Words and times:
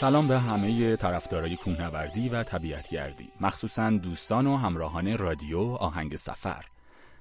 سلام 0.00 0.28
به 0.28 0.38
همه 0.38 0.96
طرفدارای 0.96 1.56
کوهنوردی 1.56 2.28
و 2.28 2.42
طبیعتگردی 2.42 3.28
مخصوصا 3.40 3.90
دوستان 3.90 4.46
و 4.46 4.56
همراهان 4.56 5.18
رادیو 5.18 5.58
آهنگ 5.60 6.16
سفر. 6.16 6.64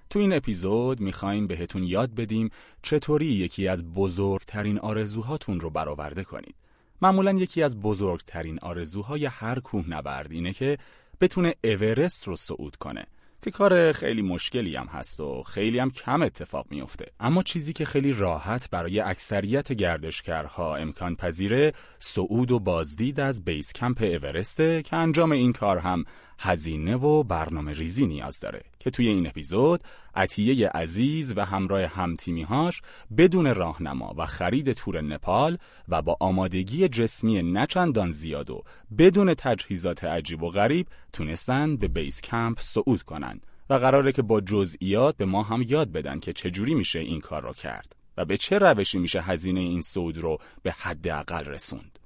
تو 0.10 0.20
این 0.20 0.34
اپیزود 0.34 1.00
می‌خوایم 1.00 1.48
بهتون 1.48 1.84
یاد 1.84 2.16
بدیم 2.16 2.50
چطوری 2.82 3.26
یکی 3.26 3.68
از 3.68 3.94
بزرگترین 3.94 4.80
آرزوهاتون 4.80 5.60
رو 5.60 5.70
برآورده 5.70 6.24
کنید. 6.24 6.56
معمولا 7.02 7.32
یکی 7.32 7.64
از 7.64 7.80
بزرگترین 7.80 8.60
آرزوهای 8.60 9.26
هر 9.26 9.60
کوهنورد 9.60 10.32
اینه 10.32 10.54
که 10.54 10.78
بتونه 11.22 11.56
اورست 11.64 12.28
رو 12.28 12.36
صعود 12.36 12.76
کنه. 12.76 13.06
که 13.42 13.52
کار 13.52 13.92
خیلی 13.92 14.22
مشکلی 14.22 14.76
هم 14.76 14.88
هست 14.88 15.20
و 15.20 15.44
خیلی 15.44 15.80
هم 15.80 15.92
کم 15.92 16.22
اتفاق 16.22 16.66
میفته 16.70 17.06
اما 17.20 17.44
چیزی 17.44 17.74
که 17.74 17.86
خیلی 17.86 18.14
راحت 18.14 18.70
برای 18.70 19.00
اکثریت 19.00 19.74
گردشگرها 19.74 20.76
امکان 20.76 21.16
پذیره 21.16 21.74
صعود 22.00 22.52
و 22.52 22.60
بازدید 22.60 23.20
از 23.20 23.46
بیس 23.46 23.74
کمپ 23.74 24.02
اورسته 24.02 24.84
که 24.84 24.96
انجام 24.96 25.32
این 25.32 25.54
کار 25.54 25.78
هم 25.78 26.06
هزینه 26.40 26.96
و 26.96 27.24
برنامه 27.24 27.74
ریزی 27.74 28.08
نیاز 28.08 28.40
داره. 28.40 28.69
که 28.80 28.90
توی 28.90 29.08
این 29.08 29.28
اپیزود 29.28 29.84
عطیه 30.16 30.70
عزیز 30.70 31.34
و 31.36 31.46
همراه 31.46 31.86
همتیمیهاش 31.86 32.82
بدون 33.18 33.56
راهنما 33.56 34.14
و 34.18 34.26
خرید 34.26 34.74
تور 34.74 35.02
نپال 35.02 35.58
و 35.90 36.02
با 36.02 36.18
آمادگی 36.20 36.88
جسمی 36.88 37.44
نچندان 37.44 38.12
زیاد 38.12 38.50
و 38.50 38.64
بدون 38.98 39.34
تجهیزات 39.34 40.04
عجیب 40.04 40.44
و 40.44 40.50
غریب 40.50 40.88
تونستن 41.14 41.78
به 41.78 41.88
بیس 41.88 42.22
کمپ 42.22 42.60
صعود 42.60 43.04
کنن 43.04 43.42
و 43.70 43.74
قراره 43.74 44.12
که 44.12 44.22
با 44.22 44.42
جزئیات 44.42 45.18
به 45.18 45.26
ما 45.26 45.44
هم 45.44 45.66
یاد 45.68 45.92
بدن 45.92 46.20
که 46.20 46.34
چجوری 46.34 46.76
میشه 46.76 47.00
این 47.00 47.20
کار 47.20 47.42
رو 47.42 47.54
کرد 47.54 47.96
و 48.18 48.26
به 48.26 48.38
چه 48.38 48.58
روشی 48.58 49.00
میشه 49.00 49.22
هزینه 49.22 49.60
این 49.60 49.82
صعود 49.82 50.18
رو 50.18 50.38
به 50.64 50.72
حداقل 50.72 51.46
رسوند. 51.46 51.99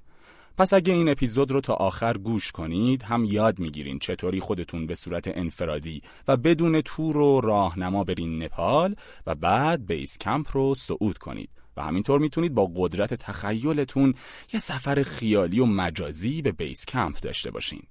پس 0.57 0.73
اگه 0.73 0.93
این 0.93 1.09
اپیزود 1.09 1.51
رو 1.51 1.61
تا 1.61 1.73
آخر 1.73 2.17
گوش 2.17 2.51
کنید 2.51 3.03
هم 3.03 3.23
یاد 3.23 3.59
می‌گیرین 3.59 3.99
چطوری 3.99 4.39
خودتون 4.39 4.87
به 4.87 4.95
صورت 4.95 5.37
انفرادی 5.37 6.01
و 6.27 6.37
بدون 6.37 6.81
تور 6.81 7.17
و 7.17 7.41
راهنما 7.41 8.03
برین 8.03 8.43
نپال 8.43 8.95
و 9.27 9.35
بعد 9.35 9.85
بیس 9.85 10.17
کمپ 10.17 10.47
رو 10.51 10.75
صعود 10.75 11.17
کنید. 11.17 11.49
و 11.77 11.83
همینطور 11.83 12.19
می‌تونید 12.19 12.53
با 12.53 12.71
قدرت 12.75 13.13
تخیلتون 13.13 14.13
یه 14.53 14.59
سفر 14.59 15.03
خیالی 15.03 15.59
و 15.59 15.65
مجازی 15.65 16.41
به 16.41 16.51
بیس 16.51 16.85
کمپ 16.85 17.19
داشته 17.19 17.51
باشین. 17.51 17.81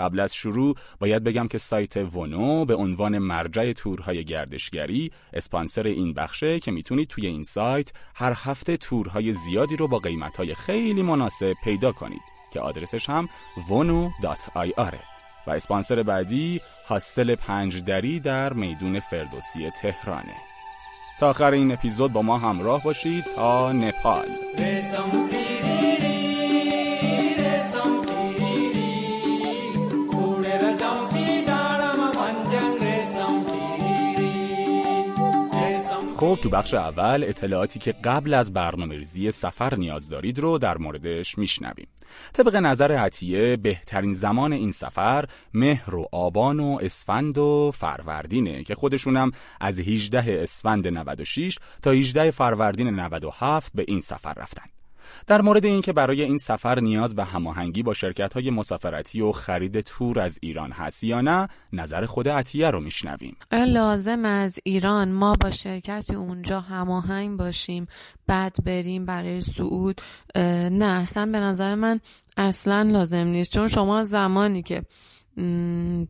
قبل 0.00 0.20
از 0.20 0.34
شروع 0.34 0.76
باید 0.98 1.24
بگم 1.24 1.48
که 1.48 1.58
سایت 1.58 1.96
ونو 1.96 2.64
به 2.64 2.74
عنوان 2.74 3.18
مرجع 3.18 3.72
تورهای 3.72 4.24
گردشگری 4.24 5.10
اسپانسر 5.32 5.86
این 5.86 6.14
بخشه 6.14 6.60
که 6.60 6.70
می‌تونید 6.70 7.08
توی 7.08 7.26
این 7.26 7.42
سایت 7.42 7.92
هر 8.14 8.32
هفته 8.36 8.76
تورهای 8.76 9.32
زیادی 9.32 9.76
رو 9.76 9.88
با 9.88 9.98
قیمتهای 9.98 10.54
خیلی 10.54 11.02
مناسب 11.02 11.54
پیدا 11.64 11.92
کنید 11.92 12.22
که 12.52 12.60
آدرسش 12.60 13.10
هم 13.10 13.28
vono.ir 13.68 14.94
و 15.46 15.50
اسپانسر 15.50 16.02
بعدی 16.02 16.60
هاستل 16.86 17.34
پنج 17.34 17.84
دری 17.84 18.20
در 18.20 18.52
میدون 18.52 19.00
فردوسی 19.00 19.70
تهرانه. 19.70 20.34
تا 21.20 21.30
آخر 21.30 21.50
این 21.50 21.72
اپیزود 21.72 22.12
با 22.12 22.22
ما 22.22 22.38
همراه 22.38 22.82
باشید. 22.82 23.24
تا 23.24 23.72
نپال. 23.72 24.28
خب 36.20 36.38
تو 36.42 36.50
بخش 36.50 36.74
اول 36.74 37.24
اطلاعاتی 37.28 37.78
که 37.78 37.92
قبل 37.92 38.34
از 38.34 38.52
برنامه 38.52 38.96
ریزی 38.96 39.30
سفر 39.30 39.74
نیاز 39.74 40.08
دارید 40.08 40.38
رو 40.38 40.58
در 40.58 40.78
موردش 40.78 41.38
میشنویم. 41.38 41.86
طبق 42.32 42.56
نظر 42.56 42.92
عطیه 42.92 43.56
بهترین 43.56 44.14
زمان 44.14 44.52
این 44.52 44.70
سفر 44.70 45.24
مهر 45.54 45.94
و 45.94 46.08
آبان 46.12 46.60
و 46.60 46.78
اسفند 46.82 47.38
و 47.38 47.70
فروردینه 47.74 48.64
که 48.64 48.74
خودشونم 48.74 49.30
از 49.60 49.78
18 49.78 50.42
اسفند 50.42 50.88
96 50.88 51.58
تا 51.82 51.90
18 51.90 52.30
فروردین 52.30 52.88
97 52.88 53.72
به 53.74 53.84
این 53.88 54.00
سفر 54.00 54.34
رفتن. 54.34 54.79
در 55.26 55.40
مورد 55.40 55.64
اینکه 55.64 55.92
برای 55.92 56.22
این 56.22 56.38
سفر 56.38 56.80
نیاز 56.80 57.16
به 57.16 57.24
هماهنگی 57.24 57.82
با 57.82 57.94
شرکت 57.94 58.34
های 58.34 58.50
مسافرتی 58.50 59.20
و 59.20 59.32
خرید 59.32 59.80
تور 59.80 60.20
از 60.20 60.38
ایران 60.42 60.72
هست 60.72 61.04
یا 61.04 61.20
نه 61.20 61.48
نظر 61.72 62.06
خود 62.06 62.28
عطیه 62.28 62.70
رو 62.70 62.80
میشنویم. 62.80 63.36
لازم 63.52 64.24
از 64.24 64.58
ایران 64.64 65.12
ما 65.12 65.34
با 65.40 65.50
شرکتی 65.50 66.14
اونجا 66.14 66.60
هماهنگ 66.60 67.38
باشیم 67.38 67.86
بعد 68.26 68.56
بریم 68.64 69.06
برای 69.06 69.40
سعود 69.40 70.00
نه 70.70 70.84
اصلا 70.84 71.26
به 71.26 71.38
نظر 71.38 71.74
من 71.74 72.00
اصلا 72.36 72.82
لازم 72.82 73.26
نیست 73.26 73.52
چون 73.52 73.68
شما 73.68 74.04
زمانی 74.04 74.62
که 74.62 74.82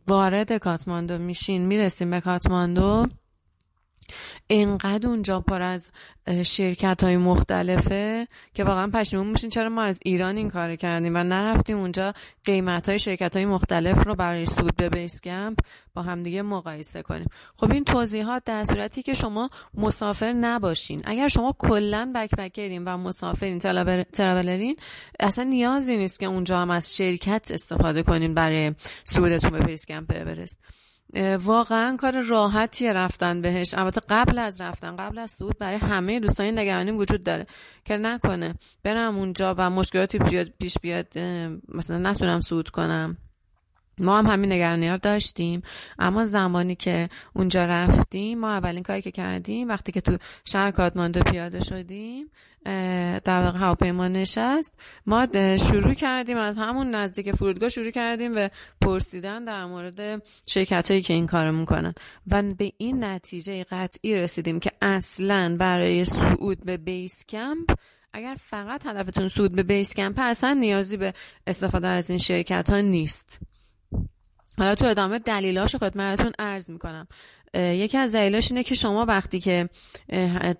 وارد 0.07 0.57
کاتماندو 0.57 1.17
میشین 1.17 1.65
می‌رسیم 1.65 2.11
به 2.11 2.21
کاتماندو. 2.21 3.07
اینقدر 4.47 5.07
اونجا 5.07 5.39
پر 5.39 5.61
از 5.61 5.91
شرکت 6.43 7.03
های 7.03 7.17
مختلفه 7.17 8.27
که 8.53 8.63
واقعا 8.63 8.87
پشیمون 8.87 9.27
میشین 9.27 9.49
چرا 9.49 9.69
ما 9.69 9.81
از 9.81 9.99
ایران 10.05 10.37
این 10.37 10.49
کار 10.49 10.75
کردیم 10.75 11.15
و 11.15 11.23
نرفتیم 11.23 11.77
اونجا 11.77 12.13
قیمت 12.43 12.89
های 12.89 12.99
شرکت 12.99 13.35
های 13.35 13.45
مختلف 13.45 14.07
رو 14.07 14.15
برای 14.15 14.45
سود 14.45 14.75
به 14.75 14.89
بیس 14.89 15.21
کمپ 15.21 15.59
با 15.93 16.01
همدیگه 16.01 16.41
مقایسه 16.41 17.01
کنیم؟ 17.01 17.27
خب 17.55 17.71
این 17.71 17.83
توضیحات 17.83 18.43
در 18.43 18.63
صورتی 18.63 19.03
که 19.03 19.13
شما 19.13 19.49
مسافر 19.73 20.33
نباشین. 20.33 21.01
اگر 21.05 21.27
شما 21.27 21.55
کلا 21.59 22.11
بکپکرین 22.15 22.83
و 22.83 22.97
مسافرین 22.97 23.59
تراولرین 24.13 24.75
اصلا 25.19 25.43
نیازی 25.43 25.97
نیست 25.97 26.19
که 26.19 26.25
اونجا 26.25 26.59
هم 26.59 26.69
از 26.69 26.95
شرکت 26.95 27.51
استفاده 27.53 28.03
کنین 28.03 28.33
برای 28.33 28.73
سودتون 29.03 29.49
به 29.49 29.59
بیس 29.59 29.85
کمپ 29.85 30.11
واقعا 31.43 31.97
کار 31.97 32.21
راحتی 32.21 32.93
رفتن 32.93 33.41
بهش. 33.41 33.73
البته 33.73 34.01
قبل 34.09 34.39
از 34.39 34.61
رفتن 34.61 34.95
قبل 34.95 35.19
از 35.19 35.31
سود 35.31 35.57
برای 35.59 35.77
همه 35.77 36.19
دوستان 36.19 36.59
نگرانی 36.59 36.91
وجود 36.91 37.23
داره 37.23 37.45
که 37.85 37.97
نکنه. 37.97 38.55
برم 38.83 39.17
اونجا 39.17 39.55
و 39.57 39.69
مشکلاتی 39.69 40.19
پیش 40.59 40.77
بیاد 40.81 41.19
مثلا 41.67 41.97
نتونم 41.97 42.41
سود 42.41 42.69
کنم. 42.69 43.17
ما 43.97 44.17
هم 44.17 44.25
همین 44.25 44.51
نگرانی 44.51 44.87
ها 44.87 44.97
داشتیم. 44.97 45.61
اما 45.99 46.25
زمانی 46.25 46.75
که 46.75 47.09
اونجا 47.33 47.65
رفتیم 47.65 48.39
ما 48.39 48.51
اولین 48.51 48.83
کاری 48.83 49.01
که 49.01 49.11
کردیم 49.11 49.69
وقتی 49.69 49.91
که 49.91 50.01
تو 50.01 50.17
شهر 50.45 50.71
کاتماندو 50.71 51.23
پیاده 51.23 51.63
شدیم 51.63 52.31
در 53.23 53.43
واقع 53.43 53.59
هواپیما 53.59 54.07
نشست. 54.07 54.73
ما 55.05 55.27
شروع 55.57 55.93
کردیم 55.93 56.37
از 56.37 56.57
همون 56.57 56.95
نزدیک 56.95 57.35
فرودگاه 57.35 57.69
شروع 57.69 57.91
کردیم 57.91 58.35
و 58.35 58.49
پرسیدن 58.81 59.45
در 59.45 59.65
مورد 59.65 60.23
شرکت 60.47 60.91
هایی 60.91 61.01
که 61.01 61.13
این 61.13 61.27
کارو 61.27 61.51
می‌کنن 61.51 61.93
و 62.27 62.43
به 62.43 62.71
این 62.77 63.03
نتیجه 63.03 63.63
قطعی 63.63 64.15
رسیدیم 64.15 64.59
که 64.59 64.71
اصلا 64.81 65.55
برای 65.59 66.05
صعود 66.05 66.65
به 66.65 66.77
بیس 66.77 67.25
کمپ 67.25 67.71
اگر 68.13 68.35
فقط 68.39 68.85
هدفتون 68.85 69.27
صعود 69.27 69.55
به 69.55 69.63
بیس 69.63 69.93
کمپ 69.93 70.19
اصلا 70.19 70.53
نیازی 70.53 70.97
به 70.97 71.13
استفاده 71.47 71.87
از 71.87 72.09
این 72.09 72.19
شرکت 72.19 72.69
ها 72.69 72.81
نیست. 72.81 73.39
حالا 74.57 74.75
تو 74.75 74.85
ادامه 74.85 75.19
دلیلاشو 75.19 75.77
خدمتتون 75.77 76.31
عرض 76.39 76.69
می‌کنم. 76.69 77.07
یکی 77.53 77.97
از 77.97 78.15
دلیلاش 78.15 78.51
اینه 78.51 78.63
که 78.63 78.75
شما 78.75 79.05
وقتی 79.05 79.39
که 79.39 79.69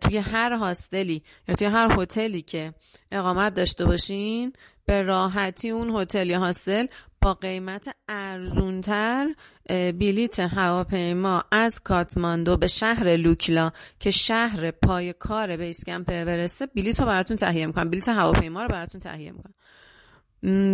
توی 0.02 0.18
هر 0.18 0.54
هاستلی 0.54 1.24
یا 1.48 1.56
توی 1.56 1.68
هر 1.68 2.02
هتلی 2.02 2.42
که 2.42 2.74
اقامت 3.12 3.54
داشته 3.54 3.86
باشین 3.86 4.54
به 4.86 5.02
راحتی 5.02 5.70
اون 5.70 6.02
هتل 6.02 6.30
یا 6.30 6.40
هاستل 6.40 6.86
با 7.22 7.34
قیمت 7.34 7.96
ارزونتر 8.10 9.36
بلیت 9.70 10.40
هواپیما 10.40 11.44
از 11.52 11.80
کاتماندو 11.80 12.58
به 12.58 12.68
شهر 12.68 13.16
لوکلا 13.16 13.72
که 14.00 14.12
شهر 14.12 14.72
پای 14.72 15.14
کار 15.14 15.58
بیس 15.58 15.86
کمپ 15.86 16.08
برسه 16.08 16.66
بلیت 16.66 17.00
رو 17.00 17.06
براتون 17.06 17.38
تهیه 17.38 17.66
می‌کنن 17.66 17.90
بلیت 17.90 18.10
هواپیما 18.10 18.64
رو 18.64 18.68
براتون 18.68 19.02
تهیه 19.02 19.32
می‌کنن 19.32 19.54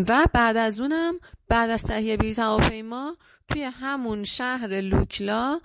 و 0.09 0.25
بعد 0.33 0.57
از 0.57 0.79
اونم 0.79 1.13
بعد 1.47 1.69
از 1.69 1.83
تهیه 1.83 2.17
بلیط 2.17 2.39
هواپیما 2.39 3.17
توی 3.49 3.63
همون 3.63 4.23
شهر 4.23 4.81
لوکلا 4.81 5.59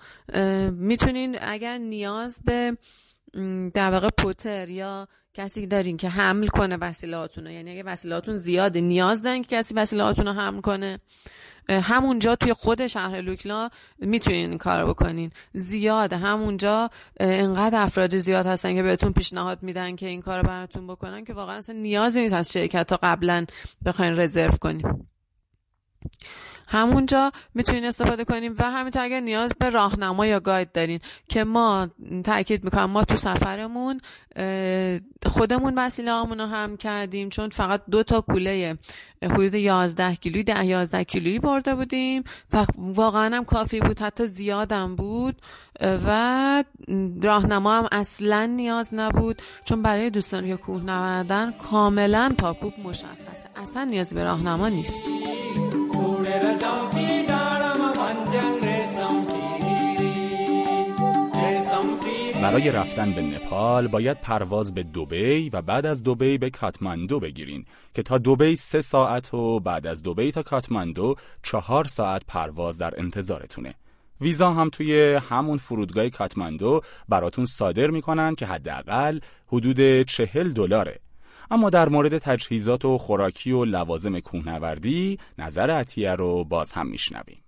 می‌تونین 0.71 1.39
اگر 1.41 1.79
نیاز 1.79 2.43
به 2.45 2.77
در 3.75 3.91
واقع 3.91 4.09
پوتر 4.19 4.69
یا 4.69 5.09
کسی 5.35 5.67
دارین 5.67 5.97
که 5.97 6.09
حمل 6.09 6.47
کنه 6.47 6.77
وسیلاتون 6.77 7.47
یعنی 7.47 7.71
اگه 7.71 7.83
وسیلاتون 7.83 8.37
زیاده 8.37 8.81
نیاز 8.81 9.23
دارین 9.23 9.45
که 9.45 9.57
کسی 9.57 9.75
وسیلاتون 9.75 10.27
رو 10.27 10.33
حمل 10.33 10.61
کنه 10.61 11.01
همونجا 11.69 12.37
توی 12.37 12.53
خود 12.53 12.87
شهر 12.87 13.21
لوکلا 13.21 13.69
می‌تونین 13.99 14.51
این 14.51 14.59
کار 14.59 14.87
بکنین. 14.87 15.31
زیاد 15.53 16.13
همونجا 16.13 16.91
انقدر 17.21 17.83
افراد 17.83 18.19
زیاد 18.19 18.47
هستن 18.47 18.75
که 18.75 18.83
بهتون 18.83 19.13
پیشنهاد 19.13 19.63
میدن 19.63 19.97
که 19.97 20.07
این 20.07 20.23
کار 20.23 20.43
براتون 20.43 20.87
بکنن 20.87 21.25
که 21.25 21.35
واقعا 21.35 21.57
اصلا 21.57 21.77
نیازی 21.77 22.21
نیست 22.21 22.35
از 22.35 22.53
شرکت 22.53 22.93
ها 22.93 22.99
قبلا 23.03 23.47
بخواین 23.85 24.21
رزرو 24.21 24.53
کنین. 24.61 25.07
همونجا 26.69 27.33
می‌تونین 27.55 27.85
استفاده 27.85 28.25
کنیم 28.25 28.55
و 28.59 28.71
همینطور 28.71 29.03
اگر 29.03 29.21
نیاز 29.21 29.53
به 29.59 29.71
راهنما 29.71 30.27
یا 30.27 30.41
گاید 30.41 30.73
دارین 30.73 31.01
که 31.29 31.45
ما 31.45 31.89
تاکید 32.25 32.65
می‌کنم 32.65 32.91
ما 32.91 33.05
تو 33.05 33.17
سفرمون 33.17 34.01
خودمون 35.27 35.75
وسیله 35.79 36.13
رو 36.13 36.47
هم 36.47 36.77
کردیم 36.77 37.29
چون 37.29 37.49
فقط 37.49 37.83
دو 37.91 38.03
تا 38.03 38.21
کوله 38.21 38.79
حدود 39.23 39.55
11 39.55 40.15
کیلویی 40.15 40.45
ده 40.45 40.67
11 40.67 41.05
کیلویی 41.05 41.39
برده 41.39 41.75
بودیم 41.75 42.25
و 42.53 42.67
واقعا 42.79 43.37
هم 43.37 43.45
کافی 43.45 43.81
بود 43.81 43.99
حتی 43.99 44.27
زیادم 44.27 44.97
بود 44.97 45.43
و 46.07 46.65
راهنما 47.23 47.79
هم 47.79 47.89
اصلا 47.93 48.47
نیاز 48.47 48.95
نبود 48.95 49.43
چون 49.65 49.83
برای 49.83 50.11
دوستان 50.11 50.47
که 50.47 50.57
کوه 50.57 50.83
نوردن 50.83 51.53
کاملا 51.53 52.35
پاکوب 52.39 52.73
مشخصه. 52.85 53.49
اصلا 53.57 53.85
نیازی 53.85 54.15
به 54.15 54.25
راهنما 54.25 54.69
نیست. 54.69 55.03
برای 62.43 62.71
رفتن 62.71 63.13
به 63.13 63.23
نپال 63.23 63.89
باید 63.89 64.21
پرواز 64.21 64.75
به 64.75 64.83
دوبی 64.83 65.51
و 65.51 65.63
بعد 65.63 65.87
از 65.87 66.03
دوبی 66.03 66.39
به 66.39 66.51
کاتماندو 66.51 67.21
بگیرین 67.21 67.65
که 67.95 68.03
تا 68.03 68.19
دوبی 68.19 68.57
سه 68.57 68.81
ساعت 68.81 69.35
و 69.35 69.61
بعد 69.61 69.87
از 69.87 70.03
دوبی 70.03 70.33
تا 70.33 70.43
کاتماندو 70.43 71.15
چهار 71.43 71.85
ساعت 71.85 72.23
پرواز 72.29 72.79
در 72.79 72.95
انتظارتونه. 72.97 73.75
ویزا 74.21 74.53
هم 74.53 74.69
توی 74.69 75.15
همون 75.15 75.59
فرودگاه 75.59 76.09
کاتماندو 76.09 76.81
براتون 77.09 77.47
صادر 77.47 77.91
می‌کنن 77.91 78.35
که 78.35 78.47
حداقل 78.47 79.19
حدود 79.47 80.03
چهل 80.03 80.49
دلاره. 80.49 81.01
اما 81.53 81.71
در 81.71 81.89
مورد 81.89 82.19
تجهیزات 82.19 82.85
و 82.85 82.99
خوراکی 82.99 83.53
و 83.53 83.65
لوازم 83.65 84.21
کوهنوردی 84.21 85.19
نظر 85.39 85.71
عطیه 85.71 86.15
رو 86.15 86.45
باز 86.45 86.73
هم 86.73 86.87
میشنویم. 86.87 87.39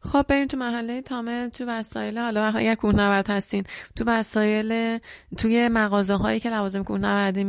خب 0.00 0.22
بریم 0.28 0.46
تو 0.46 0.56
محله. 0.56 1.02
تامل 1.02 1.48
تو 1.48 1.64
وسایل 1.64 2.18
حالا 2.18 2.44
اگر 2.44 2.74
کوهنورد 2.74 3.30
هستین. 3.30 3.64
تو 3.96 4.04
وسایل 4.06 4.98
توی 5.36 5.68
مغازه 5.68 6.14
هایی 6.14 6.40
که 6.40 6.50
لوازم 6.50 6.82
کوهنوردی 6.82 7.44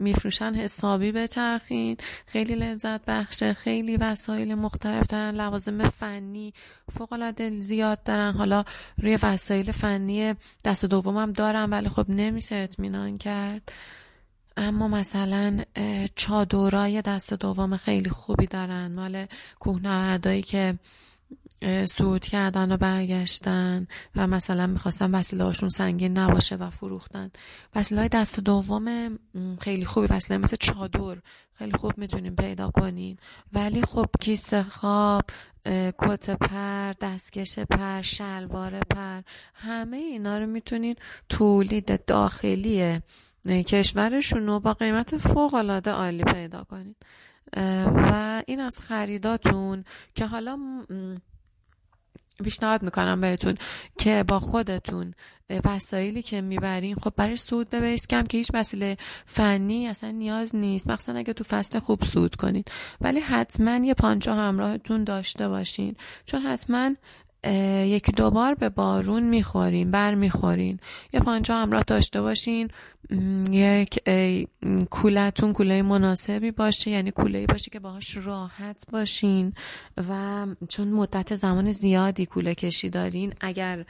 میفروشن 0.00 0.54
حسابی 0.54 1.12
بچرخین. 1.12 1.96
خیلی 2.26 2.54
لذت 2.54 3.00
بخشه. 3.04 3.52
خیلی 3.52 3.96
وسایل 3.96 4.54
مختلف 4.54 5.06
دارن. 5.06 5.34
لوازم 5.34 5.88
فنی 5.88 6.54
فوق 6.92 7.12
العاده 7.12 7.60
زیاد 7.60 8.02
دارن. 8.02 8.32
حالا 8.32 8.64
روی 9.02 9.18
وسایل 9.22 9.72
فنی 9.72 10.34
دست 10.64 10.84
دوم 10.84 11.16
هم 11.16 11.32
دارن 11.32 11.70
ولی 11.70 11.88
خب 11.88 12.10
نمیشه 12.10 12.54
اطمینان 12.54 13.18
کرد. 13.18 13.72
اما 14.60 14.88
مثلا 14.88 15.60
چادرای 16.14 17.02
دست 17.02 17.34
دوم 17.34 17.76
خیلی 17.76 18.10
خوبی 18.10 18.46
دارن. 18.46 18.92
مال 18.92 19.26
کوهنوردایی 19.60 20.42
که 20.42 20.78
سود 21.96 22.24
کردن 22.24 22.72
و 22.72 22.76
برگشتن 22.76 23.86
و 24.16 24.26
مثلا 24.26 24.66
می‌خواستن 24.66 25.14
وسیله 25.14 25.44
هاشون 25.44 25.68
سنگین 25.68 26.18
نباشه 26.18 26.56
و 26.56 26.70
فروختن. 26.70 27.30
وسیله 27.74 28.00
های 28.00 28.08
دست 28.08 28.40
دوم 28.40 29.18
خیلی 29.60 29.84
خوبی. 29.84 30.06
وسیله 30.10 30.38
مثل 30.38 30.56
چادر 30.56 31.16
خیلی 31.54 31.72
خوب 31.72 31.98
می‌تونیم 31.98 32.36
پیدا 32.36 32.70
کنین. 32.70 33.16
ولی 33.52 33.82
خب 33.82 34.06
کیسه 34.20 34.62
خواب 34.62 35.24
کت 35.98 36.30
پر 36.30 36.92
دستکش 36.92 37.58
پر 37.58 38.02
شلوار 38.02 38.80
پر 38.80 39.22
همه 39.54 39.96
اینا 39.96 40.38
رو 40.38 40.46
می‌تونین 40.46 40.96
تولید 41.28 42.04
داخلی 42.04 43.00
کشورشون 43.48 44.46
رو 44.46 44.60
با 44.60 44.74
قیمت 44.74 45.16
فوق 45.16 45.54
العاده 45.54 45.90
عالی 45.90 46.24
پیدا 46.24 46.64
کنین 46.64 46.94
و 47.96 48.42
این 48.46 48.60
از 48.60 48.78
خریداتون 48.82 49.84
که 50.14 50.26
حالا 50.26 50.58
پیشنهاد 52.44 52.82
می‌کنم 52.82 53.20
بهتون 53.20 53.54
که 53.98 54.24
با 54.28 54.40
خودتون 54.40 55.14
وسایلی 55.64 56.22
که 56.22 56.40
می‌برین 56.40 56.94
خب 56.94 57.12
برای 57.16 57.36
سود 57.36 57.74
بیس 57.74 58.06
کم 58.06 58.22
که 58.22 58.38
هیچ 58.38 58.50
وسیله 58.54 58.96
فنی 59.26 59.88
اصلا 59.88 60.10
نیاز 60.10 60.54
نیست. 60.56 60.86
مخصوصا 60.86 61.18
اگه 61.18 61.32
تو 61.32 61.44
فصل 61.44 61.78
خوب 61.78 62.04
سود 62.04 62.34
کنید. 62.34 62.70
ولی 63.00 63.20
حتما 63.20 63.76
یه 63.76 63.94
پانچو 63.94 64.32
همراهتون 64.32 65.04
داشته 65.04 65.48
باشین. 65.48 65.96
چون 66.26 66.42
حتما 66.42 66.94
یکی 67.44 68.12
دو 68.12 68.30
بار 68.30 68.54
به 68.54 68.68
بارون 68.68 69.22
می‌خورین 69.22 69.90
بر 69.90 70.14
می‌خورین 70.14 70.80
یه 71.12 71.20
پانچو 71.20 71.52
همراه 71.52 71.82
داشته 71.82 72.20
باشین. 72.20 72.68
یک 73.50 74.00
کولتون 74.90 75.52
کوله 75.52 75.82
مناسبی 75.82 76.50
باشه 76.50 76.90
یعنی 76.90 77.10
کوله 77.10 77.46
باشه 77.46 77.70
که 77.70 77.80
باهاش 77.80 78.16
راحت 78.16 78.84
باشین. 78.92 79.52
و 80.08 80.46
چون 80.68 80.88
مدت 80.88 81.36
زمان 81.36 81.72
زیادی 81.72 82.26
کوله 82.26 82.54
کشی 82.54 82.90
دارین 82.90 83.32
اگر 83.40 83.84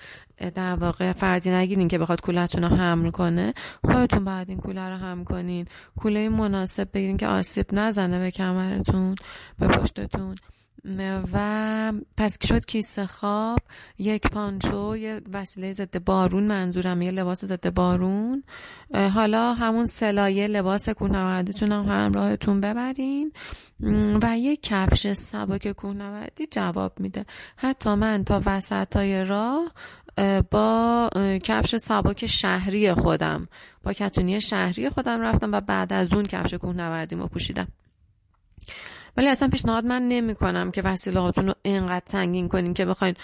در 0.54 0.74
واقع 0.74 1.12
فردی 1.12 1.50
نگیرین 1.50 1.88
که 1.88 1.98
بخواد 1.98 2.20
کولتون 2.20 2.64
رو 2.64 2.76
حمل 2.76 3.10
کنه 3.10 3.54
خودتون 3.84 4.24
باید 4.24 4.48
این 4.48 4.58
کوله 4.58 4.88
رو 4.88 4.96
هم 4.96 5.24
کنین. 5.24 5.66
کوله 5.96 6.28
مناسب 6.28 6.88
بگیرین 6.94 7.16
که 7.16 7.26
آسیب 7.26 7.66
نزنه 7.72 8.18
به 8.18 8.30
کمرتون 8.30 9.14
به 9.58 9.68
پشتتون. 9.68 10.34
و 11.32 11.92
پس 12.16 12.46
شد 12.46 12.66
کیسه 12.66 13.06
خواب 13.06 13.58
یک 13.98 14.22
پانچو 14.22 14.96
یه 14.96 15.20
وسیله 15.32 15.72
ضد 15.72 16.04
بارون 16.04 16.44
منظورم 16.44 17.02
یه 17.02 17.10
لباس 17.10 17.44
ضد 17.44 17.74
بارون. 17.74 18.42
حالا 19.14 19.54
همون 19.54 19.86
سلایه 19.86 20.46
لباس 20.46 20.88
کوهنوردیتون 20.88 21.72
هم 21.72 21.84
همراهتون 21.84 22.60
ببرین. 22.60 23.32
و 24.22 24.38
یه 24.38 24.56
کفش 24.56 25.12
سبک 25.12 25.72
کوهنوردی 25.72 26.46
جواب 26.50 27.00
میده. 27.00 27.26
حتی 27.56 27.94
من 27.94 28.24
تا 28.24 28.42
وسط 28.46 28.96
های 28.96 29.24
راه 29.24 29.72
با 30.50 31.10
کفش 31.44 31.76
سبک 31.76 32.26
شهری 32.26 32.94
خودم 32.94 33.48
با 33.84 33.92
کتونی 33.92 34.40
شهری 34.40 34.90
خودم 34.90 35.20
رفتم 35.20 35.52
و 35.52 35.60
بعد 35.60 35.92
از 35.92 36.12
اون 36.12 36.26
کفش 36.26 36.54
کوهنوردیمو 36.54 37.26
پوشیدم. 37.26 37.68
ولی 39.16 39.28
اصلا 39.28 39.48
پیشنهاد 39.48 39.84
من 39.84 40.02
نمی 40.08 40.34
کنم 40.34 40.70
که 40.70 40.82
وسیله 40.82 41.20
هاتون 41.20 41.46
رو 41.46 41.54
اینقدر 41.62 42.04
سنگین 42.06 42.48
کنین 42.48 42.74
که 42.74 42.84
بخواین 42.84 43.14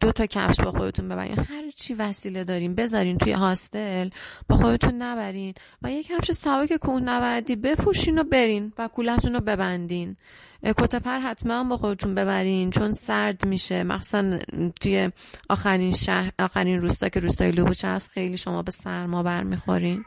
دو 0.00 0.12
تا 0.12 0.26
کفش 0.26 0.60
با 0.60 0.70
خودتون 0.70 1.08
ببرین. 1.08 1.38
هر 1.38 1.70
چی 1.76 1.94
وسیله 1.94 2.44
دارین 2.44 2.74
بذارین 2.74 3.18
توی 3.18 3.32
هاستل 3.32 4.08
با 4.48 4.56
خودتون 4.56 5.02
نبرین. 5.02 5.54
و 5.82 5.92
یک 5.92 6.06
کفش 6.06 6.30
سبک 6.30 6.76
کوه 6.76 7.00
نوردی 7.00 7.56
بپوشین 7.56 8.18
و 8.18 8.24
برین 8.24 8.72
و 8.78 8.88
کولتون 8.88 9.34
رو 9.34 9.40
ببندین. 9.40 10.16
کت 10.64 10.94
پر 10.94 11.18
حتما 11.18 11.64
با 11.64 11.76
خودتون 11.76 12.14
ببرین 12.14 12.70
چون 12.70 12.92
سرد 12.92 13.46
میشه. 13.46 13.82
مخصوصا 13.82 14.38
توی 14.80 15.10
آخرین 15.50 15.94
شهر 15.94 16.32
آخرین 16.38 16.80
روستا 16.80 17.08
که 17.08 17.20
روستای 17.20 17.50
لوبوچه 17.50 17.88
هست 17.88 18.10
خیلی 18.10 18.36
شما 18.36 18.62
به 18.62 18.70
سرما 18.70 19.22
برمیخورین. 19.22 20.04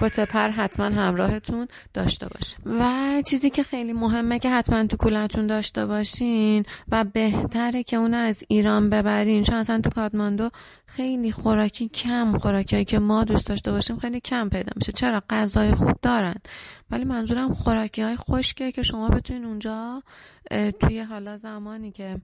کت 0.00 0.20
پر 0.20 0.48
حتما 0.48 0.86
همراهتون 0.86 1.68
داشته 1.94 2.28
باشه. 2.28 2.56
و 2.66 3.22
چیزی 3.22 3.50
که 3.50 3.62
خیلی 3.62 3.92
مهمه 3.92 4.38
که 4.38 4.50
حتما 4.50 4.86
تو 4.86 4.96
کولتون 4.96 5.46
داشته 5.46 5.86
باشین 5.86 6.64
و 6.88 7.04
بهتره 7.04 7.82
که 7.82 7.96
اون 7.96 8.14
از 8.14 8.44
ایران 8.48 8.90
ببرین 9.02 9.44
چون 9.44 9.54
اصلا 9.54 9.80
تو 9.80 9.90
کادماندو 9.90 10.50
خیلی 10.86 11.32
خوراکی 11.32 11.88
کم 11.88 12.38
خوراکی 12.38 12.84
که 12.84 12.98
ما 12.98 13.24
دوست 13.24 13.46
داشته 13.46 13.70
باشیم 13.72 13.98
خیلی 13.98 14.20
کم 14.20 14.48
پیدا 14.48 14.72
میشه. 14.76 14.92
چرا؟ 14.92 15.22
غذای 15.30 15.72
خوب 15.72 15.94
دارن. 16.02 16.34
ولی 16.90 17.04
منظورم 17.04 17.54
خوراکی 17.54 18.02
های 18.02 18.16
خشکه 18.16 18.72
که 18.72 18.82
شما 18.82 19.08
بتونین 19.08 19.44
اونجا 19.44 20.02
توی 20.80 21.00
حالا 21.00 21.36
زمانی 21.36 21.90
که 21.90 22.20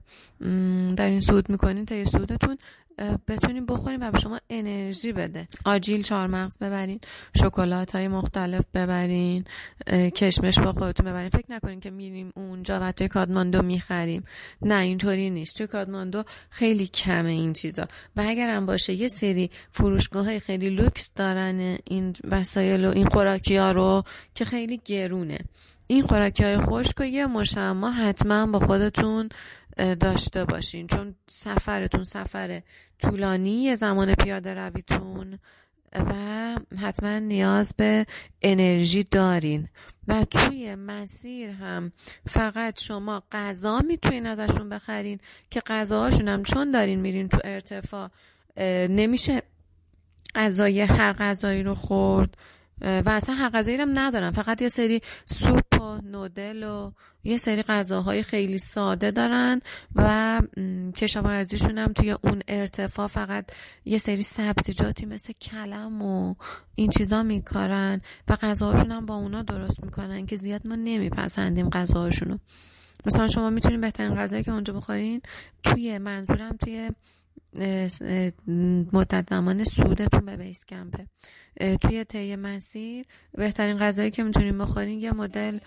دارین 0.97 1.21
سود 1.21 1.49
می‌کنین 1.49 1.85
تا 1.85 2.05
سودتون 2.05 2.57
بتونین 3.27 3.65
بخورین 3.65 4.07
و 4.07 4.11
به 4.11 4.19
شما 4.19 4.39
انرژی 4.49 5.13
بده. 5.13 5.47
آجیل 5.65 6.03
چهارمغز 6.03 6.57
ببرین. 6.57 6.99
شکلات 7.37 7.95
های 7.95 8.07
مختلف 8.07 8.63
ببرین. 8.73 9.45
کشمش 9.91 10.59
با 10.59 10.73
خودتون 10.73 11.05
ببرین. 11.05 11.29
فکر 11.29 11.45
نکنین 11.49 11.79
که 11.79 11.89
میریم 11.89 12.31
اونجا 12.35 12.79
و 12.81 12.91
توی 12.91 13.07
کادماندو 13.07 13.61
می‌خریم. 13.61 14.23
نه 14.61 14.79
اینطوری 14.79 15.29
نیست. 15.29 15.55
توی 15.55 15.67
کادماندو 15.67 16.23
خیلی 16.49 16.87
کمه 16.87 17.31
این 17.31 17.53
چیزا. 17.53 17.87
و 18.15 18.23
اگر 18.27 18.49
هم 18.49 18.65
باشه 18.65 18.93
یه 18.93 19.07
سری 19.07 19.51
فروشگاه 19.71 20.25
های 20.25 20.39
خیلی 20.39 20.69
لوکس 20.69 21.13
دارن 21.15 21.77
این 21.83 22.15
وسایل 22.23 22.85
و 22.85 22.89
این 22.89 23.09
خوراکی 23.09 23.57
ها 23.57 23.71
رو 23.71 24.03
که 24.35 24.45
خیلی 24.45 24.81
گرونه. 24.85 25.39
این 25.87 26.03
خوراکی 26.03 26.43
های 26.43 26.57
خشک 26.57 26.99
و 26.99 27.03
یه 27.03 27.25
مشما 27.27 27.91
حتما 27.91 28.45
با 28.45 28.59
خودتون 28.59 29.29
داشته 29.77 30.45
باشین. 30.45 30.87
چون 30.87 31.15
سفرتون 31.27 32.03
سفر 32.03 32.61
طولانی 32.99 33.75
زمان 33.75 34.15
پیاده 34.15 34.53
رویتون 34.53 35.39
و 35.93 36.13
حتما 36.81 37.19
نیاز 37.19 37.73
به 37.77 38.05
انرژی 38.41 39.03
دارین. 39.03 39.67
و 40.07 40.25
توی 40.25 40.75
مسیر 40.75 41.49
هم 41.49 41.91
فقط 42.27 42.81
شما 42.81 43.23
غذا 43.31 43.79
می‌تونین 43.79 44.27
ازشون 44.27 44.69
بخرین 44.69 45.19
که 45.49 45.61
غذاهاشون 45.67 46.27
هم 46.27 46.43
چون 46.43 46.71
دارین 46.71 47.01
میرین 47.01 47.27
تو 47.27 47.37
ارتفاع 47.43 48.09
نمیشه 48.89 49.41
غذای 50.35 50.81
هر 50.81 51.13
غذایی 51.13 51.63
رو 51.63 51.75
خورد. 51.75 52.37
و 52.81 53.09
اصلا 53.09 53.35
هر 53.35 53.49
غذایی 53.49 53.77
هم 53.77 53.99
ندارن 53.99 54.31
فقط 54.31 54.61
یه 54.61 54.67
سری 54.67 55.01
سوپ 55.25 55.81
و 55.81 56.01
نودل 56.01 56.63
و 56.63 56.91
یه 57.23 57.37
سری 57.37 57.63
غذاهای 57.63 58.23
خیلی 58.23 58.57
ساده 58.57 59.11
دارن 59.11 59.61
و 59.95 60.41
کشاورزیشون 60.95 61.77
هم 61.77 61.93
توی 61.93 62.11
اون 62.11 62.41
ارتفاع 62.47 63.07
فقط 63.07 63.45
یه 63.85 63.97
سری 63.97 64.23
سبزیجاتی 64.23 65.05
مثل 65.05 65.33
کلم 65.41 66.01
و 66.01 66.35
این 66.75 66.89
چیزا 66.89 67.23
میکارن 67.23 68.01
و 68.27 68.35
غذاهاشون 68.35 68.91
هم 68.91 69.05
با 69.05 69.15
اونا 69.15 69.41
درست 69.41 69.83
می‌کنن 69.83 70.25
که 70.25 70.35
زیاد 70.35 70.67
ما 70.67 70.75
نمیپسندیم 70.75 71.69
غذاهاشونو. 71.69 72.37
مثلا 73.05 73.27
شما 73.27 73.49
می‌تونین 73.49 73.81
بهترین 73.81 74.15
غذایی 74.15 74.43
که 74.43 74.51
اونجا 74.51 74.73
بخورین 74.73 75.21
توی 75.63 75.97
منظورم 75.97 76.57
توی 76.57 76.91
مدت 78.93 79.29
زمان 79.29 79.63
سودتون 79.63 80.25
به 80.25 80.37
بیس 80.37 80.65
کمپه. 80.65 81.07
توی 81.81 82.03
طی 82.03 82.35
مسیر 82.35 83.05
بهترین 83.37 83.77
غذایی 83.77 84.11
که 84.11 84.23
می‌تونین 84.23 84.57
بخورین 84.57 84.99
یه 84.99 85.11
مدل 85.11 85.59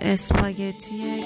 اسپاگتیه 0.00 1.24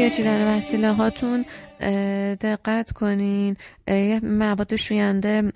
توی 0.00 0.10
چیدن 0.10 0.58
وسیله 0.58 0.92
هاتون 0.92 1.44
دقت 2.34 2.92
کنین. 2.92 3.56
یه 3.88 4.20
مواد 4.22 4.76
شوینده 4.76 5.52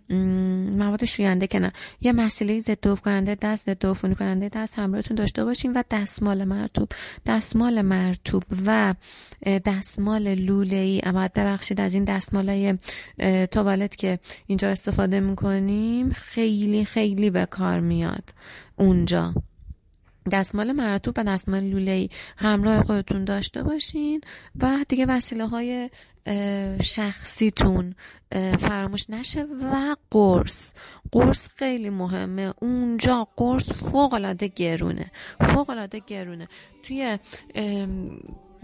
مواد 0.78 1.04
شوینده 1.04 1.46
که 1.46 1.58
نه. 1.58 1.72
یه 2.00 2.12
مسئله 2.12 2.60
ضد 2.60 2.98
کننده 2.98 3.34
دست 3.34 3.70
ضد 3.70 4.14
کننده 4.14 4.48
دست 4.48 4.78
همراهتون 4.78 5.16
داشته 5.16 5.44
باشین 5.44 5.72
و 5.72 5.82
دستمال 5.90 6.44
مرتوب 6.44 6.88
دستمال 7.26 7.82
مرتوب 7.82 8.42
و 8.66 8.94
دستمال 9.46 10.34
لوله 10.34 10.76
ای 10.76 11.00
اما 11.04 11.28
ببخشید 11.34 11.80
از 11.80 11.94
این 11.94 12.04
دستمال 12.04 12.48
های 12.48 12.78
توالت 13.46 13.96
که 13.96 14.18
اینجا 14.46 14.68
استفاده 14.68 15.20
می‌کنیم 15.20 16.10
خیلی 16.10 16.84
خیلی 16.84 17.30
به 17.30 17.46
کار 17.46 17.80
میاد. 17.80 18.24
اونجا. 18.76 19.34
دستمال 20.32 20.72
مرتوب 20.72 21.14
و 21.18 21.24
دستمال 21.24 21.62
لوله 21.62 22.08
همراه 22.36 22.82
خودتون 22.82 23.24
داشته 23.24 23.62
باشین 23.62 24.20
و 24.60 24.84
دیگه 24.88 25.06
وسیله 25.06 25.46
های 25.46 25.90
شخصیتون 26.82 27.94
فراموش 28.58 29.10
نشه 29.10 29.42
و 29.42 29.96
قرص. 30.10 30.74
قرص 31.12 31.48
خیلی 31.56 31.90
مهمه. 31.90 32.54
اونجا 32.60 33.28
قرص 33.36 33.72
فوق 33.72 34.14
العاده 34.14 34.48
گرونه. 34.48 35.10
فوق 35.40 35.70
العاده 35.70 35.98
گرونه. 36.06 36.48
توی 36.82 37.18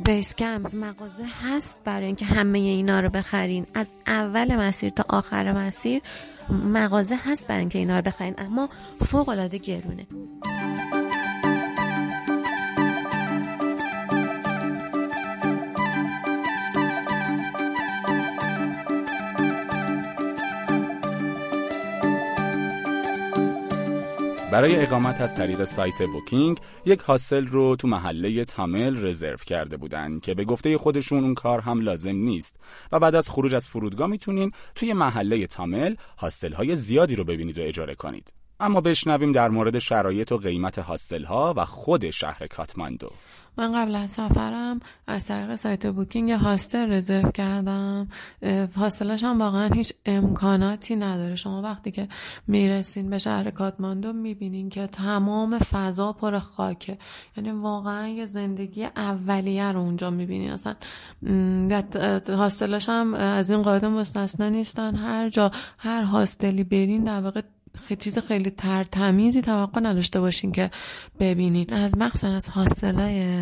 بیس 0.05 0.35
کمپ 0.35 0.75
مغازه 0.75 1.27
هست 1.43 1.79
برای 1.85 2.07
اینکه 2.07 2.25
همه 2.25 2.59
اینا 2.59 3.01
رو 3.01 3.09
بخرین. 3.09 3.67
از 3.75 3.93
اول 4.07 4.57
مسیر 4.57 4.91
تا 4.91 5.05
آخر 5.09 5.53
مسیر 5.53 6.03
مغازه 6.51 7.17
هست 7.25 7.47
برای 7.47 7.61
اینکه 7.61 7.79
اینا 7.79 7.97
رو 7.97 8.03
بخرین. 8.03 8.35
اما 8.39 8.69
فوق 9.01 9.29
العاده 9.29 9.59
گرونه. 9.59 10.07
برای 24.53 24.83
اقامت 24.83 25.21
از 25.21 25.37
طریق 25.37 25.65
سایت 25.65 26.03
بوکینگ 26.03 26.59
یک 26.87 27.01
هاستل 27.01 27.47
رو 27.47 27.77
تو 27.77 27.89
محله 27.89 28.45
تامل 28.45 29.07
رزرو 29.07 29.37
کرده 29.37 29.77
بودن 29.77 30.21
که 30.21 30.35
به 30.35 30.45
گفته 30.45 30.79
خودشون 30.79 31.25
اون 31.25 31.35
کار 31.35 31.61
هم 31.61 31.81
لازم 31.81 32.17
نیست. 32.17 32.57
و 32.93 33.01
بعد 33.01 33.15
از 33.15 33.31
خروج 33.31 33.55
از 33.55 33.69
فرودگاه 33.69 34.07
می‌تونیم 34.07 34.51
توی 34.75 34.93
محله 34.93 35.47
تامل 35.47 35.95
هاستل 36.19 36.53
های 36.53 36.77
زیادی 36.77 37.17
رو 37.17 37.25
ببینید 37.25 37.59
و 37.59 37.63
اجاره 37.63 37.95
کنید. 37.95 38.33
اما 38.61 38.81
بشنویم 38.81 39.33
در 39.33 39.49
مورد 39.49 39.79
شرایط 39.79 40.33
و 40.33 40.37
قیمت 40.37 40.79
هاستل 40.79 41.25
ها 41.25 41.55
و 41.57 41.65
خود 41.65 42.11
شهر 42.11 42.47
کاتماندو. 42.47 43.11
من 43.59 43.73
قبل 43.73 43.95
از 43.95 44.11
سفرم 44.11 44.81
از 45.07 45.27
طریق 45.27 45.57
سایت 45.57 45.87
بوکینگ 45.87 46.31
هاستل 46.31 46.93
رزرو 46.93 47.31
کردم. 47.31 48.09
هاستلاش 48.77 49.25
هم 49.25 49.41
واقعا 49.41 49.69
هیچ 49.69 49.93
امکاناتی 50.07 50.97
نداره. 50.97 51.37
شما 51.37 51.63
وقتی 51.63 51.91
که 51.91 52.09
می‌رسین 52.47 53.11
به 53.11 53.19
شهر 53.19 53.51
کاتماندو 53.51 54.13
می‌بینین 54.13 54.69
که 54.69 54.87
تمام 54.87 55.59
فضا 55.59 56.13
پر 56.13 56.39
خاکه. 56.39 56.99
یعنی 57.37 57.51
واقعا 57.51 58.09
یه 58.09 58.27
زندگی 58.27 58.85
اولیه 58.85 59.73
رو 59.73 59.81
اونجا 59.81 60.11
می‌بینین. 60.11 60.51
اصلا 60.51 60.75
هاستلاش 62.29 62.89
هم 62.89 63.15
از 63.15 63.51
این 63.51 63.63
قاعده 63.63 63.89
مستثنا 63.89 64.49
نیستن. 64.49 64.95
هر 64.95 65.29
جا 65.29 65.51
هر 65.79 66.03
هاستلی 66.03 66.65
برین 66.65 67.05
در 67.05 67.21
واقع 67.21 67.41
چیز 67.99 68.19
خیلی 68.19 68.51
ترتمیزی 68.51 69.43
توقع 69.43 69.81
نداشته 69.81 70.21
باشین 70.21 70.53
که 70.53 70.71
ببینین. 71.21 71.73
از 71.73 71.99
مخصوصا 71.99 72.29
از 72.29 72.49
حاصلای 72.49 73.41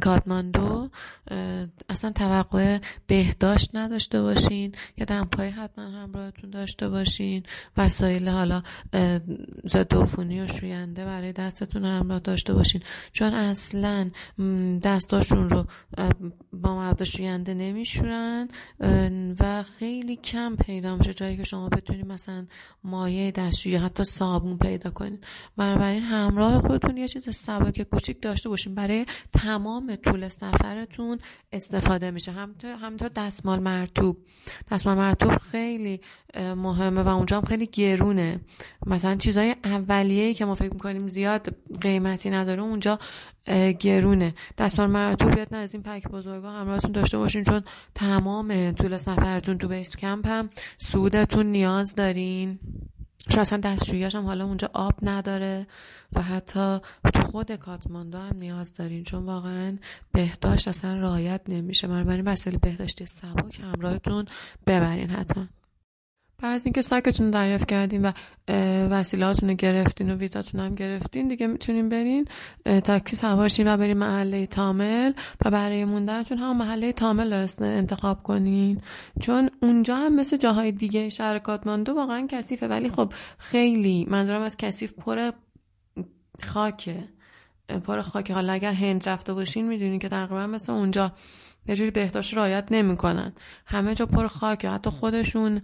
کاتماندو 0.00 0.90
اصلا 1.88 2.12
توقع 2.12 2.78
بهداشت 3.06 3.70
نداشته 3.74 4.22
باشین 4.22 4.74
یا 4.96 5.04
دمپایی 5.04 5.50
حتما 5.50 5.84
همراهتون 5.84 6.50
داشته 6.50 6.88
باشین 6.88 7.42
وسایل 7.76 8.28
حالا 8.28 8.62
ضد 9.66 9.94
عفونی 9.94 10.40
و 10.40 10.46
شوینده 10.46 11.04
برای 11.04 11.32
دستتون 11.32 11.84
همراه 11.84 12.18
داشته 12.18 12.54
باشین. 12.54 12.82
چون 13.12 13.34
اصلا 13.34 14.10
دستاشون 14.82 15.48
رو 15.48 15.64
با 16.52 16.74
مواد 16.74 17.04
شوینده 17.04 17.54
نمیشورن 17.54 18.48
و 19.40 19.62
خیلی 19.62 20.16
کم 20.16 20.56
پیدا 20.56 20.96
میشه 20.96 21.14
جایی 21.14 21.36
که 21.36 21.44
شما 21.44 21.68
بتونید 21.68 22.06
مثلا 22.06 22.46
مایه 22.84 23.30
دستشویی 23.30 23.76
حتی 23.76 24.04
صابون 24.04 24.58
پیدا 24.58 24.90
کنید 24.90 25.26
بنابراین 25.56 26.02
همراه 26.02 26.60
خودتون 26.60 26.96
یه 26.96 27.08
چیز 27.08 27.36
سبک 27.36 27.82
کوچیک 27.82 28.22
داشته 28.22 28.48
باشین. 28.48 28.74
برای 28.74 29.06
تمام 29.32 29.67
تمام 29.68 29.96
طول 29.96 30.28
سفرتون 30.28 31.18
استفاده 31.52 32.10
میشه. 32.10 32.32
همینطور 32.62 33.08
دستمال 33.08 33.58
مرتوب 33.58 34.16
دستمال 34.70 34.96
مرتوب 34.96 35.36
خیلی 35.36 36.00
مهمه 36.36 37.02
و 37.02 37.08
اونجا 37.08 37.36
هم 37.36 37.44
خیلی 37.44 37.66
گرونه. 37.66 38.40
مثلا 38.86 39.16
چیزهای 39.16 39.56
اولیه 39.64 40.34
که 40.34 40.44
ما 40.44 40.54
فکر 40.54 40.72
می‌کنیم 40.72 41.08
زیاد 41.08 41.54
قیمتی 41.80 42.30
نداره 42.30 42.62
اونجا 42.62 42.98
گرونه. 43.78 44.34
دستمال 44.58 44.90
مرتوب 44.90 45.38
یاد 45.38 45.54
از 45.54 45.74
این 45.74 45.82
پک 45.82 46.08
بزرگا 46.08 46.50
همراهتون 46.50 46.92
داشته 46.92 47.18
باشین 47.18 47.44
چون 47.44 47.62
تمام 47.94 48.72
طول 48.72 48.96
سفرتون 48.96 49.58
تو 49.58 49.68
بیست 49.68 49.98
کمپ 49.98 50.26
هم 50.26 50.50
سودتون 50.78 51.46
نیاز 51.46 51.94
دارین. 51.94 52.58
چون 53.28 53.40
اصلا 53.40 53.76
هم 54.14 54.26
حالا 54.26 54.44
اونجا 54.44 54.70
آب 54.72 54.94
نداره 55.02 55.66
و 56.12 56.22
حتی 56.22 56.78
تو 57.14 57.22
خود 57.22 57.52
کاتماندو 57.52 58.18
هم 58.18 58.36
نیاز 58.36 58.72
دارین 58.72 59.04
چون 59.04 59.26
واقعا 59.26 59.78
بهداشت 60.12 60.68
اصلا 60.68 60.94
رعایت 60.94 61.40
نمیشه. 61.48 61.88
بنابراین 61.88 62.28
وسایل 62.28 62.58
بهداشتی 62.58 63.06
سبک 63.06 63.60
همراهتون 63.60 64.24
ببرین 64.66 65.10
حتما. 65.10 65.46
بعد 66.42 66.54
از 66.54 66.66
اینکه 66.66 66.82
ساکتون 66.82 67.30
دریافت 67.30 67.68
کردین 67.68 68.02
و 68.02 68.12
وسیلاتون 68.90 69.50
رو 69.50 69.54
گرفتین 69.54 70.10
و 70.10 70.16
ویزاتون 70.16 70.60
هم 70.60 70.74
گرفتین 70.74 71.28
دیگه 71.28 71.46
می‌تونین 71.46 71.88
برین 71.88 72.24
تاکسی 72.84 73.16
سوار 73.16 73.50
و 73.58 73.76
برین 73.76 73.96
محله 73.96 74.46
تامل 74.46 75.12
و 75.44 75.50
برای 75.50 75.84
موندنتون 75.84 76.38
هم 76.38 76.56
محله 76.56 76.92
تامل 76.92 77.32
رو 77.32 77.48
انتخاب 77.60 78.22
کنین. 78.22 78.80
چون 79.20 79.50
اونجا 79.62 79.96
هم 79.96 80.14
مثل 80.14 80.36
جاهای 80.36 80.72
دیگه 80.72 81.10
شهر 81.10 81.38
کاتماندو 81.38 81.94
واقعا 81.94 82.26
کثیفه. 82.30 82.68
ولی 82.68 82.90
خب 82.90 83.12
خیلی 83.38 84.06
منظورم 84.10 84.42
از 84.42 84.56
کثیف 84.56 84.92
پر 84.92 85.30
خاکه. 86.42 87.08
پر 87.86 88.00
خاکه. 88.00 88.34
حالا 88.34 88.52
اگر 88.52 88.72
هند 88.72 89.08
رفته 89.08 89.34
باشین 89.34 89.68
می‌دونین 89.68 89.98
که 89.98 90.08
تقریبا 90.08 90.46
مثل 90.46 90.72
اونجا 90.72 91.12
یه 91.68 91.76
جوری 91.76 91.90
بهداشت 91.90 92.34
رعایت 92.34 92.64
نمی‌کنن. 92.70 93.32
همه 93.66 93.94
جا 93.94 94.06
پر 94.06 94.26
خاکه 94.26 94.70
حتی 94.70 94.90
خودشون 94.90 95.62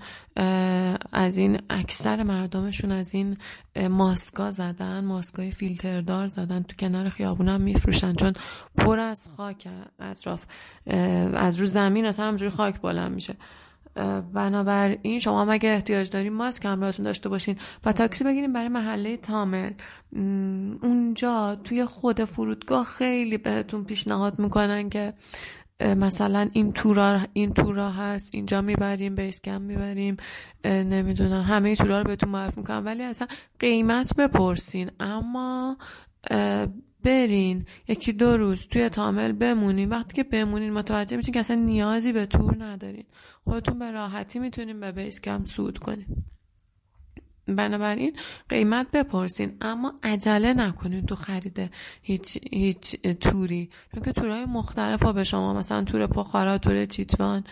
از 1.12 1.36
این 1.36 1.58
اکثر 1.70 2.22
مردمشون 2.22 2.92
از 2.92 3.14
این 3.14 3.36
ماسکا 3.90 4.50
زدن 4.50 5.04
ماسکای 5.04 5.50
فیلتردار 5.50 6.28
زدن. 6.28 6.62
تو 6.62 6.76
کنار 6.76 7.08
خیابون 7.08 7.48
هم 7.48 7.60
میفروشن. 7.60 8.14
چون 8.14 8.32
پر 8.76 8.98
از 8.98 9.28
خاک 9.36 9.68
اطراف 10.00 10.46
از 11.34 11.60
رو 11.60 11.66
زمین 11.66 12.06
از 12.06 12.18
همجوری 12.18 12.50
خاک 12.50 12.80
بلند 12.80 13.14
میشه. 13.14 13.34
بنابراین 14.34 15.20
شما 15.20 15.42
هم 15.42 15.50
اگه 15.50 15.68
احتیاج 15.68 16.10
دارین 16.10 16.32
ماسک 16.32 16.64
همراهتون 16.64 17.04
داشته 17.04 17.28
باشین 17.28 17.56
و 17.84 17.92
تاکسی 17.92 18.24
بگیریم 18.24 18.52
برای 18.52 18.68
محله 18.68 19.16
تامل 19.16 19.70
اونجا 20.82 21.58
توی 21.64 21.84
خود 21.84 22.24
فرودگاه 22.24 22.84
خیلی 22.84 23.38
بهتون 23.38 23.84
پیشنهاد 23.84 24.38
می‌کنن 24.38 24.88
که 24.88 25.12
مثلا 25.80 26.48
این 26.52 26.72
تورا 26.72 27.20
این 27.32 27.52
تورا 27.52 27.90
هست 27.90 28.34
اینجا 28.34 28.60
می‌بریم 28.60 29.14
بیس 29.14 29.40
کم 29.40 29.60
می‌بریم 29.62 30.16
نمی‌دونم 30.64 31.42
همه 31.42 31.76
تورا 31.76 31.98
رو 31.98 32.04
بهتون 32.04 32.28
معرف 32.28 32.58
می‌کنم 32.58 32.82
ولی 32.84 33.02
اصلا 33.02 33.26
قیمت 33.58 34.16
بپرسین 34.16 34.90
اما 35.00 35.76
برین 37.04 37.66
یکی 37.88 38.12
دو 38.12 38.36
روز 38.36 38.66
توی 38.66 38.88
تامل 38.88 39.32
بمونین 39.32 39.88
وقتی 39.88 40.14
که 40.14 40.22
بمونین 40.24 40.72
متوجه 40.72 41.16
میشین 41.16 41.34
که 41.34 41.40
اصلا 41.40 41.56
نیازی 41.56 42.12
به 42.12 42.26
تور 42.26 42.64
ندارین. 42.64 43.04
خودتون 43.44 43.78
به 43.78 43.90
راحتی 43.90 44.38
می‌تونین 44.38 44.80
به 44.80 44.92
بیس 44.92 45.20
کم 45.20 45.44
سود 45.44 45.78
کنین. 45.78 46.06
بنابراین 47.48 48.16
قیمت 48.48 48.86
بپرسین. 48.92 49.56
اما 49.60 49.94
عجله 50.02 50.54
نکنین 50.54 51.06
تو 51.06 51.14
خرید 51.14 51.70
هیچ, 52.02 52.38
هیچ 52.52 52.96
توری. 53.00 53.70
چون 53.94 54.02
که 54.02 54.12
تورهای 54.12 54.44
مختلف 54.44 55.02
ها 55.02 55.12
به 55.12 55.24
شما 55.24 55.54
مثلا 55.54 55.84
تور 55.84 56.06
پخارا 56.06 56.58
تور 56.58 56.86
چیتوان 56.86 57.44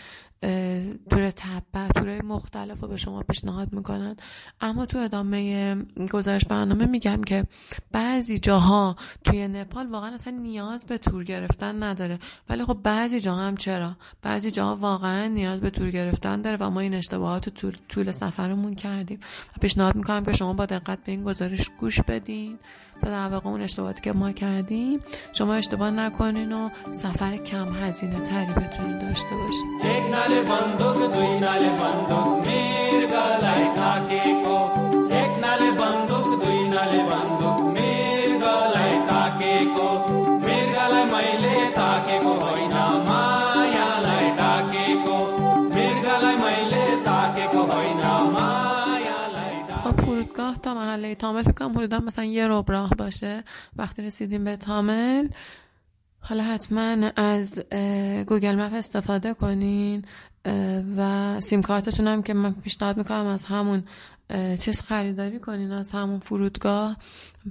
تور 1.11 1.31
تبع 1.31 1.89
تورهای 1.95 2.21
مختلف 2.21 2.81
رو 2.81 2.89
به 2.89 2.97
شما 2.97 3.23
پیشنهاد 3.23 3.73
می‌کنن. 3.73 4.17
اما 4.61 4.87
تو 4.87 4.99
ادامه 4.99 5.77
گزارش 6.13 6.45
برنامه 6.45 6.87
میگم 6.87 7.23
که 7.23 7.45
بعضی 7.93 8.39
جاها 8.39 8.97
توی 9.25 9.49
نپال 9.49 9.87
واقعا 9.87 10.15
اصلا 10.15 10.33
نیاز 10.37 10.87
به 10.87 10.99
تور 10.99 11.25
گرفتن 11.25 11.83
نداره. 11.83 12.19
ولی 12.49 12.65
خب 12.65 12.79
بعضی 12.83 13.21
جاها 13.21 13.41
هم 13.41 13.57
چرا؟ 13.57 13.97
بعضی 14.23 14.51
جاها 14.51 14.77
واقعا 14.77 15.27
نیاز 15.27 15.61
به 15.61 15.71
تور 15.71 15.91
گرفتن 15.91 16.43
داره 16.43 16.57
و 16.61 16.71
ما 16.71 16.81
این 16.81 16.95
اشتباهات 16.95 17.49
طول, 17.49 17.77
طول 17.89 18.11
سفرمون 18.11 18.75
کردیم. 18.75 19.21
پیشنهاد 19.61 19.97
می‌کنم 19.97 20.25
که 20.25 20.33
شما 20.33 20.53
با 20.53 20.67
دقت 20.67 21.05
به 21.05 21.13
این 21.13 21.25
گزارش 21.25 21.71
گوش 21.81 22.01
بدین. 22.01 22.59
تا 23.03 23.11
در 23.11 23.29
واقع 23.29 23.49
اون 23.49 23.61
اشتباهاتی 23.63 24.01
که 24.01 24.13
ما 24.13 24.33
کردیم 24.33 25.01
شما 25.33 25.55
اشتباه 25.55 25.91
نکنین 25.91 26.53
و 26.53 26.69
سفر 26.93 27.37
کم 27.37 27.75
هزینه 27.75 28.21
تری 28.21 28.53
بتونین 28.53 28.99
داشته 28.99 29.31
باشین. 29.37 29.81
یک 29.85 30.15
نل 30.15 30.43
بندوق 30.43 31.15
دوی 31.15 31.41
نل 31.41 31.69
بندوق 31.69 32.47
میر 32.47 33.07
گلای 33.07 33.65
کو. 34.45 34.59
یک 35.11 35.45
نل 35.45 35.71
بندوق 35.71 36.45
دوی 36.45 36.69
نل 36.69 37.03
بندوق. 37.11 37.52
محله 50.75 51.15
تامل 51.15 51.43
فکر 51.43 51.53
کنم 51.53 51.79
حدودا 51.79 51.99
مثلا 51.99 52.25
یه 52.25 52.47
روب 52.47 52.71
راه 52.71 52.91
باشه. 52.91 53.45
وقتی 53.77 54.03
رسیدیم 54.03 54.45
به 54.45 54.57
تامل 54.57 55.29
حالا 56.21 56.45
حتما 56.45 57.11
از 57.17 57.59
گوگل 58.27 58.55
مپ 58.55 58.75
استفاده 58.75 59.35
کنین 59.35 60.05
و 60.97 61.41
سیم 61.41 61.63
کارتتون 61.63 62.07
هم 62.09 62.23
که 62.23 62.35
من 62.35 62.53
پیشنهاد 62.53 62.97
می‌کنم 62.97 63.27
از 63.27 63.45
همون 63.45 63.85
چیز 64.61 64.81
خریداری 64.81 65.39
کنین 65.39 65.73
از 65.73 65.93
همون 65.93 66.21
فرودگاه 66.21 66.97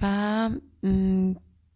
و 0.01 0.49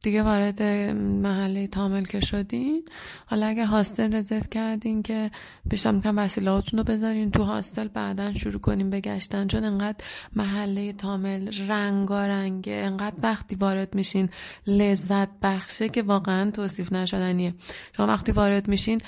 دیگه 0.06 0.24
وارد 0.24 0.62
محله 0.94 1.68
تامل 1.68 2.06
که 2.06 2.20
شدین. 2.20 2.84
حالا 3.26 3.46
اگر 3.46 3.66
هاستل 3.66 4.16
رزرو 4.16 4.44
کردین 4.52 5.04
که 5.04 5.32
پیشنهاد 5.70 5.96
می‌کنم 5.96 6.18
وسیلهاتون 6.18 6.78
رو 6.80 6.84
بذارین 6.84 7.32
تو 7.32 7.44
هاستل 7.44 7.88
بعدا 7.88 8.34
شروع 8.34 8.62
کنیم 8.62 8.90
به 8.90 9.02
گشتن 9.02 9.48
چون 9.48 9.64
انقدر 9.64 9.98
محله 10.36 10.94
تامل 10.94 11.68
رنگارنگه 11.68 12.74
انقدر 12.74 13.16
وقتی 13.24 13.56
وارد 13.56 13.96
میشین 13.96 14.30
لذت 14.68 15.30
بخشه 15.42 15.90
که 15.90 16.02
واقعا 16.02 16.52
توصیف 16.52 16.94
نشدنیه. 16.94 17.54
شما 17.98 18.08
وقتی 18.08 18.32
وارد 18.32 18.68
میشین 18.68 19.02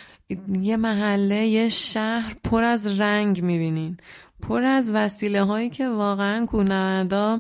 یه 0.62 0.78
محله 0.78 1.48
یه 1.48 1.70
شهر 1.70 2.36
پر 2.44 2.64
از 2.64 2.88
رنگ 2.88 3.44
می‌بینین. 3.44 3.98
پر 4.42 4.64
از 4.64 4.92
وسیله 4.94 5.44
هایی 5.44 5.70
که 5.70 5.90
واقعا 5.90 6.46
کونندا 6.46 7.40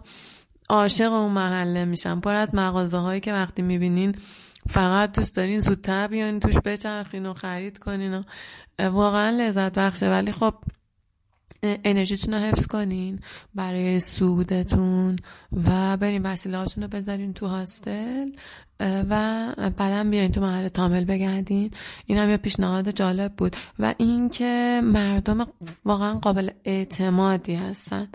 عاشق 0.69 1.13
اون 1.13 1.31
محله 1.31 1.85
میشم. 1.85 2.19
پر 2.19 2.35
از 2.35 2.55
مغازه 2.55 2.97
هایی 2.97 3.21
که 3.21 3.33
وقتی 3.33 3.61
می‌بینین 3.61 4.15
فقط 4.69 5.11
دوست 5.11 5.35
دارین 5.35 5.59
زودتر 5.59 6.07
بیاین 6.07 6.39
توش 6.39 6.55
بچرخین 6.57 7.25
و 7.25 7.33
خرید 7.33 7.77
کنین 7.77 8.13
و 8.13 8.23
واقعا 8.89 9.29
لذت 9.29 9.73
بخشه. 9.73 10.09
ولی 10.09 10.31
خب 10.31 10.53
انرژیتون 11.63 12.33
رو 12.33 12.39
حفظ 12.39 12.67
کنین 12.67 13.19
برای 13.55 13.99
سودتون 13.99 15.15
و 15.65 15.97
برین 15.97 16.25
وسیلهاتون 16.25 16.83
رو 16.83 16.89
بذارین 16.89 17.33
تو 17.33 17.47
هاستل 17.47 18.29
و 18.79 19.45
بعدا 19.77 20.03
بیاین 20.09 20.31
تو 20.31 20.41
محل 20.41 20.67
تامل 20.67 21.05
بگردین. 21.05 21.71
این 22.05 22.17
هم 22.17 22.29
یه 22.29 22.37
پیشنهاد 22.37 22.89
جالب 22.89 23.33
بود. 23.33 23.55
و 23.79 23.93
اینکه 23.97 24.81
مردم 24.83 25.47
واقعا 25.85 26.13
قابل 26.13 26.49
اعتمادی 26.65 27.55
هستن. 27.55 28.07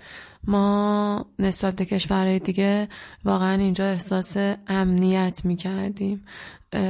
ما 0.46 1.26
نسبت 1.38 1.76
به 1.76 1.84
کشورهای 1.84 2.38
دیگه 2.38 2.88
واقعا 3.24 3.54
اینجا 3.60 3.84
احساس 3.84 4.36
امنیت 4.66 5.40
می‌کردیم. 5.44 6.24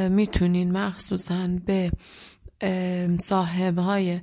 می‌تونین 0.09 0.73
مخصوصا 0.73 1.49
به 1.67 1.93
صاحب 3.21 3.79
های 3.79 4.21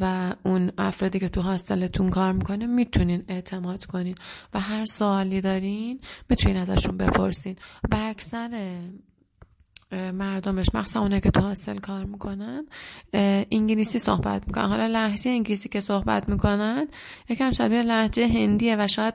و 0.00 0.34
اون 0.42 0.72
افرادی 0.78 1.18
که 1.18 1.28
تو 1.28 1.40
هاستلتون 1.40 2.10
کار 2.10 2.32
می‌کنه 2.32 2.66
می‌تونین 2.66 3.24
اعتماد 3.28 3.84
کنین. 3.84 4.14
و 4.54 4.60
هر 4.60 4.84
سوالی 4.84 5.40
دارین 5.40 6.00
می‌تونین 6.30 6.56
ازشون 6.56 6.96
بپرسین. 6.96 7.56
و 7.90 7.96
اکثر 8.00 8.78
مردمش 9.94 10.66
مخصوصا 10.74 11.00
اونه 11.00 11.20
که 11.20 11.30
تو 11.30 11.40
هاستل 11.40 11.78
کار 11.78 12.04
می‌کنن 12.04 12.66
انگلیسی 13.50 13.98
صحبت 13.98 14.46
می‌کنن. 14.46 14.64
حالا 14.64 14.86
لحجه 14.86 15.30
انگلیسی 15.30 15.68
که 15.68 15.80
صحبت 15.80 16.28
می‌کنن 16.28 16.88
یکم 17.28 17.50
شبیه 17.50 17.82
لحجه 17.82 18.28
هندیه 18.28 18.76
و 18.78 18.88
شاید 18.88 19.14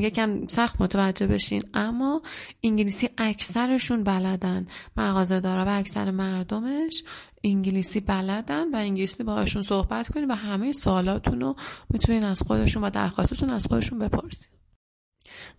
یکم 0.00 0.46
سخت 0.46 0.80
متوجه 0.80 1.26
بشین. 1.26 1.62
اما 1.74 2.22
انگلیسی 2.62 3.08
اکثرشون 3.18 4.04
بلدن. 4.04 4.66
مغازه 4.96 5.40
داره 5.40 5.64
و 5.64 5.78
اکثر 5.78 6.10
مردمش 6.10 7.02
انگلیسی 7.44 8.00
بلدن 8.00 8.70
و 8.74 8.76
انگلیسی 8.76 9.22
باهاشون 9.22 9.62
صحبت 9.62 10.08
کنین 10.08 10.30
و 10.30 10.34
همه 10.34 10.72
سوالاتون 10.72 11.40
رو 11.40 11.56
می‌تونین 11.90 12.24
از 12.24 12.42
خودشون 12.42 12.84
و 12.84 12.90
درخواستتون 12.90 13.50
از 13.50 13.66
خودشون 13.66 13.98
بپرسین. 13.98 14.48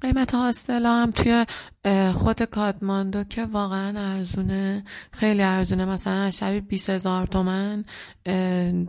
قیمت 0.01 0.35
هاستل 0.35 0.85
هم 0.85 1.11
توی 1.11 1.45
خود 2.13 2.43
کادماندو 2.43 3.23
که 3.23 3.45
واقعا 3.45 4.13
ارزونه 4.13 4.83
خیلی 5.11 5.43
ارزونه. 5.43 5.85
مثلا 5.85 6.31
شبی 6.31 6.61
20 6.61 6.89
هزار 6.89 7.27
تومن 7.27 7.85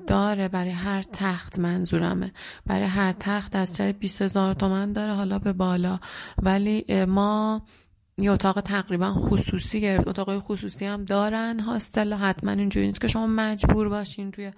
داره 0.06 0.48
برای 0.48 0.70
هر 0.70 1.02
تخت 1.02 1.58
منظورمه. 1.58 2.32
برای 2.66 2.86
هر 2.86 3.12
تخت 3.12 3.56
از 3.56 3.76
شبی 3.76 3.92
20 3.92 4.22
هزار 4.22 4.54
تومن 4.54 4.92
داره 4.92 5.12
حالا 5.12 5.38
به 5.38 5.52
بالا. 5.52 5.98
ولی 6.42 7.04
ما 7.04 7.62
یه 8.18 8.32
اتاق 8.32 8.60
تقریبا 8.60 9.12
خصوصی 9.12 9.80
گرفت 9.80 10.08
اتاق 10.08 10.38
خصوصی 10.38 10.84
هم 10.84 11.04
دارن 11.04 11.60
هاستل 11.60 12.12
حتما 12.12 12.50
اینجوری 12.50 12.86
نیست 12.86 13.00
که 13.00 13.08
شما 13.08 13.26
مجبور 13.26 13.88
باشین 13.88 14.30
توی 14.30 14.52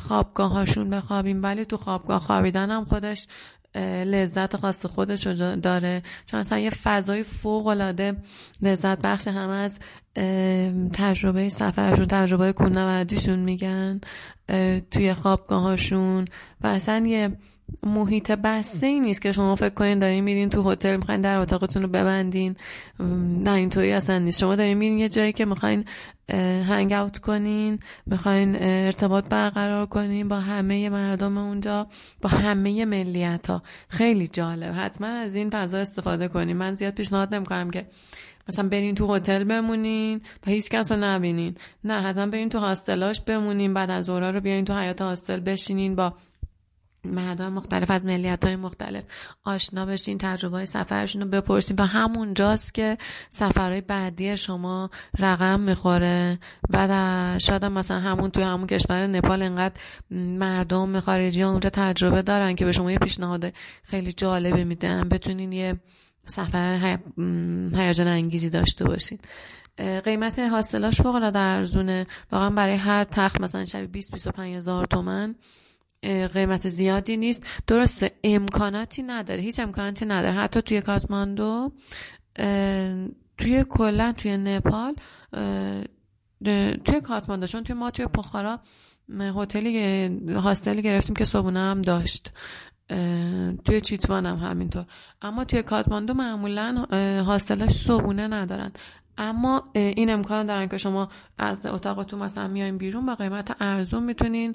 خوابگاه 0.00 0.52
هاشون 0.52 0.90
بخوابین 0.90 1.40
ولی 1.40 1.64
تو 1.64 1.76
خوابگاه 1.76 2.20
خوابیدن 2.20 2.70
هم 2.70 2.84
خودش 2.84 3.26
لذت 4.04 4.56
خاص 4.56 4.86
خودش 4.86 5.26
داره. 5.62 6.02
چون 6.26 6.40
اصلا 6.40 6.58
یه 6.58 6.70
فضای 6.70 7.22
فوق 7.22 7.66
العاده 7.66 8.16
لذت 8.62 8.98
بخش 8.98 9.28
هم 9.28 9.48
از 9.48 9.78
تجربه 10.92 11.48
سفرشون 11.48 12.06
تجربه 12.06 12.52
کوهنوردیشون 12.52 13.38
میگن 13.38 14.00
توی 14.90 15.14
خوابگاهاشون. 15.14 16.24
و 16.60 16.66
اصلا 16.66 17.06
یه 17.06 17.32
محیط 17.82 18.30
بسته 18.30 18.86
ای 18.86 19.00
نیست 19.00 19.22
که 19.22 19.32
شما 19.32 19.56
فکر 19.56 19.74
کنین 19.74 19.98
دارین 19.98 20.24
میرین 20.24 20.50
تو 20.50 20.70
هتل 20.70 20.96
می‌خواین 20.96 21.20
در 21.20 21.36
اتاقتون 21.36 21.82
رو 21.82 21.88
ببندین. 21.88 22.56
نه 23.44 23.52
اینطوری 23.52 23.92
اصلا 23.92 24.18
نیست. 24.18 24.38
شما 24.38 24.56
دارین 24.56 24.78
میرین 24.78 24.98
یه 24.98 25.08
جایی 25.08 25.32
که 25.32 25.44
می‌خواین 25.44 25.84
هنگ 26.38 26.92
اوت 26.92 27.18
کنین 27.18 27.78
می‌خواین 28.06 28.56
ارتباط 28.60 29.24
برقرار 29.24 29.86
کنین 29.86 30.28
با 30.28 30.40
همه 30.40 30.88
مردم 30.88 31.38
اونجا 31.38 31.86
با 32.20 32.28
همه 32.28 32.84
ملیت 32.84 33.46
ها 33.50 33.62
خیلی 33.88 34.28
جالب. 34.28 34.74
حتما 34.76 35.06
از 35.06 35.34
این 35.34 35.50
فضا 35.50 35.78
استفاده 35.78 36.28
کنین. 36.28 36.56
من 36.56 36.74
زیاد 36.74 36.94
پیشنهاد 36.94 37.34
نمی‌کنم 37.34 37.70
که 37.70 37.86
مثلا 38.48 38.68
برین 38.68 38.94
تو 38.94 39.14
هتل 39.14 39.44
بمونین 39.44 40.20
و 40.46 40.50
هیچ 40.50 40.70
کس 40.70 40.92
رو 40.92 40.98
نبینین. 40.98 41.54
نه 41.84 42.00
حتما 42.00 42.26
برین 42.26 42.48
تو 42.48 42.58
هاستلاش 42.58 43.20
بمونین 43.20 43.74
بعد 43.74 43.90
از 43.90 44.08
اورا 44.08 44.30
رو 44.30 44.40
بیاین 44.40 44.64
تو 44.64 44.78
حیات 44.78 45.00
هاستل 45.02 45.40
بشینین 45.40 45.94
با 45.94 46.14
مردم 47.04 47.52
مختلف 47.52 47.90
از 47.90 48.04
ملیت 48.04 48.44
های 48.44 48.56
مختلف 48.56 49.04
آشنا 49.44 49.86
بشین 49.86 50.18
تجربه 50.18 50.56
های 50.56 50.66
سفرشون 50.66 51.22
رو 51.22 51.28
بپرسین. 51.28 51.76
و 51.80 51.86
همون 51.86 52.34
جاست 52.34 52.74
که 52.74 52.98
سفرهای 53.30 53.80
بعدی 53.80 54.36
شما 54.36 54.90
رقم 55.18 55.60
می‌خوره. 55.60 56.38
و 56.70 57.38
شاید 57.38 57.66
مثلا 57.66 58.00
همون 58.00 58.30
توی 58.30 58.44
همون 58.44 58.66
کشور 58.66 59.06
نپال 59.06 59.42
انقدر 59.42 59.80
مردم 60.10 61.00
خارجی 61.00 61.42
ها 61.42 61.50
اونجا 61.50 61.70
تجربه 61.70 62.22
دارن 62.22 62.54
که 62.54 62.64
به 62.64 62.72
شما 62.72 62.92
یه 62.92 62.98
پیشنهاد 62.98 63.52
خیلی 63.82 64.12
جالبه 64.12 64.64
میدن. 64.64 65.08
بتونین 65.08 65.52
یه 65.52 65.80
سفر 66.26 66.98
هیجان 67.74 68.06
انگیزی 68.06 68.50
داشته 68.50 68.84
باشین. 68.84 69.18
قیمت 70.04 70.38
حاصلاش 70.38 71.00
فوق 71.00 71.14
العاده 71.14 71.38
ارزونه. 71.38 72.06
واقعا 72.32 72.50
برای 72.50 72.76
هر 72.76 73.04
تخت 73.04 73.40
مثلا 73.40 73.64
شبیه 73.64 73.86
20 73.86 74.12
25 74.12 74.56
هزار 74.56 74.86
تومن. 74.86 75.34
قیمت 76.34 76.68
زیادی 76.68 77.16
نیست. 77.16 77.46
درسته 77.66 78.10
امکاناتی 78.24 79.02
نداره. 79.02 79.42
هیچ 79.42 79.60
امکاناتی 79.60 80.04
نداره. 80.04 80.34
حتی 80.34 80.62
توی 80.62 80.80
کاتماندو 80.80 81.72
توی 83.38 83.64
کلا 83.68 84.12
توی 84.12 84.36
نپال 84.36 84.94
توی 86.84 87.00
کاتماندو 87.04 87.46
چون 87.46 87.64
توی 87.64 87.74
ما 87.74 87.90
توی 87.90 88.06
پخارا 88.06 88.58
هتلی 89.18 90.06
هاستلی 90.34 90.82
گرفتیم 90.82 91.16
که 91.16 91.24
صبحونه 91.24 91.60
هم 91.60 91.82
داشت. 91.82 92.32
توی 93.64 93.80
چیتوان 93.80 94.26
هم 94.26 94.36
همینطور. 94.36 94.84
اما 95.22 95.44
توی 95.44 95.62
کاتماندو 95.62 96.14
معمولا 96.14 96.86
هاستلاش 97.26 97.70
صبونه 97.70 98.28
ندارن. 98.28 98.72
اما 99.18 99.62
این 99.74 100.10
امکان 100.10 100.46
دارن 100.46 100.68
که 100.68 100.78
شما 100.78 101.08
از 101.38 101.66
اتاقتون 101.66 102.22
مثلا 102.22 102.46
میاین 102.48 102.78
بیرون 102.78 103.06
با 103.06 103.14
قیمت 103.14 103.56
ارزون 103.60 104.02
می‌تونین 104.02 104.54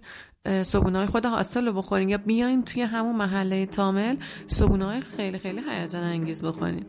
صبونه 0.63 0.97
های 0.97 1.07
خود 1.07 1.25
هاستل 1.25 1.65
رو 1.65 1.73
بخورین 1.73 2.09
یا 2.09 2.17
بیاین 2.17 2.63
توی 2.63 2.81
همون 2.81 3.15
محله 3.15 3.65
تامل 3.65 4.15
صبونه 4.47 4.99
خیلی 4.99 5.37
خیلی 5.37 5.61
هیجان 5.69 6.03
انگیز 6.03 6.41
بخورین. 6.43 6.85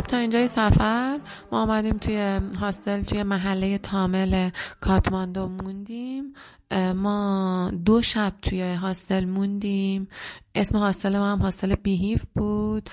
خب 0.00 0.06
تا 0.06 0.16
اینجای 0.16 0.48
سفر 0.48 1.18
ما 1.52 1.62
آمدیم 1.62 1.98
توی 1.98 2.40
هاستل 2.60 3.02
توی 3.02 3.22
محله 3.22 3.78
تامل 3.78 4.50
کاتماندو 4.80 5.48
موندیم. 5.48 6.34
ما 6.94 7.72
دو 7.84 8.02
شب 8.02 8.32
توی 8.42 8.62
هاستل 8.62 9.24
موندیم. 9.24 10.08
اسم 10.54 10.78
هاستل 10.78 11.18
ما 11.18 11.32
هم 11.32 11.38
هاستل 11.38 11.74
بیهیف 11.74 12.22
بود. 12.34 12.90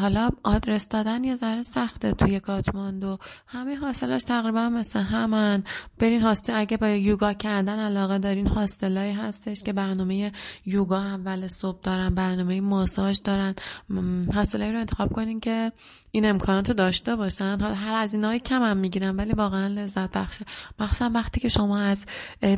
حالا 0.00 0.30
آدرس 0.42 0.88
دادن 0.88 1.24
یه 1.24 1.36
ذره 1.36 1.62
سخته 1.62 2.12
توی 2.12 2.40
کاتماندو. 2.40 3.18
همه 3.46 3.76
حاصلاش 3.76 4.22
تقریبا 4.22 4.68
مثل 4.68 5.00
همن. 5.00 5.64
برین 5.98 6.22
هاستل 6.22 6.52
اگه 6.56 6.76
با 6.76 6.88
یوگا 6.88 7.32
کردن 7.32 7.78
علاقه 7.78 8.18
دارین 8.18 8.46
هاستلایی 8.46 9.12
هستش 9.12 9.62
که 9.62 9.72
برنامه 9.72 10.32
یوگا 10.66 10.98
اول 10.98 11.48
صبح 11.48 11.78
دارن 11.82 12.14
برنامه 12.14 12.60
ماساژ 12.60 13.18
دارن. 13.24 13.54
هاستلایی 14.34 14.72
رو 14.72 14.78
انتخاب 14.78 15.12
کنین 15.12 15.40
که 15.40 15.72
این 16.14 16.26
امکانات 16.26 16.68
رو 16.68 16.74
داشته 16.74 17.16
باشن. 17.16 17.60
هر 17.60 17.94
از 17.94 18.14
اینای 18.14 18.40
کم 18.40 18.62
هم 18.62 18.76
می‌گیرن 18.76 19.16
ولی 19.16 19.32
واقعا 19.32 19.66
لذت 19.66 20.12
بخشه 20.12 20.44
مخصوصا 20.78 21.10
وقتی 21.14 21.40
که 21.40 21.48
شما 21.48 21.78
از 21.78 22.04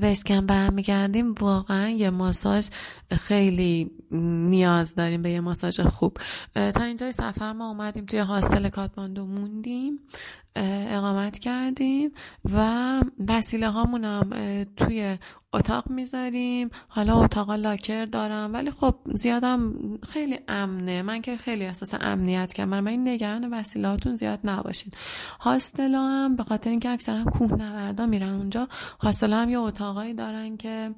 بیسکن 0.01 0.47
برمیگردیم 0.47 1.35
واقعا 1.40 1.88
یه 1.88 2.11
ماساژ 2.11 2.69
خیلی 3.11 3.90
نیاز 4.11 4.95
داریم 4.95 5.23
به 5.23 5.31
یه 5.31 5.40
ماساژ 5.40 5.81
خوب. 5.81 6.19
تا 6.55 6.85
اینجای 6.85 7.12
سفر 7.12 7.53
ما 7.53 7.69
اومدیم 7.69 8.05
توی 8.05 8.19
هاستل 8.19 8.69
کاتماندو 8.69 9.27
موندیم. 9.27 9.99
اقامت 10.57 11.38
کردیم 11.38 12.11
و 12.53 13.01
وسیله 13.29 13.69
هامونم 13.69 14.31
توی 14.77 15.19
اتاق 15.53 15.90
می‌ذاریم. 15.90 16.71
حالا 16.88 17.14
اتاق 17.14 17.51
لاکر 17.51 18.05
دارم 18.05 18.53
ولی 18.53 18.71
خب 18.71 18.95
زیادم 19.14 19.75
خیلی 20.03 20.38
امنه. 20.49 21.03
من 21.03 21.23
که 21.23 21.37
خیلی 21.37 21.64
احساس 21.64 21.95
امنیت 22.01 22.53
کردم. 22.53 22.71
من 22.71 22.88
این 22.88 23.09
نگران 23.09 23.55
وسیله 23.55 23.88
هاتون 23.88 24.17
زیاد 24.17 24.40
نباشین. 24.45 24.93
هاستلا 25.40 26.03
هم 26.03 26.37
به 26.37 26.45
خاطر 26.45 26.71
اینکه 26.71 26.90
اکثرا 26.90 27.25
کوهنوردا 27.25 28.07
میرن 28.07 28.35
اونجا 28.35 28.69
هاستلا 29.01 29.37
هم 29.37 29.49
یه 29.49 29.59
اتاقایی 29.59 30.14
دارن 30.14 30.57
که 30.57 30.95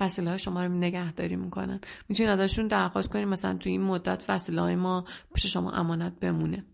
وسیله 0.00 0.30
های 0.30 0.38
شما 0.38 0.62
رو 0.62 0.72
نگهداری 0.72 1.36
می‌کنن. 1.36 1.80
می‌تونید 2.08 2.30
ازشون 2.30 2.68
درخواست 2.68 3.08
کنید 3.08 3.28
مثلا 3.28 3.54
توی 3.54 3.72
این 3.72 3.82
مدت 3.82 4.24
وسیله 4.28 4.60
های 4.60 4.76
ما 4.76 5.04
پیش 5.34 5.46
شما 5.46 5.70
امانت 5.70 6.12
بمونه. 6.20 6.64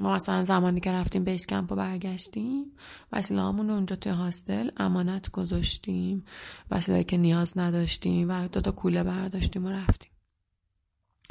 ما 0.00 0.14
مثلا 0.14 0.44
زمانی 0.44 0.80
که 0.80 0.92
رفتیم 0.92 1.24
بیس 1.24 1.46
کمپ 1.46 1.72
و 1.72 1.76
برگشتیم 1.76 2.64
وسیله 3.12 3.42
رو 3.42 3.46
اونجا 3.48 3.96
توی 3.96 4.12
هاستل 4.12 4.70
امانت 4.76 5.30
گذاشتیم 5.30 6.24
وسیله 6.70 7.04
که 7.04 7.16
نیاز 7.16 7.58
نداشتیم 7.58 8.30
و 8.30 8.48
دو 8.48 8.60
تا 8.60 8.70
کوله 8.70 9.02
برداشتیم 9.02 9.66
و 9.66 9.70
رفتیم. 9.70 10.10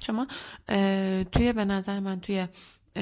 شما 0.01 0.27
توی 1.31 1.53
به 1.53 1.65
نظر 1.65 1.99
من 1.99 2.19
توی 2.19 2.47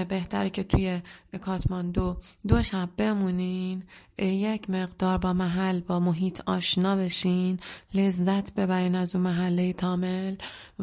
بهتره 0.09 0.49
که 0.49 0.63
توی 0.63 1.01
کاتماندو 1.37 2.17
دو 2.47 2.63
شب 2.63 2.89
بمونین. 2.97 3.83
یک 4.21 4.69
مقدار 4.69 5.17
با 5.17 5.33
محل 5.33 5.79
با 5.79 5.99
محیط 5.99 6.41
آشنا 6.45 6.95
بشین. 6.95 7.59
لذت 7.93 8.53
ببرین 8.53 8.95
از 8.95 9.15
اون 9.15 9.23
محله 9.23 9.73
تامل 9.73 10.35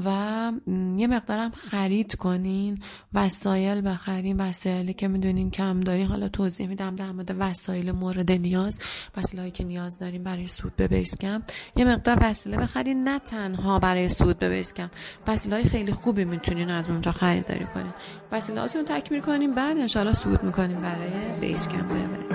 و 0.05 0.53
یه 0.97 1.07
مقدارم 1.07 1.51
خرید 1.51 2.15
کنین. 2.15 2.83
وسایل 3.15 3.89
بخرین. 3.91 4.41
وسایلی 4.41 4.93
که 4.93 5.09
می‌دونین 5.09 5.51
کم 5.51 5.81
دارین. 5.81 6.07
حالا 6.07 6.29
توضیح 6.29 6.69
میدم 6.69 6.95
در 6.95 7.13
مورد 7.13 7.37
وسایل 7.39 7.93
مورد 7.93 8.33
نیاز. 8.33 8.79
وسایلی 9.17 9.51
که 9.51 9.65
نیاز 9.65 9.99
دارین 9.99 10.23
برای 10.23 10.49
سود 10.49 10.77
به 10.77 10.89
بیسکم 10.89 11.43
یه 11.77 11.85
مقدار 11.85 12.19
وسیله 12.21 12.57
بخرین. 12.57 13.09
نه 13.09 13.19
تنها 13.19 13.79
برای 13.79 14.09
سود 14.09 14.39
به 14.39 14.49
بیسکم 14.49 14.91
وسایل 15.27 15.69
خیلی 15.69 15.93
خوبی 15.93 16.25
می‌تونین 16.25 16.71
از 16.71 16.91
اونجا 16.91 17.13
خریداری 17.13 17.65
کنین. 17.75 17.93
وسیلهاتون 18.33 18.85
تکمیل 18.85 19.21
کنین. 19.21 19.55
بعد 19.55 19.77
انشالله 19.77 20.13
سود 20.13 20.36
می‌کنیم 20.45 20.81
برای 20.81 21.41
بیسکم 21.41 21.83
ببرین 21.83 22.27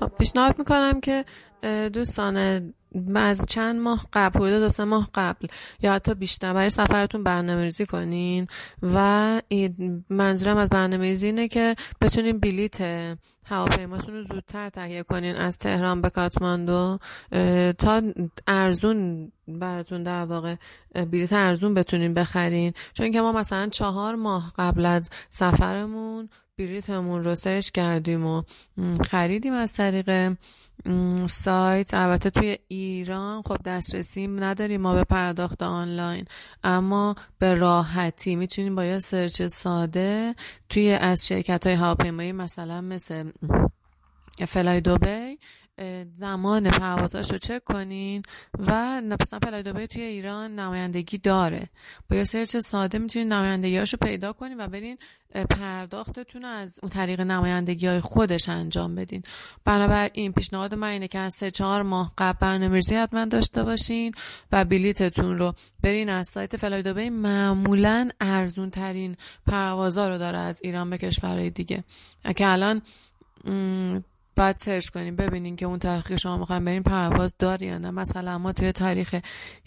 خب 0.00 0.12
پیشنهاد 0.18 0.58
می‌کنم 0.58 1.00
که 1.00 1.24
دوستان 1.92 2.36
از 3.14 3.46
چند 3.48 3.80
ماه 3.80 4.06
قبل 4.12 4.38
حدود 4.38 4.60
دو 4.60 4.68
سه 4.68 4.84
ماه 4.84 5.08
قبل 5.14 5.46
یا 5.82 5.92
حتی 5.92 6.14
بیشتر 6.14 6.52
برای 6.52 6.70
سفرتون 6.70 7.24
برنامه 7.24 7.62
ریزی 7.62 7.86
کنین 7.86 8.46
و 8.82 9.42
منظورم 10.10 10.56
از 10.56 10.68
برنامه 10.68 11.04
ریزی 11.04 11.26
اینه 11.26 11.48
که 11.48 11.76
بتونین 12.00 12.38
بلیت 12.38 12.78
هواپیماتون 13.50 14.14
رو 14.14 14.22
زودتر 14.22 14.68
تهیه 14.68 15.02
کنین 15.02 15.36
از 15.36 15.58
تهران 15.58 16.00
به 16.00 16.10
کاتماندو 16.10 16.98
تا 17.78 18.02
ارزون 18.46 19.32
براتون 19.48 20.02
در 20.02 20.24
واقع 20.24 20.56
بلیت 20.94 21.32
ارزون 21.32 21.74
بتونین 21.74 22.14
بخرین. 22.14 22.72
چون 22.92 23.12
که 23.12 23.20
ما 23.20 23.32
مثلا 23.32 23.68
چهار 23.68 24.14
ماه 24.14 24.52
قبل 24.58 24.86
از 24.86 25.10
سفرمون 25.28 26.28
بلیتمون 26.58 27.24
رو 27.24 27.34
سرچ 27.34 27.70
کردیم 27.70 28.26
و 28.26 28.42
خریدیم 29.10 29.52
از 29.52 29.72
طریق 29.72 30.36
سایت. 31.26 31.94
البته 31.94 32.30
توی 32.30 32.58
ایران 32.68 33.42
خب 33.42 33.56
دسترسی 33.64 34.26
نداریم 34.26 34.80
ما 34.80 34.94
به 34.94 35.04
پرداخت 35.04 35.62
آنلاین. 35.62 36.24
اما 36.64 37.14
به 37.38 37.54
راحتی 37.54 38.36
می‌تونیم 38.36 38.74
با 38.74 38.84
یه 38.84 38.98
search 38.98 39.42
ساده 39.42 40.34
توی 40.68 40.90
از 40.90 41.26
شرکت 41.26 41.66
های 41.66 41.76
هواپیمایی 41.76 42.32
مثلا 42.32 42.80
مثل 42.80 43.30
Flydubai 44.48 45.38
زمان 46.16 46.70
پروازاش 46.70 47.30
رو 47.30 47.38
چک 47.38 47.64
کنین 47.64 48.22
و 48.58 49.00
مثلا 49.00 49.38
Fly 49.38 49.86
توی 49.86 50.02
ایران 50.02 50.58
نمایندگی 50.58 51.18
داره. 51.18 51.68
با 52.10 52.16
یه 52.16 52.24
search 52.24 52.56
ساده 52.56 52.98
می‌تونین 52.98 53.32
نمایندگیاشو 53.32 53.96
پیدا 53.96 54.32
کنین 54.32 54.60
و 54.60 54.68
برین 54.68 54.98
پرداختتون 55.50 56.44
از 56.44 56.78
اون 56.82 56.90
طریق 56.90 57.20
نمایندگی 57.20 57.86
های 57.86 58.00
خودش 58.00 58.48
انجام 58.48 58.94
بدین. 58.94 59.22
بنابراین 59.64 60.32
پیشنهاد 60.32 60.74
من 60.74 60.88
اینه 60.88 61.08
که 61.08 61.18
از 61.18 61.34
سه 61.34 61.50
چهار 61.50 61.82
ماه 61.82 62.12
قبل 62.18 62.38
برنامه‌ریزی 62.40 62.96
حتما 62.96 63.24
داشته 63.24 63.62
باشین 63.62 64.12
و 64.52 64.64
بلیتتون 64.64 65.38
رو 65.38 65.54
برین 65.82 66.08
از 66.08 66.28
سایت 66.28 66.56
فلای 66.56 67.10
معمولا 67.10 68.10
ارزون 68.20 68.70
ترین 68.70 69.16
پروازا 69.46 70.08
رو 70.08 70.18
داره 70.18 70.38
از 70.38 70.60
ایران 70.62 70.90
به 70.90 70.98
کشورهای 70.98 71.50
دیگه. 71.50 71.84
که 72.36 72.46
الان 72.46 72.82
بعد 74.34 74.58
سرچ 74.58 74.88
کنیم 74.88 75.16
ببینین 75.16 75.56
که 75.56 75.66
اون 75.66 75.78
تاریخ 75.78 76.16
شما 76.16 76.36
می‌خوایم 76.36 76.64
بریم 76.64 76.82
پرواز 76.82 77.34
داری 77.38 77.66
یا 77.66 77.78
نه. 77.78 77.90
مثلا 77.90 78.38
ما 78.38 78.52
توی 78.52 78.72
تاریخ 78.72 79.14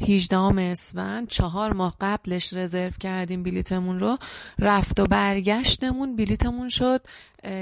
18 0.07 0.37
اسفند 0.59 1.27
چهار 1.27 1.73
ماه 1.73 1.95
قبلش 2.01 2.53
رزرو 2.53 2.91
کردیم 2.99 3.43
بلیتمون 3.43 3.99
رو. 3.99 4.17
رفت 4.59 4.99
و 4.99 5.05
برگشتمون 5.05 6.15
بلیتمون 6.15 6.69
شد 6.69 7.01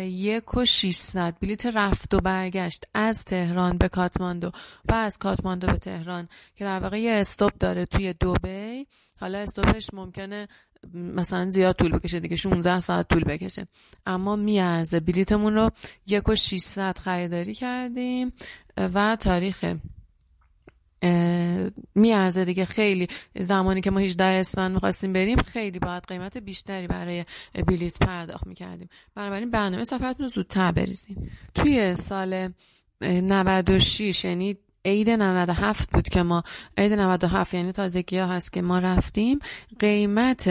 یک 0.03 0.57
و 0.57 0.65
600 0.65 1.35
بلیت 1.41 1.65
رفت 1.65 2.13
و 2.13 2.19
برگشت 2.19 2.85
از 2.93 3.23
تهران 3.23 3.77
به 3.77 3.89
کاتماندو 3.89 4.51
و 4.85 4.93
از 4.93 5.17
کاتماندو 5.17 5.67
به 5.67 5.77
تهران 5.77 6.29
که 6.55 6.65
در 6.65 6.79
واقع 6.79 6.99
یه 6.99 7.11
استوب 7.11 7.51
داره 7.59 7.85
توی 7.85 8.13
دوبی 8.13 8.87
حالا 9.19 9.39
استوپش 9.39 9.93
ممکنه 9.93 10.47
مثلا 10.93 11.49
زیاد 11.49 11.75
طول 11.75 11.91
بکشه 11.91 12.19
دیگه 12.19 12.35
16 12.35 12.79
ساعت 12.79 13.09
طول 13.09 13.23
بکشه. 13.23 13.67
اما 14.05 14.35
میارزه. 14.35 14.99
بلیتمون 14.99 15.53
رو 15.53 15.69
یک 16.07 16.29
و 16.29 16.35
600 16.35 16.97
خریداری 16.97 17.53
کردیم 17.53 18.33
و 18.77 19.17
تاریخ 19.19 19.75
میارزه 21.95 22.45
دیگه 22.45 22.65
خیلی 22.65 23.07
زمانی 23.39 23.81
که 23.81 23.91
ما 23.91 23.99
18 23.99 24.23
اسفند 24.23 24.71
می‌خواستیم 24.71 25.13
بریم 25.13 25.37
خیلی 25.37 25.79
باید 25.79 26.03
قیمت 26.07 26.37
بیشتری 26.37 26.87
برای 26.87 27.25
بلیت 27.67 27.99
پرداخت 27.99 28.47
می‌کردیم. 28.47 28.89
بنابراین 29.15 29.51
برنامه 29.51 29.83
سفرتون 29.83 30.23
رو 30.23 30.29
زودتر 30.29 30.71
بریزیم. 30.71 31.31
توی 31.55 31.95
سال 31.95 32.53
96 33.01 34.25
یعنی 34.25 34.57
عید 34.85 35.09
97 35.09 35.91
بود 35.91 36.09
که 36.09 36.23
ما 36.23 36.43
عید 36.77 36.93
97 36.93 37.53
یعنی 37.53 37.71
تازگی 37.71 38.17
ها 38.17 38.27
هست 38.27 38.53
که 38.53 38.61
ما 38.61 38.79
رفتیم. 38.79 39.39
قیمت 39.79 40.49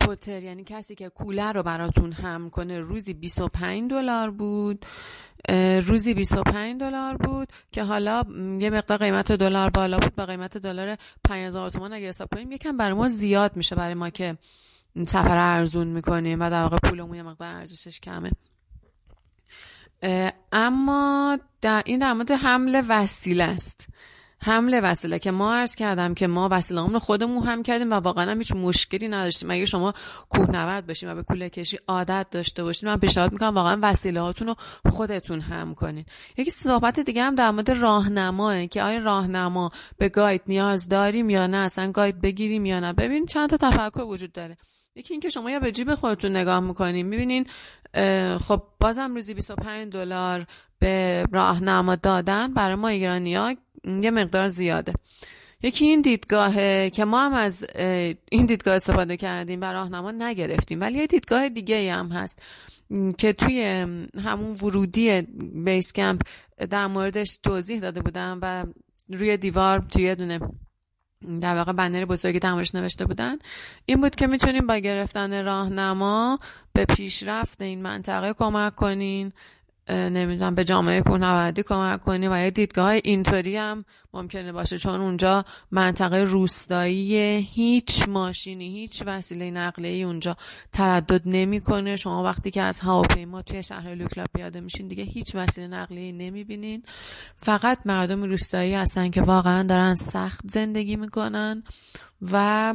پوتر 0.00 0.42
یعنی 0.42 0.64
کسی 0.64 0.94
که 0.94 1.08
کولر 1.08 1.52
رو 1.52 1.62
براتون 1.62 2.12
هم 2.12 2.50
کنه 2.50 2.80
روزی 2.80 3.14
25 3.14 3.90
دلار 3.90 4.30
بود. 4.30 4.86
روزی 5.82 6.14
25 6.14 6.80
دلار 6.80 7.16
بود 7.16 7.48
که 7.72 7.82
حالا 7.82 8.24
یه 8.60 8.70
مقدار 8.70 8.98
قیمت 8.98 9.32
دلار 9.32 9.70
بالا 9.70 9.98
بود. 9.98 10.14
با 10.14 10.26
قیمت 10.26 10.58
دلار 10.58 10.96
5000 11.24 11.70
تومان 11.70 11.92
اگه 11.92 12.08
حساب 12.08 12.28
کنیم 12.34 12.52
یکم 12.52 12.76
برای 12.76 12.92
ما 12.92 13.08
زیاد 13.08 13.56
میشه 13.56 13.74
برای 13.74 13.94
ما 13.94 14.10
که 14.10 14.38
سفر 15.06 15.36
ارزون 15.36 15.86
می‌کنیم 15.86 16.40
و 16.40 16.50
در 16.50 16.62
واقع 16.62 16.76
پولمون 16.76 17.16
یه 17.16 17.22
مقدار 17.22 17.54
ارزشش 17.54 18.00
کمه. 18.00 18.30
اما 20.52 21.38
در 21.60 21.82
این 21.86 21.98
در 21.98 22.12
مورد 22.12 22.30
حمل 22.30 22.82
وسیله 22.88 23.44
است. 23.44 23.88
حمله 24.42 24.80
وسیله 24.80 25.18
که 25.18 25.30
ما 25.30 25.54
عرض 25.54 25.74
کردم 25.74 26.14
که 26.14 26.26
ما 26.26 26.48
وسیله 26.52 26.88
رو 26.88 26.98
خودمون 26.98 27.42
هم 27.42 27.62
کردیم 27.62 27.90
و 27.90 27.94
واقعا 27.94 28.30
هم 28.30 28.38
هیچ 28.38 28.52
مشکلی 28.52 29.08
نداشتیم. 29.08 29.50
اگه 29.50 29.64
شما 29.64 29.94
کوهنورد 30.28 30.86
باشین 30.86 31.10
و 31.10 31.14
به 31.14 31.22
کوله 31.22 31.50
کشی 31.50 31.78
عادت 31.88 32.26
داشته 32.30 32.62
باشین 32.62 32.88
من 32.88 32.96
پیشنهاد 32.96 33.32
می‌کنم 33.32 33.54
واقعا 33.54 33.78
وسیله 33.82 34.20
هاتون 34.20 34.48
رو 34.48 34.54
خودتون 34.90 35.40
هم 35.40 35.74
کنین. 35.74 36.04
یکی 36.36 36.50
صحبت 36.50 37.00
دیگه 37.00 37.22
هم 37.22 37.34
در 37.34 37.50
مورد 37.50 37.70
راهنماه 37.70 38.66
که 38.66 38.82
آیا 38.82 38.98
راهنما 38.98 39.70
به 39.98 40.08
گاید 40.08 40.42
نیاز 40.46 40.88
داریم 40.88 41.30
یا 41.30 41.46
نه؟ 41.46 41.56
اصلا 41.56 41.92
گاید 41.92 42.20
بگیریم 42.20 42.66
یا 42.66 42.80
نه؟ 42.80 42.92
ببین 42.92 43.26
چند 43.26 43.50
تا 43.50 43.56
تفکر 43.56 44.02
وجود 44.02 44.32
داره. 44.32 44.56
یکی 44.94 45.14
اینکه 45.14 45.28
شما 45.28 45.50
یا 45.50 45.60
به 45.60 45.72
جیب 45.72 45.94
خودتون 45.94 46.36
نگاه 46.36 46.60
می‌کنین 46.60 47.06
می‌بینین 47.06 47.46
خب 48.40 48.62
بازم 48.80 49.14
روزی 49.14 49.34
25 49.34 49.92
دلار 49.92 50.46
به 50.78 51.24
راهنما 51.32 51.96
دادن 51.96 52.54
برای 52.54 52.74
ما 52.74 52.88
ایرانیا 52.88 53.56
یه 53.84 54.10
مقدار 54.10 54.48
زیاده. 54.48 54.92
یکی 55.62 55.84
این 55.84 56.02
دیدگاهه 56.02 56.90
که 56.90 57.04
ما 57.04 57.26
هم 57.26 57.34
از 57.34 57.64
این 58.30 58.46
دیدگاه 58.46 58.74
استفاده 58.74 59.16
کردیم 59.16 59.60
و 59.60 59.64
راهنما 59.64 60.10
نگرفتیم 60.10 60.80
ولی 60.80 60.98
یه 60.98 61.06
دیدگاه 61.06 61.48
دیگه 61.48 61.92
هم 61.94 62.08
هست 62.08 62.42
که 63.18 63.32
توی 63.32 63.86
همون 64.24 64.52
ورودی 64.62 65.22
بیس 65.64 65.92
کمپ 65.92 66.20
در 66.70 66.86
موردش 66.86 67.36
توضیح 67.42 67.80
داده 67.80 68.02
بودم 68.02 68.38
و 68.42 68.64
روی 69.08 69.36
دیوار 69.36 69.78
توی 69.78 70.14
دونه 70.14 70.40
در 71.40 71.54
واقع 71.56 71.72
بنر 71.72 72.04
بزرگی 72.04 72.38
درمارش 72.38 72.74
نوشته 72.74 73.04
بودن. 73.04 73.36
این 73.86 74.00
بود 74.00 74.14
که 74.14 74.26
می‌تونیم 74.26 74.66
با 74.66 74.76
گرفتن 74.76 75.44
راهنما 75.44 76.38
به 76.72 76.84
پیشرفت 76.84 77.62
این 77.62 77.82
منطقه 77.82 78.32
کمک 78.32 78.74
کنین. 78.74 79.32
نمی‌دونم 79.88 80.54
به 80.54 80.64
جامعه 80.64 81.02
کوهنوردی 81.02 81.62
کمک 81.62 82.00
کنی 82.00 82.28
و 82.28 82.38
یه 82.38 82.50
دیدگاه 82.50 82.90
اینطوری 82.90 83.56
هم 83.56 83.84
ممکنه 84.14 84.52
باشه 84.52 84.78
چون 84.78 85.00
اونجا 85.00 85.44
منطقه 85.70 86.16
روستایی 86.16 87.14
هیچ 87.52 88.08
ماشینی 88.08 88.68
هیچ 88.68 89.02
وسیله 89.06 89.50
نقلیه 89.50 90.06
اونجا 90.06 90.36
تردد 90.72 91.22
نمی‌کنه. 91.24 91.96
شما 91.96 92.24
وقتی 92.24 92.50
که 92.50 92.62
از 92.62 92.80
هواپیما 92.80 93.42
توی 93.42 93.62
شهر 93.62 93.94
لوکلا 93.94 94.26
پیاده 94.34 94.60
میشین 94.60 94.88
دیگه 94.88 95.04
هیچ 95.04 95.34
وسیله 95.34 95.66
نقلیه 95.66 96.12
نمی‌بینین. 96.12 96.82
فقط 97.36 97.86
مردم 97.86 98.22
روستایی 98.22 98.74
هستن 98.74 99.10
که 99.10 99.22
واقعا 99.22 99.62
دارن 99.62 99.94
سخت 99.94 100.40
زندگی 100.50 100.96
می‌کنن 100.96 101.62
و 102.32 102.74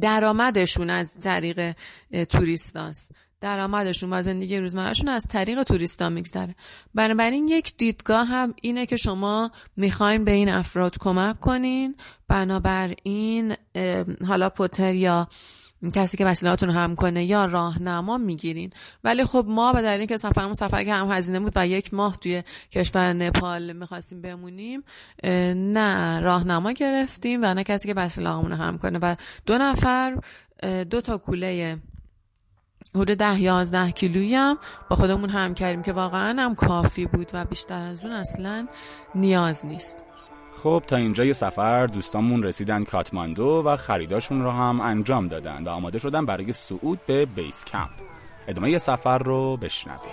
درآمدشون 0.00 0.90
از 0.90 1.14
طریق 1.22 1.76
توریستاست. 2.28 3.14
درآمدشون 3.42 4.12
و 4.12 4.22
زندگی 4.22 4.58
روزمرهشون 4.58 5.08
از 5.08 5.26
طریق 5.28 5.62
توریستا 5.62 6.08
میگذره. 6.08 6.54
بنابراین 6.94 7.48
یک 7.48 7.76
دیدگاه 7.76 8.26
هم 8.26 8.54
اینه 8.62 8.86
که 8.86 8.96
شما 8.96 9.50
می‌خواین 9.76 10.24
به 10.24 10.32
این 10.32 10.48
افراد 10.48 10.98
کمک 10.98 11.40
کنین. 11.40 11.96
بنابراین 12.28 13.54
حالا 14.28 14.50
پوتر 14.50 14.94
یا 14.94 15.28
کسی 15.94 16.16
که 16.16 16.24
وسیلاتون 16.24 16.70
هم 16.70 16.94
کنه 16.94 17.24
یا 17.24 17.44
راهنما 17.44 18.18
می‌گیرین. 18.18 18.70
ولی 19.04 19.24
خب 19.24 19.44
ما 19.48 19.72
به 19.72 19.82
دلیل 19.82 20.06
که 20.06 20.16
سفرمون 20.16 20.54
سفر 20.54 20.84
که 20.84 20.94
هم 20.94 21.10
هزینه 21.10 21.40
بود 21.40 21.52
و 21.56 21.66
یک 21.66 21.94
ماه 21.94 22.16
توی 22.16 22.42
کشور 22.72 23.12
نپال 23.12 23.72
می‌خواستیم 23.72 24.22
بمونیم 24.22 24.84
نه 25.54 26.20
راهنما 26.20 26.72
گرفتیم 26.72 27.40
و 27.42 27.54
نه 27.54 27.64
کسی 27.64 27.88
که 27.88 27.94
وسیله‌مون 27.94 28.52
هم 28.52 28.78
کنه. 28.78 28.98
و 29.02 29.14
دو 29.46 29.58
نفر 29.58 30.18
دو 30.90 31.00
تا 31.00 31.18
کوله 31.18 31.78
حدود 32.96 33.18
ده 33.18 33.40
یازده 33.40 33.90
کیلویی 33.90 34.34
هم 34.34 34.58
با 34.88 34.96
خودمون 34.96 35.30
هم 35.30 35.54
کردیم 35.54 35.82
که 35.82 35.92
واقعا 35.92 36.42
هم 36.42 36.54
کافی 36.54 37.06
بود 37.06 37.30
و 37.34 37.44
بیشتر 37.44 37.82
از 37.82 38.04
اون 38.04 38.12
اصلا 38.12 38.68
نیاز 39.14 39.66
نیست. 39.66 40.04
خب 40.62 40.82
تا 40.86 40.96
اینجا 40.96 41.24
یه 41.24 41.32
سفر 41.32 41.86
دوستانمون 41.86 42.42
رسیدن 42.42 42.84
کاتماندو 42.84 43.62
و 43.66 43.76
خریداشون 43.76 44.42
رو 44.42 44.50
هم 44.50 44.80
انجام 44.80 45.28
دادن 45.28 45.64
و 45.64 45.68
آماده 45.68 45.98
شدن 45.98 46.26
برای 46.26 46.52
صعود 46.52 46.98
به 47.06 47.26
بیس 47.26 47.64
کمپ. 47.64 47.90
ادامه 48.48 48.70
یه 48.70 48.78
سفر 48.78 49.18
رو 49.18 49.56
بشنویم. 49.56 50.12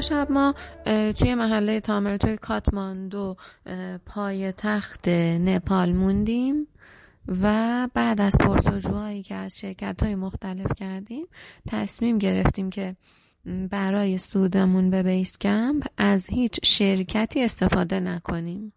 شب 0.00 0.26
ما 0.30 0.54
توی 1.12 1.34
محله 1.34 1.80
تامل 1.80 2.16
توی 2.16 2.36
کاتماندو 2.36 3.36
پای 4.06 4.52
تخت 4.52 5.08
نپال 5.08 5.92
موندیم 5.92 6.66
و 7.42 7.88
بعد 7.94 8.20
از 8.20 8.36
پرسجوهایی 8.40 9.22
که 9.22 9.34
از 9.34 9.58
شرکت 9.58 10.02
های 10.02 10.14
مختلف 10.14 10.74
کردیم 10.76 11.26
تصمیم 11.68 12.18
گرفتیم 12.18 12.70
که 12.70 12.96
برای 13.70 14.18
سودمون 14.18 14.90
به 14.90 15.02
بیس 15.02 15.38
کمپ 15.38 15.86
از 15.98 16.28
هیچ 16.28 16.60
شرکتی 16.64 17.44
استفاده 17.44 18.00
نکنیم. 18.00 18.72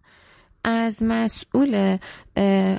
از 0.63 1.03
مسئول 1.03 1.97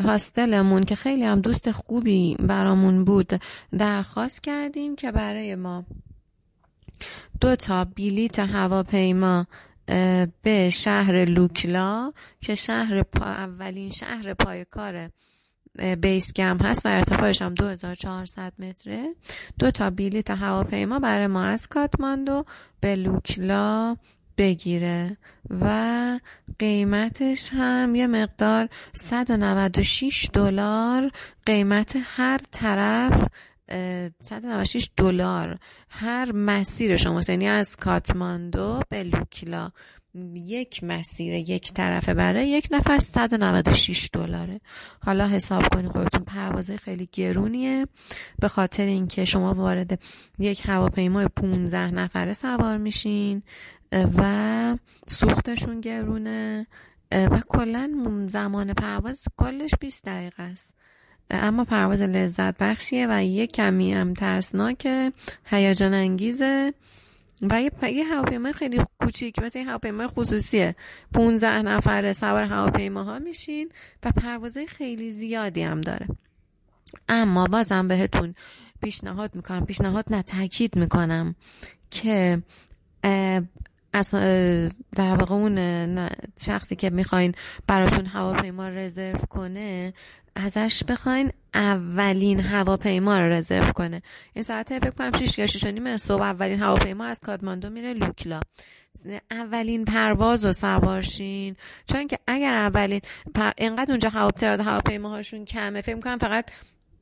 هاستلمون 0.05 0.85
که 0.85 0.95
خیلی 0.95 1.25
هم 1.25 1.41
دوست 1.41 1.71
خوبی 1.71 2.37
برامون 2.41 3.05
بود 3.05 3.33
درخواست 3.79 4.43
کردیم 4.43 4.97
که 4.97 5.13
برای 5.13 5.55
ما 5.55 5.85
دو 7.41 7.57
تا 7.57 7.85
بلیت 7.85 8.39
هواپیما 8.39 9.47
به 10.43 10.71
شهر 10.73 11.25
لوکلا 11.25 12.13
که 12.41 12.55
شهر 12.55 13.03
پا 13.03 13.25
اولین 13.25 13.91
شهر 13.91 14.35
پای 14.35 14.65
کار 14.65 15.11
بیس 16.01 16.33
گم 16.33 16.59
هست 16.59 16.87
و 16.87 16.89
ارتفاعش 16.89 17.43
هم 17.43 17.55
2400 17.55 18.53
متره. 18.59 19.15
دو 19.59 19.71
تا 19.71 19.91
بلیت 19.91 20.31
هواپیما 20.31 20.99
برای 20.99 21.27
ما 21.27 21.45
از 21.45 21.67
کاتماندو 21.67 22.45
به 22.81 22.97
لوکلا 22.97 23.97
بگیره 24.39 25.17
و 25.61 26.21
قیمتش 26.59 27.51
هم 27.53 27.95
یه 27.95 28.07
مقدار 28.07 28.69
196 28.93 30.31
دلار. 30.33 31.11
قیمت 31.47 31.97
هر 32.05 32.41
طرف 32.51 33.29
196 34.23 34.91
دلار. 34.97 35.59
هر 35.97 36.33
مسیر 36.33 36.97
شما 36.97 37.21
یعنی 37.29 37.49
از 37.49 37.77
کاتماندو 37.77 38.83
به 38.89 39.03
لوکلا 39.03 39.71
یک 40.35 40.85
مسیر 40.85 41.35
یک 41.35 41.73
طرفه 41.73 42.15
برای 42.15 42.49
یک 42.49 42.69
نفر 42.71 42.99
196 42.99 44.11
دلاره. 44.13 44.61
حالا 45.01 45.29
حساب 45.29 45.69
کنید 45.69 45.93
خودتون 45.93 46.25
پروازه 46.25 46.77
خیلی 46.77 47.09
گرونیه. 47.13 47.87
به 48.39 48.49
خاطر 48.49 48.87
اینکه 48.87 49.25
شما 49.25 49.55
وارد 49.55 50.03
یک 50.39 50.63
هواپیمای 50.65 51.29
15 51.37 51.91
نفره 51.91 52.33
سوار 52.33 52.77
میشین 52.77 53.43
و 53.93 54.77
سوختشون 55.07 55.81
گرونه 55.81 56.67
و 57.13 57.41
کلا 57.49 57.91
زمان 58.29 58.75
پرواز 58.75 59.23
کلش 59.37 59.71
20 59.81 60.05
دقیقه 60.05 60.43
است. 60.43 60.75
اما 61.31 61.65
پرواز 61.65 62.03
لذت 62.03 62.59
بخشیه 62.59 63.07
و 63.11 63.25
یه 63.25 63.47
کمی 63.47 63.95
هم 63.95 64.15
ترسناکه 64.15 65.13
هیجان 65.45 65.95
انگیزه. 65.95 66.75
و 67.43 67.63
یه 67.63 68.05
هواپیمای 68.05 68.53
خیلی 68.53 68.81
کوچیک 69.01 69.39
مثل 69.39 69.59
یه 69.59 69.65
هواپیمای 69.65 70.07
خصوصیه. 70.07 70.77
15 71.15 71.63
نفره 71.63 72.13
سوار 72.13 72.45
هواپیماها 72.45 73.19
میشین 73.19 73.69
و 74.03 74.11
پروازهای 74.11 74.67
خیلی 74.67 75.11
زیادی 75.11 75.63
هم 75.63 75.81
داره. 75.81 76.07
اما 77.09 77.47
بازم 77.47 77.89
بهتون 77.89 78.35
پیشنهاد 78.83 79.35
می‌کنم 79.35 79.67
پیشنهاد 79.67 80.05
نه 80.11 80.23
تاکید 80.23 80.77
می‌کنم 80.77 81.35
که 81.91 82.43
از 83.93 84.11
در 84.97 85.17
واقع 85.17 85.35
اون 85.35 86.09
شخصی 86.41 86.77
که 86.77 86.91
می‌خواین 86.91 87.35
براتون 87.67 88.07
هواپیما 88.07 88.69
رزرو 88.69 89.19
کنه 89.19 89.95
ازش 90.37 90.83
بخواین 90.89 91.33
اولین 91.55 92.41
هواپیما 92.41 93.19
رو 93.19 93.33
رزرو 93.33 93.73
کنه. 93.73 94.03
این 94.35 94.43
ساعت 94.43 94.79
فکر 94.79 94.91
کنم 94.91 95.13
6 95.19 95.39
یا 95.39 95.47
6 95.47 95.65
نیم 95.65 95.97
صبح 95.97 96.23
اولین 96.23 96.61
هواپیما 96.61 97.05
از 97.05 97.21
کادماندو 97.21 97.71
میره 97.71 97.93
لوکلا. 97.93 98.41
اولین 99.31 99.85
پرواز 99.85 100.45
رو 100.45 100.53
سوارشین 100.53 101.57
چون 101.93 102.07
که 102.07 102.19
اگر 102.27 102.55
اولین 102.55 103.01
اینقدر 103.59 103.91
اونجا 103.91 104.09
هواپیما 104.09 105.09
هاشون 105.09 105.45
کمه 105.45 105.81
فکر 105.81 106.01
کنم 106.01 106.19
فقط 106.19 106.51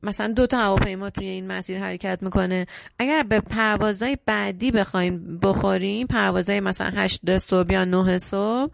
مثلا 0.03 0.27
دو 0.27 0.47
تا 0.47 0.57
هواپیما 0.57 1.09
توی 1.09 1.27
این 1.27 1.47
مسیر 1.47 1.79
حرکت 1.79 2.19
می‌کنه. 2.21 2.65
اگر 2.99 3.23
به 3.23 3.39
پروازهای 3.39 4.17
بعدی 4.25 4.71
بخواین 4.71 5.39
بخورین 5.39 6.07
پروازهای 6.07 6.59
مثلا 6.59 6.91
8 6.95 7.37
صبح 7.37 7.73
یا 7.73 7.85
9 7.85 8.17
صبح 8.17 8.71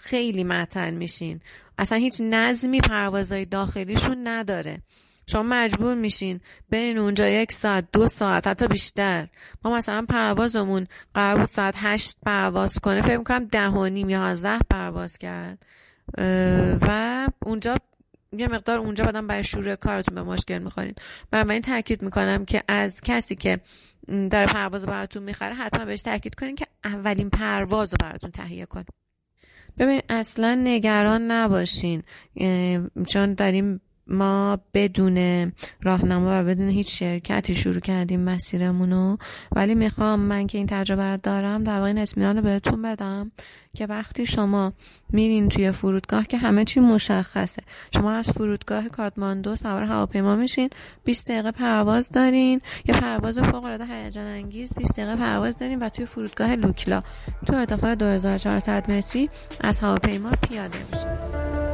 خیلی 0.00 0.44
معطل 0.44 0.90
میشین. 0.90 1.40
اصلا 1.78 1.98
هیچ 1.98 2.20
نظمی 2.20 2.80
پروازهای 2.80 3.44
داخلیشون 3.44 4.28
نداره. 4.28 4.78
شما 5.26 5.42
مجبور 5.42 5.94
میشین 5.94 6.40
بین 6.70 6.98
اونجا 6.98 7.28
یک 7.28 7.52
ساعت 7.52 7.84
دو 7.92 8.06
ساعت 8.06 8.46
حتی 8.46 8.68
بیشتر. 8.68 9.28
ما 9.64 9.76
مثلا 9.76 10.06
پروازمون 10.08 10.86
قرار 11.14 11.38
بود 11.38 11.48
ساعت 11.48 11.74
هشت 11.76 12.16
پرواز 12.26 12.78
کنه. 12.78 13.02
فکر 13.02 13.18
می‌کنم 13.18 13.44
ده 13.44 13.68
و 13.68 13.84
نیم 13.84 14.10
یازده 14.10 14.58
پرواز 14.70 15.18
کرد. 15.18 15.66
و 16.80 17.28
اونجا 17.42 17.76
یه 18.32 18.48
مقدار 18.48 18.78
اونجا 18.78 19.04
بدم 19.04 19.26
برای 19.26 19.44
شروع 19.44 19.74
کارتون 19.74 20.14
به 20.14 20.22
مشکل 20.22 20.58
می‌خورین. 20.58 20.94
این 21.32 21.62
تاکید 21.62 22.02
می‌کنم 22.02 22.44
که 22.44 22.62
از 22.68 23.00
کسی 23.00 23.36
که 23.36 23.60
در 24.30 24.46
پرواز 24.46 24.86
براتون 24.86 25.22
می‌خره 25.22 25.54
حتما 25.54 25.84
بهش 25.84 26.02
تاکید 26.02 26.34
کنین 26.34 26.56
که 26.56 26.66
اولین 26.84 27.30
پرواز 27.30 27.92
رو 27.92 27.96
براتون 28.00 28.30
تهیه 28.30 28.66
کن 28.66 28.84
ببین 29.78 30.00
اصلا 30.08 30.54
نگران 30.54 31.30
نباشین. 31.30 32.02
چون 33.08 33.34
داریم 33.34 33.80
ما 34.12 34.58
بدون 34.74 35.52
راهنما 35.82 36.40
و 36.40 36.44
بدون 36.44 36.68
هیچ 36.68 36.98
شرکتی 36.98 37.54
شروع 37.54 37.80
کردیم 37.80 38.20
مسیرمونو. 38.20 39.16
ولی 39.56 39.74
می‌خوام 39.74 40.20
من 40.20 40.46
که 40.46 40.58
این 40.58 40.66
تجربه 40.66 41.16
دارم 41.22 41.64
در 41.64 41.74
واقع 41.74 41.86
این 41.86 41.98
اطمینان 41.98 42.36
رو 42.36 42.42
بهتون 42.42 42.82
بدم 42.82 43.32
که 43.74 43.86
وقتی 43.86 44.26
شما 44.26 44.72
میرین 45.10 45.48
توی 45.48 45.72
فرودگاه 45.72 46.26
که 46.26 46.38
همه 46.38 46.64
چی 46.64 46.80
مشخصه. 46.80 47.62
شما 47.94 48.12
از 48.12 48.30
فرودگاه 48.30 48.88
کاتماندو 48.88 49.56
سوار 49.56 49.82
هواپیما 49.84 50.36
میشین 50.36 50.70
20 51.04 51.30
دقیقه 51.30 51.50
پرواز 51.50 52.08
دارین 52.08 52.60
یه 52.84 52.94
پرواز 52.94 53.38
فوق 53.38 53.64
العاده 53.64 53.86
هیجان 53.86 54.26
انگیز 54.26 54.72
20 54.74 54.92
دقیقه 54.92 55.16
پرواز 55.16 55.58
دارین 55.58 55.78
و 55.78 55.88
توی 55.88 56.06
فرودگاه 56.06 56.56
لوکلا. 56.56 57.02
تو 57.46 57.56
ارتفاع 57.56 57.94
2400 57.94 58.90
متری 58.90 59.30
از 59.60 59.80
هواپیما 59.80 60.30
پیاده 60.30 60.78
میشین. 60.92 61.71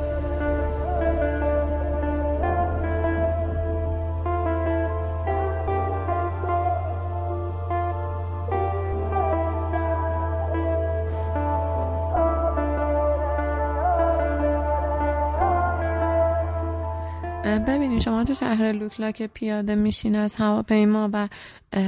ببینید 17.57 18.03
شما 18.03 18.25
تو 18.25 18.35
شهر 18.35 18.73
لوکلا 18.73 19.11
که 19.11 19.27
پیاده 19.27 19.75
میشین 19.75 20.17
از 20.17 20.35
هواپیما 20.35 21.11
و 21.13 21.29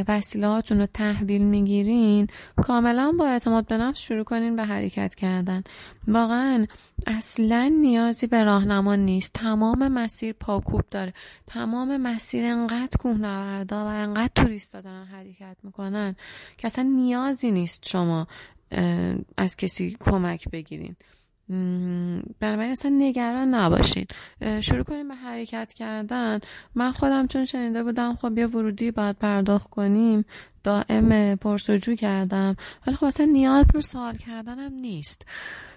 وسیلهاتون 0.08 0.80
رو 0.80 0.86
تحویل 0.86 1.42
می‌گیرین 1.42 2.26
کاملا 2.56 3.12
با 3.18 3.26
اعتماد 3.26 3.66
به 3.66 3.76
نفس 3.76 3.98
شروع 3.98 4.24
کنین 4.24 4.56
به 4.56 4.64
حرکت 4.64 5.14
کردن. 5.14 5.62
واقعا 6.08 6.66
اصلا 7.06 7.72
نیازی 7.80 8.26
به 8.26 8.44
راهنما 8.44 8.94
نیست. 8.94 9.32
تمام 9.32 9.88
مسیر 9.88 10.32
پاکوب 10.32 10.82
داره. 10.90 11.14
تمام 11.46 11.96
مسیر 11.96 12.44
انقدر 12.44 12.96
کوهنوردا 13.00 13.84
و 13.84 13.88
انقدر 13.88 14.30
توریستا 14.34 14.80
دارن 14.80 15.04
حرکت 15.04 15.56
می‌کنن 15.62 16.16
که 16.58 16.66
اصلا 16.66 16.84
نیازی 16.84 17.50
نیست 17.50 17.88
شما 17.88 18.26
از 19.36 19.56
کسی 19.56 19.96
کمک 20.00 20.48
بگیرین. 20.48 20.96
بنابراین 22.40 22.72
اصلا 22.72 22.90
نگران 22.94 23.54
نباشین. 23.54 24.06
شروع 24.60 24.82
کنیم 24.82 25.08
به 25.08 25.14
حرکت 25.14 25.72
کردن. 25.72 26.40
من 26.74 26.92
خودم 26.92 27.26
چون 27.26 27.44
شنیده 27.44 27.82
بودم 27.82 28.16
خب 28.16 28.38
یه 28.38 28.46
ورودی 28.46 28.90
باید 28.90 29.18
پرداخت 29.18 29.70
کنیم. 29.70 30.24
دائم 30.64 31.36
پرسجو 31.36 31.94
کردم. 31.94 32.56
ولی 32.86 32.96
خب 32.96 33.04
اصلا 33.04 33.26
نیاز 33.26 33.64
رو 33.74 33.80
سوال 33.80 34.16
کردنم 34.16 34.72
نیست. 34.72 35.26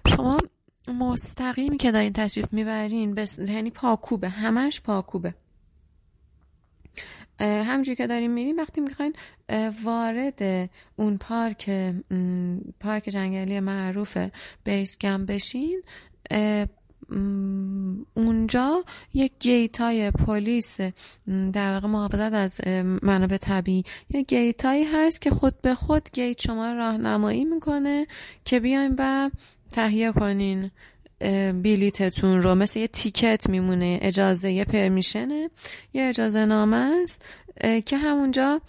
شما 0.08 0.38
مستقیمی 0.88 1.78
که 1.78 1.92
دارین 1.92 2.14
تشریف 2.14 2.46
می‌برین 2.52 3.16
بس... 3.16 3.40
یعنی 3.40 3.70
پاکوبه. 3.70 4.30
همش 4.30 4.82
پاکوبه. 4.82 5.34
همجوری 7.44 7.96
که 7.96 8.08
داریم 8.08 8.32
میریم 8.32 8.58
وقتی 8.58 8.82
می‌خواین 8.82 9.14
وارد 9.84 10.70
اون 10.96 11.18
پارک 11.18 11.94
پارک 12.80 13.04
جنگلی 13.04 13.60
معروف 13.60 14.18
بیسکم 14.64 15.26
بشین 15.26 15.82
اونجا 18.14 18.84
یک 19.14 19.32
گیت 19.40 19.82
های 19.82 20.12
پلیس 20.12 20.78
در 21.54 21.74
واقع 21.74 21.88
محافظت 21.88 22.34
از 22.34 22.62
منابع 23.04 23.38
طبیعی 23.38 23.84
یک 24.10 24.28
گیت 24.28 24.66
هایی 24.66 24.84
هست 24.84 25.22
که 25.22 25.30
خود 25.30 25.62
به 25.62 25.76
خود 25.76 26.10
گیت 26.14 26.42
شما 26.42 26.74
راهنمایی 26.74 27.46
می‌کنه 27.46 28.08
که 28.46 28.60
بیاین 28.60 28.96
و 28.98 29.30
تهیه 29.72 30.12
کنین. 30.12 30.72
بیلیتتون 31.62 32.42
رو 32.42 32.56
مثل 32.56 32.80
یه 32.80 32.88
تیکت 32.88 33.50
میمونه 33.50 34.00
اجازه 34.02 34.52
یه 34.52 34.66
پرمیشنه 34.66 35.50
یه 35.94 36.04
اجازه 36.04 36.46
نامه 36.46 36.78
است 37.04 37.26
که 37.86 37.98
همونجا 37.98 38.62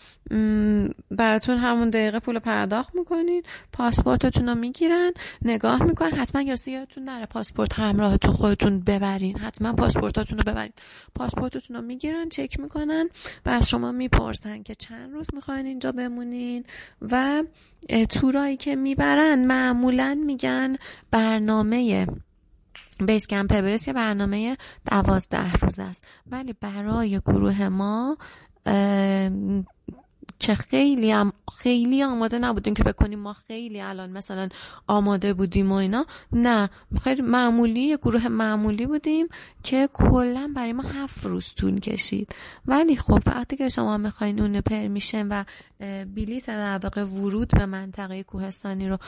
براتون 1.11 1.59
همون 1.59 1.91
دقیقه 1.91 2.19
پول 2.21 2.39
پرداخت 2.39 2.95
می‌کنین 2.95 3.43
پاسپورتتون 3.73 4.49
رو 4.49 4.55
می‌گیرن 4.55 5.13
نگاه 5.43 5.83
می‌کنن 5.83 6.11
حتما 6.11 6.43
یادتون 6.43 7.05
نره 7.05 7.27
پاسپورت 7.27 7.79
همراهتون 7.79 8.33
خودتون 8.33 8.81
ببرین 8.81 9.39
حتما 9.39 9.73
پاسپورتتون 9.73 10.39
رو 10.39 10.45
ببرین. 10.45 10.73
پاسپورتتون 11.15 11.77
رو 11.77 11.83
می‌گیرن 11.83 12.29
چک 12.29 12.61
می‌کنن 12.61 13.09
و 13.47 13.51
از 13.51 13.69
شما 13.69 13.93
می‌پرسن 13.93 14.63
که 14.63 14.75
چند 14.75 15.13
روز 15.13 15.27
می‌خواین 15.33 15.67
اینجا 15.67 15.93
بمونین 15.93 16.65
و 17.03 17.43
تورایی 18.11 18.57
که 18.57 18.77
می‌برن 18.77 19.45
معمولا 19.45 20.23
میگن 20.27 20.77
برنامه 21.11 22.07
بیس 23.01 23.27
کمپ 23.27 23.53
اورست 23.53 23.89
یه 23.89 23.95
برنامه 23.95 24.57
دوازده 24.91 25.53
روز 25.53 25.79
است. 25.79 26.05
ولی 26.27 26.55
برای 26.61 27.21
گروه 27.21 27.69
ما 27.69 28.17
که 30.47 30.55
خیلی 30.55 31.11
هم 31.11 31.33
خیلی 31.59 32.03
آماده 32.03 32.39
نبودیم 32.39 32.75
که 32.75 32.83
بکنیم 32.83 33.19
ما 33.19 33.33
خیلی 33.33 33.81
الان 33.81 34.11
مثلا 34.11 34.49
آماده 34.87 35.33
بودیم 35.33 35.73
و 35.73 35.75
اینا. 35.75 36.07
نه. 36.33 36.71
خیلی 37.03 37.23
معمولی 37.23 37.97
گروه 37.97 38.29
معمولی 38.29 38.87
بودیم 38.87 39.27
که 39.63 39.89
کلا 39.93 40.53
برای 40.57 40.73
ما 40.73 40.83
هفت 40.83 41.27
روز 41.27 41.55
طول 41.57 41.81
کشید. 41.81 42.35
ولی 42.67 42.97
خب 42.97 43.19
وقتی 43.27 43.57
که 43.57 43.69
شما 43.69 43.97
می‌خواین 43.97 44.41
اون 44.41 44.61
پرمیشن 44.61 45.29
و 45.29 45.45
بلیت 46.15 46.47
در 46.47 46.79
واقع 46.79 47.05
ورود 47.05 47.49
به 47.49 47.67
منطقه 47.67 48.23
کوهستانی 48.23 48.89
رو 48.89 48.99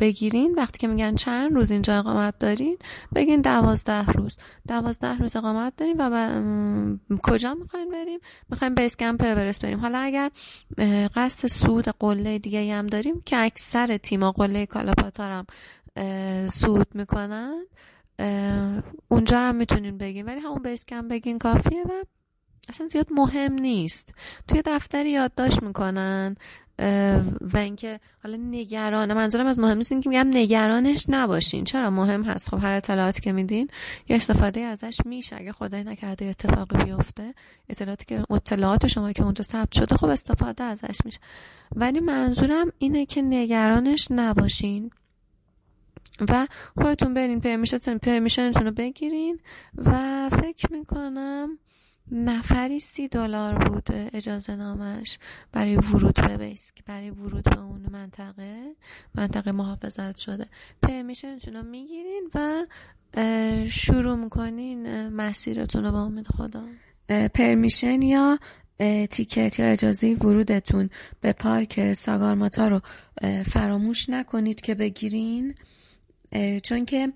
بگیرین 0.00 0.54
وقتی 0.56 0.78
که 0.78 0.86
میگن 0.88 1.14
چند 1.14 1.52
روز 1.52 1.70
اینجا 1.70 1.98
اقامت 1.98 2.38
دارین 2.38 2.76
بگین 3.14 3.40
دوازده 3.40 4.06
روز. 4.06 4.36
دوازده 4.68 5.18
روز 5.18 5.36
اقامت 5.36 5.72
داریم 5.76 5.96
و 5.98 7.18
کجا 7.22 7.54
می‌خواین 7.54 7.90
بریم؟ 7.90 8.20
می‌خوایم 8.50 8.74
بیس 8.74 8.96
کمپ 8.96 9.34
بریم. 9.62 9.80
حالا 9.80 9.98
اگر 9.98 10.27
اگر 10.78 11.08
قصد 11.14 11.48
سود 11.48 11.88
قله 11.88 12.38
دیگه 12.38 12.74
هم 12.74 12.86
داریم 12.86 13.22
که 13.26 13.36
اکثر 13.44 13.96
تیما 13.96 14.32
قله 14.32 14.66
کالاپاتار 14.66 15.30
هم 15.30 15.46
سود 16.48 16.86
می‌کنن 16.94 17.64
اونجا 19.08 19.38
هم 19.38 19.54
می‌تونین 19.54 19.98
بگین. 19.98 20.26
ولی 20.26 20.40
همون 20.40 20.62
بیس 20.62 20.84
کم 20.84 21.08
بگین 21.08 21.38
کافیه 21.38 21.82
و 21.82 22.04
اصلا 22.68 22.88
زیاد 22.88 23.06
مهم 23.10 23.52
نیست. 23.52 24.14
توی 24.48 24.62
دفتری 24.66 25.10
یادداشت 25.10 25.62
می‌کنن. 25.62 26.36
و 27.40 27.56
اینکه 27.56 28.00
حالا 28.22 28.36
نگران 28.36 29.12
منظورم 29.12 29.46
از 29.46 29.58
مهم 29.58 29.78
نیست 29.78 29.88
که 29.88 30.08
میگم 30.08 30.28
نگرانش 30.32 31.06
نباشین. 31.08 31.64
چرا؟ 31.64 31.90
مهم 31.90 32.22
هست. 32.22 32.48
خب 32.48 32.58
هر 32.62 32.72
اطلاعاتی 32.72 33.20
که 33.20 33.32
میدین 33.32 33.68
یه 34.08 34.16
استفاده 34.16 34.60
ازش 34.60 34.98
میشه. 35.04 35.36
اگه 35.36 35.52
خدای 35.52 35.84
نکرده 35.84 36.24
اتفاقی 36.24 36.84
بیفته 36.84 37.34
اطلاعاتی 37.68 38.04
که 38.04 38.24
اطلاعات 38.30 38.86
شما 38.86 39.12
که 39.12 39.22
اونجا 39.22 39.44
ثبت 39.44 39.72
شده 39.72 39.96
خب 39.96 40.06
استفاده 40.06 40.64
ازش 40.64 40.98
میشه. 41.04 41.18
ولی 41.76 42.00
منظورم 42.00 42.72
اینه 42.78 43.06
که 43.06 43.22
نگرانش 43.22 44.08
نباشین 44.10 44.90
و 46.30 46.46
خودتون 46.74 47.14
برین 47.14 47.40
پرمیشنتون 47.40 48.64
رو 48.66 48.70
بگیرین 48.70 49.40
و 49.76 49.92
فکر 50.30 50.72
می‌کنم 50.72 51.58
نفری 52.12 52.80
سی 52.80 53.08
دلار 53.08 53.68
بود 53.68 53.88
اجازه 53.92 54.56
نامش 54.56 55.18
برای 55.52 55.76
ورود 55.76 56.14
به 56.14 56.36
بیسک 56.36 56.84
برای 56.86 57.10
ورود 57.10 57.44
به 57.44 57.60
اون 57.62 57.86
منطقه. 57.92 58.76
منطقه 59.14 59.52
محافظت 59.52 60.16
شده. 60.16 60.46
پرمیشنتون 60.82 61.56
رو 61.56 61.62
می‌گیرین 61.62 62.30
و 62.34 62.66
شروع 63.68 64.16
می‌کنین 64.16 65.08
مسیرتون 65.08 65.84
رو 65.84 65.92
با 65.92 66.02
امید 66.02 66.26
خدا. 66.26 66.64
پرمیشن 67.34 68.02
یا 68.02 68.38
تیکت 69.10 69.58
یا 69.58 69.66
اجازه 69.66 70.14
ورودتون 70.14 70.90
به 71.20 71.32
پارک 71.32 71.92
ساگارماتا 71.92 72.68
رو 72.68 72.80
فراموش 73.46 74.08
نکنید 74.08 74.60
که 74.60 74.74
بگیرین. 74.74 75.54
چون 76.62 76.84
که 76.84 77.12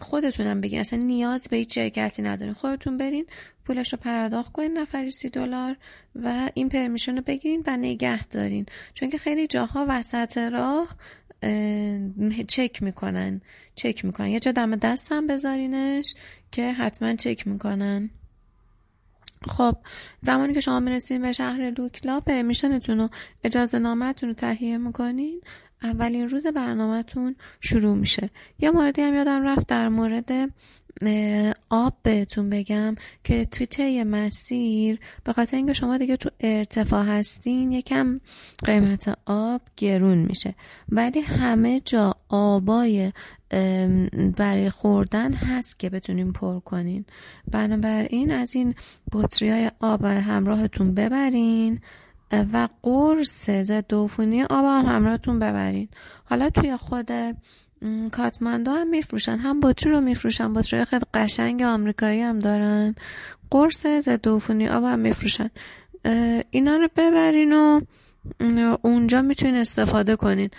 خودتونم 0.00 0.60
بگین. 0.60 0.80
اصلا 0.80 0.98
نیاز 0.98 1.48
به 1.50 1.56
هیچ 1.56 1.74
شرکتی 1.74 2.22
ندارین. 2.22 2.54
خودتون 2.54 2.96
برین 2.98 3.26
پولش 3.64 3.92
رو 3.92 3.98
پرداخت 3.98 4.52
کنین 4.52 4.78
نفری 4.78 5.10
سی 5.10 5.30
دلار 5.30 5.76
و 6.14 6.50
این 6.54 6.68
پرمیشن 6.68 7.16
رو 7.16 7.22
بگیرین 7.22 7.62
و 7.66 7.76
نگه 7.76 8.26
دارین. 8.26 8.66
چون 8.94 9.10
که 9.10 9.18
خیلی 9.18 9.46
جاها 9.46 9.86
وسط 9.88 10.38
راه 10.38 10.96
چک 12.48 12.82
می‌کنن. 12.82 13.40
چک 13.74 14.04
می‌کنن. 14.04 14.26
یه 14.26 14.40
جا 14.40 14.52
دم 14.52 14.76
دست 14.76 15.12
هم 15.12 15.26
بذارینش 15.26 16.14
که 16.52 16.72
حتما 16.72 17.16
چک 17.16 17.46
می‌کنن. 17.46 18.10
خب 19.48 19.76
زمانی 20.22 20.54
که 20.54 20.60
شما 20.60 20.80
می‌رسین 20.80 21.22
به 21.22 21.32
شهر 21.32 21.70
لوکلا 21.70 22.20
پرمیشنتون 22.20 22.98
رو 22.98 23.08
اجازه 23.44 23.78
نامتون 23.78 24.28
رو 24.28 24.34
تهیه 24.34 24.78
می‌کنین. 24.78 25.40
اولین 25.82 26.28
روز 26.28 26.46
برنامهتون 26.46 27.36
شروع 27.60 27.96
میشه. 27.96 28.30
یه 28.58 28.70
موردی 28.70 29.02
هم 29.02 29.14
یادم 29.14 29.42
رفت 29.46 29.66
در 29.66 29.88
مورد 29.88 30.30
آب 31.70 31.94
بهتون 32.02 32.50
بگم 32.50 32.94
که 33.24 33.44
توی 33.44 33.66
طی 33.66 34.04
مسیر 34.04 34.98
به 35.24 35.32
خاطر 35.32 35.56
اینکه 35.56 35.72
شما 35.72 35.98
دیگه 35.98 36.16
تو 36.16 36.30
ارتفاع 36.40 37.04
هستین 37.04 37.72
یکم 37.72 38.20
قیمت 38.64 39.18
آب 39.26 39.62
گرون 39.76 40.18
میشه. 40.18 40.54
ولی 40.88 41.20
همه 41.20 41.80
جا 41.80 42.14
آبای 42.28 43.12
برای 44.36 44.70
خوردن 44.70 45.32
هست 45.32 45.78
که 45.78 45.90
بتونین 45.90 46.32
پر 46.32 46.60
کنین. 46.60 47.04
بنابراین 47.50 48.32
از 48.32 48.54
این 48.54 48.74
بطری 49.12 49.50
های 49.50 49.70
آب 49.80 50.04
همراهتون 50.04 50.94
ببرین. 50.94 51.80
و 52.32 52.68
قرص 52.82 53.50
ضد 53.50 53.94
عفونی 53.94 54.42
آب 54.42 54.64
هم 54.64 54.84
همراهتون 54.86 55.38
ببرین 55.38 55.88
حالا 56.24 56.50
توی 56.50 56.76
خود 56.76 57.10
کاتماندو 58.12 58.70
هم 58.70 58.88
میفروشن. 58.88 59.36
هم 59.36 59.60
بطری 59.60 59.92
رو 59.92 60.00
میفروشن. 60.00 60.54
بطری 60.54 60.84
خیلی 60.84 61.04
قشنگ 61.14 61.62
آمریکایی 61.62 62.20
هم 62.20 62.38
دارن. 62.38 62.94
قرص 63.50 63.86
ضد 63.86 64.28
عفونی 64.28 64.68
آب 64.68 64.84
هم 64.84 64.98
میفروشن. 64.98 65.50
اینا 66.50 66.76
رو 66.76 66.88
ببرین 66.96 67.52
و 67.52 67.80
اونجا 68.82 69.22
می‌تونین 69.22 69.54
استفاده 69.54 70.16
کنین. 70.16 70.50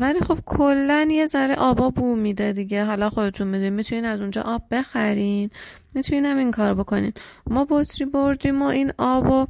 ولی 0.00 0.20
خب 0.20 0.38
کلا 0.46 1.08
یه 1.10 1.26
ذره 1.26 1.54
آبا 1.54 1.90
بو 1.90 2.16
میده 2.16 2.52
دیگه. 2.52 2.84
حالا 2.84 3.10
خودتون 3.10 3.46
می‌دونین 3.46 3.72
می‌تونین 3.72 4.04
از 4.04 4.20
اونجا 4.20 4.42
آب 4.42 4.62
بخرین. 4.70 5.50
می‌تونین 5.94 6.26
هم 6.26 6.36
این 6.36 6.50
کار 6.50 6.74
بکنین. 6.74 7.12
ما 7.46 7.66
بطری 7.70 8.04
بردیم 8.04 8.62
و 8.62 8.64
این 8.64 8.92
آبو 8.98 9.46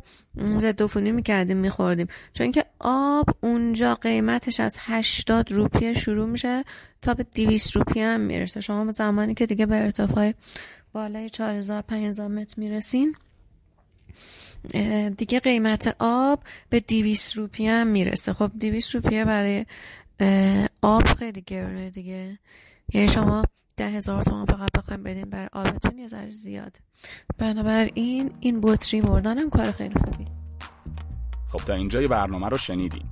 ضد 0.59 0.83
عفونی 0.83 1.13
می‌کردیم 1.13 1.57
میخوردیم. 1.57 2.07
چون 2.33 2.53
که 2.53 2.65
آب 2.81 3.27
اونجا 3.41 3.95
قیمتش 3.95 4.61
از 4.61 4.77
80 4.79 5.53
روپیه 5.53 5.95
شروع 5.95 6.27
میشه 6.27 6.65
تا 7.03 7.15
به 7.15 7.27
200 7.35 7.77
روپیه 7.77 8.07
هم 8.07 8.21
می‌رسه. 8.21 8.61
شما 8.61 8.93
زمانی 8.93 9.35
که 9.35 9.47
دیگه 9.47 9.67
به 9.67 9.77
ارتفاع 9.77 10.33
بالای 10.93 11.31
4000 11.31 11.83
5000 11.83 12.29
متر 12.29 12.55
می‌رسین 12.57 13.15
دیگه 15.17 15.41
قیمت 15.41 15.97
آب 15.99 16.43
به 16.71 16.81
200 16.81 17.37
روپیه 17.37 17.73
هم 17.73 17.87
می‌رسه. 17.87 18.33
خب 18.33 18.51
200 18.61 18.95
روپیه 18.95 19.25
برای 19.25 19.67
آب 20.83 21.07
خیلی 21.07 21.41
گرونه 21.41 21.91
دیگه. 21.91 22.39
یعنی 22.95 23.09
شما 23.09 23.45
ده 23.77 23.89
هزار 23.89 24.23
تومان 24.23 24.47
فقط 24.47 24.73
بخوایم 24.73 25.03
بدین 25.03 25.31
برای 25.31 25.49
آبتون 25.53 25.99
یه 25.99 26.09
ذره 26.09 26.31
زیاد. 26.31 26.77
بنابراین 27.39 28.31
این 28.41 28.61
بطری 28.61 29.01
مردن 29.01 29.39
هم 29.39 29.51
کار 29.51 29.73
خیلی 29.73 29.95
خوبی. 29.95 30.27
خب 31.49 31.59
تا 31.59 31.75
اینجای 31.75 32.07
برنامه 32.07 32.49
رو 32.49 32.59
شنیدیم. 32.59 33.11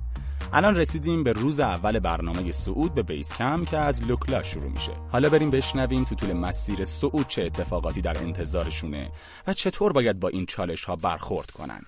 الان 0.53 0.75
رسیدیم 0.75 1.23
به 1.23 1.33
روز 1.33 1.59
اول 1.59 1.99
برنامه 1.99 2.51
صعود 2.51 2.93
به 2.93 3.03
بیس 3.03 3.33
کم 3.33 3.65
که 3.65 3.77
از 3.77 4.03
لوکلا 4.03 4.43
شروع 4.43 4.69
میشه. 4.69 4.91
حالا 5.11 5.29
بریم 5.29 5.51
بشنویم 5.51 6.03
تو 6.03 6.15
طول 6.15 6.33
مسیر 6.33 6.85
صعود 6.85 7.27
چه 7.27 7.43
اتفاقاتی 7.43 8.01
در 8.01 8.17
انتظارشونه 8.17 9.11
و 9.47 9.53
چطور 9.53 9.93
باید 9.93 10.19
با 10.19 10.27
این 10.27 10.45
چالش 10.45 10.83
ها 10.83 10.95
برخورد 10.95 11.51
کنند. 11.51 11.85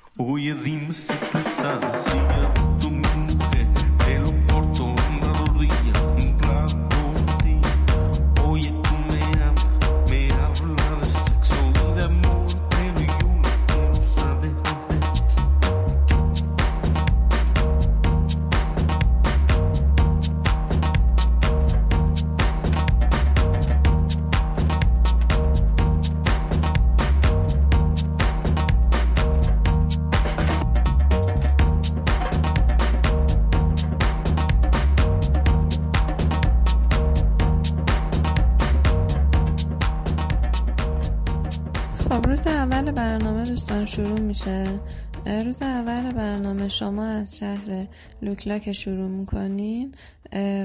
شما 46.70 47.06
از 47.06 47.38
شهر 47.38 47.88
لوکلا 48.22 48.60
که 48.60 48.74
شروع 48.74 49.10
می‌کنین 49.10 49.96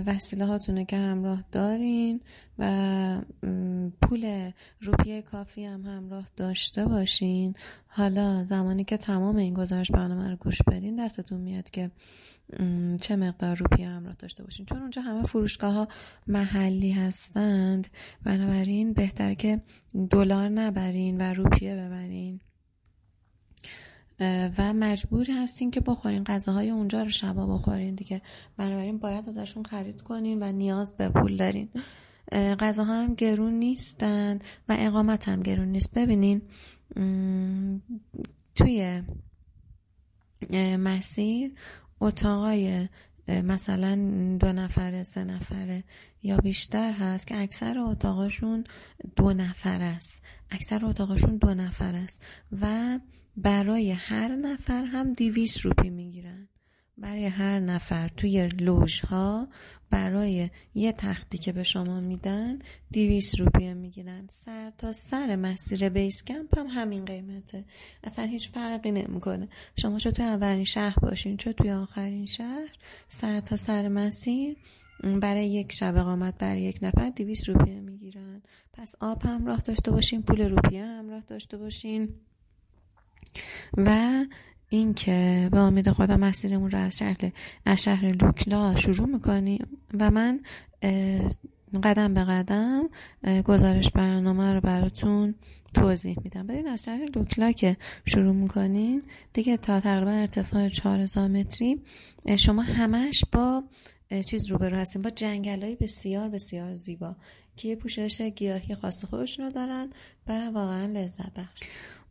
وسیله 0.07 0.47
هاتونه 0.47 0.85
که 0.85 0.97
همراه 0.97 1.45
دارین 1.53 2.21
و 2.59 3.21
پول 4.03 4.51
روپیه 4.81 5.23
کافی 5.23 5.65
هم 5.65 5.83
همراه 5.83 6.29
داشته 6.37 6.87
باشین. 6.87 7.55
حالا 7.87 8.45
زمانی 8.45 8.85
که 8.85 8.97
تمام 8.97 9.37
این 9.37 9.55
گزارش 9.55 9.91
برنامه 9.91 10.31
رو 10.31 10.37
گوش 10.37 10.63
بدین 10.63 11.05
دستتون 11.05 11.41
میاد 11.41 11.71
که 11.71 11.91
چه 13.01 13.17
مقدار 13.17 13.57
روپیه 13.57 13.89
همراه 13.89 14.15
داشته 14.15 14.45
باشین. 14.45 14.67
چون 14.67 14.79
اونجا 14.79 15.03
همه 15.03 15.23
فروشگاه 15.23 15.75
ها 15.75 15.89
محلی 16.27 16.93
هستند 16.93 17.87
بنابراین 18.25 18.93
بهتر 18.93 19.35
که 19.35 19.61
دلار 20.11 20.49
نبرین 20.49 21.21
و 21.21 21.35
روپیه 21.35 21.77
ببرین. 21.77 22.41
و 24.59 24.73
مجبور 24.73 25.27
هستین 25.31 25.71
که 25.71 25.81
بخورین 25.81 26.25
غذاهای 26.25 26.71
اونجا 26.71 27.03
رو 27.03 27.11
شبا 27.11 27.47
بخورین 27.47 27.95
دیگه. 27.95 28.23
بنابراین 28.57 28.99
باید 28.99 29.29
ازشون 29.29 29.65
خرید 29.65 30.01
کنین 30.01 30.43
و 30.43 30.53
نیاز 30.53 30.97
به 30.97 31.09
پول 31.09 31.37
دارین. 31.37 31.69
غذاها 32.33 33.03
هم 33.03 33.15
گرون 33.15 33.53
نیستن 33.53 34.39
و 34.69 34.77
اقامت 34.79 35.29
هم 35.29 35.43
گرون 35.43 35.69
نیست. 35.69 35.95
ببینین 35.95 36.43
توی 38.55 39.03
مسیر 40.79 41.55
اتاقای 42.01 42.89
مثلا 43.29 43.95
دو 44.41 44.53
نفره 44.53 45.03
سه 45.03 45.25
نفره 45.25 45.85
یا 46.23 46.37
بیشتر 46.37 46.93
هست 46.93 47.27
که 47.27 47.43
اکثر 47.43 47.79
اتاقاشون 47.79 48.65
دو 49.17 49.33
نفر 49.33 49.83
است. 49.83 50.23
اکثر 50.51 50.85
اتاقاشون 50.85 51.37
دو 51.37 51.55
نفر 51.55 51.95
است. 51.95 52.23
و 52.61 52.99
برای 53.37 53.93
هر 53.93 54.29
نفر 54.29 54.85
هم 54.85 55.13
دیویس 55.13 55.67
روپی 55.67 55.91
می‌گیرن. 55.91 56.49
برای 56.99 57.27
هر 57.27 57.61
نفر 57.61 58.09
توی 58.09 58.49
لوژ 58.49 59.01
ها 59.01 59.49
برای 59.91 60.51
یه 60.75 60.93
تختی 60.93 61.39
که 61.39 61.53
به 61.53 61.63
شما 61.63 62.01
میدن 62.01 62.59
دیویس 62.91 63.41
روپیه 63.41 63.75
می‌گیرن. 63.75 64.29
سر 64.31 64.73
تا 64.79 64.93
سر 64.93 65.37
مسیر 65.37 65.89
بیس 65.89 66.25
کمپ 66.25 66.59
هم 66.59 66.67
همین 66.67 67.05
قیمته. 67.05 67.65
اصلا 68.05 68.25
هیچ 68.25 68.49
فرقی 68.49 68.91
نمی‌کنه. 68.93 69.49
شما 69.77 69.99
چه 69.99 70.11
توی 70.11 70.25
اولین 70.25 70.65
شهر 70.65 70.97
باشین 71.03 71.37
چه 71.37 71.53
توی 71.53 71.71
آخرین 71.71 72.27
شهر 72.27 72.69
سر 73.09 73.41
تا 73.41 73.57
سر 73.57 73.89
مسیر 73.89 74.57
برای 75.21 75.47
یک 75.47 75.73
شب 75.73 75.97
اقامت 75.97 76.39
برای 76.39 76.63
یک 76.63 76.79
نفر 76.83 77.11
دیویس 77.11 77.49
روپیه 77.49 77.81
می‌گیرن. 77.81 78.43
پس 78.73 78.95
آب 79.01 79.23
همراه 79.23 79.61
داشته 79.61 79.91
باشین 79.91 80.23
پول 80.23 80.41
روپیه 80.41 80.85
همراه 80.85 81.23
داشته 81.27 81.57
باشین. 81.57 82.09
و 83.77 84.25
اینکه 84.69 85.49
به 85.53 85.59
امید 85.59 85.91
خدا 85.91 86.17
مسیرمون 86.17 86.71
رو 86.71 86.79
از 86.79 86.99
شهر 86.99 87.17
از 87.67 87.83
شهر 87.83 88.13
لوکلا 88.13 88.77
شروع 88.77 89.09
می‌کنیم 89.09 89.67
و 90.01 90.11
من 90.11 90.41
قدم 91.83 92.15
به 92.15 92.25
قدم 92.25 92.89
گزارش 93.45 93.91
برنامه 93.91 94.53
رو 94.53 94.61
براتون 94.61 95.35
توضیح 95.75 96.17
میدم. 96.25 96.47
ببین 96.47 96.69
از 96.69 96.85
شهر 96.85 97.05
لوکلا 97.17 97.53
که 97.53 97.77
شروع 98.07 98.35
می‌کنین 98.35 99.03
دیگه 99.33 99.57
تا 99.57 99.81
تقریبا 99.81 100.11
ارتفاع 100.11 100.69
4000 100.69 101.29
متری 101.29 101.83
شما 102.39 102.63
همش 102.63 103.25
با 103.33 103.65
چیز 104.27 104.47
روبرو 104.47 104.77
هستیم 104.77 105.03
با 105.03 105.11
جنگل 105.11 105.63
های 105.63 105.77
بسیار 105.77 106.29
بسیار 106.29 106.75
زیبا 106.75 107.17
که 107.57 107.69
یه 107.69 107.77
پوشش 107.77 108.21
گیاهی 108.21 108.75
خاص 108.75 109.05
خودشون 109.05 109.45
رو 109.45 109.53
دارن 109.53 109.91
و 110.27 110.51
واقعا 110.51 110.87
لذت 110.87 111.35
بخش. 111.35 111.61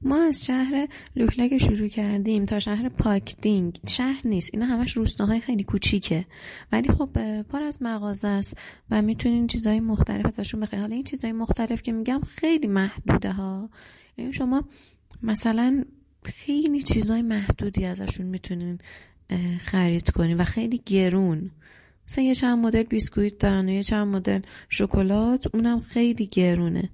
ما 0.05 0.23
از 0.23 0.45
شهر 0.45 0.87
لوکلا 1.15 1.57
شروع 1.57 1.87
کردیم 1.87 2.45
تا 2.45 2.59
شهر 2.59 2.89
پاکدینگ. 2.89 3.79
شهر 3.87 4.21
نیست 4.25 4.49
اینا 4.53 4.65
همش 4.65 4.97
روستاهای 4.97 5.39
خیلی 5.39 5.63
کوچیکه. 5.63 6.25
ولی 6.71 6.91
خب 6.91 7.41
پر 7.41 7.63
از 7.63 7.77
مغازه 7.81 8.27
است 8.27 8.57
و 8.89 9.01
می‌تونین 9.01 9.47
چیزهای 9.47 9.79
مختلف 9.79 10.25
ازشون 10.25 10.59
بخرید 10.59 10.81
حالا 10.81 10.95
این 10.95 11.03
چیزهای 11.03 11.31
مختلف 11.31 11.81
که 11.81 11.91
میگم 11.91 12.21
خیلی 12.27 12.67
محدوده 12.67 13.31
ها. 13.31 13.69
یعنی 14.17 14.33
شما 14.33 14.63
مثلا 15.23 15.83
خیلی 16.25 16.81
چیزهای 16.81 17.21
محدودی 17.21 17.85
ازشون 17.85 18.25
می‌تونین 18.25 18.79
خرید 19.59 20.11
کنین 20.11 20.37
و 20.37 20.43
خیلی 20.43 20.81
گرون. 20.85 21.51
مثلا 22.09 22.23
یه 22.23 22.35
چند 22.35 22.57
مدل 22.59 22.83
بیسکویت 22.83 23.37
دارن 23.37 23.69
و 23.69 23.71
یه 23.71 23.83
چند 23.83 24.07
مدل 24.07 24.39
شکلات 24.69 25.55
اونم 25.55 25.79
خیلی 25.79 26.27
گرونه. 26.27 26.89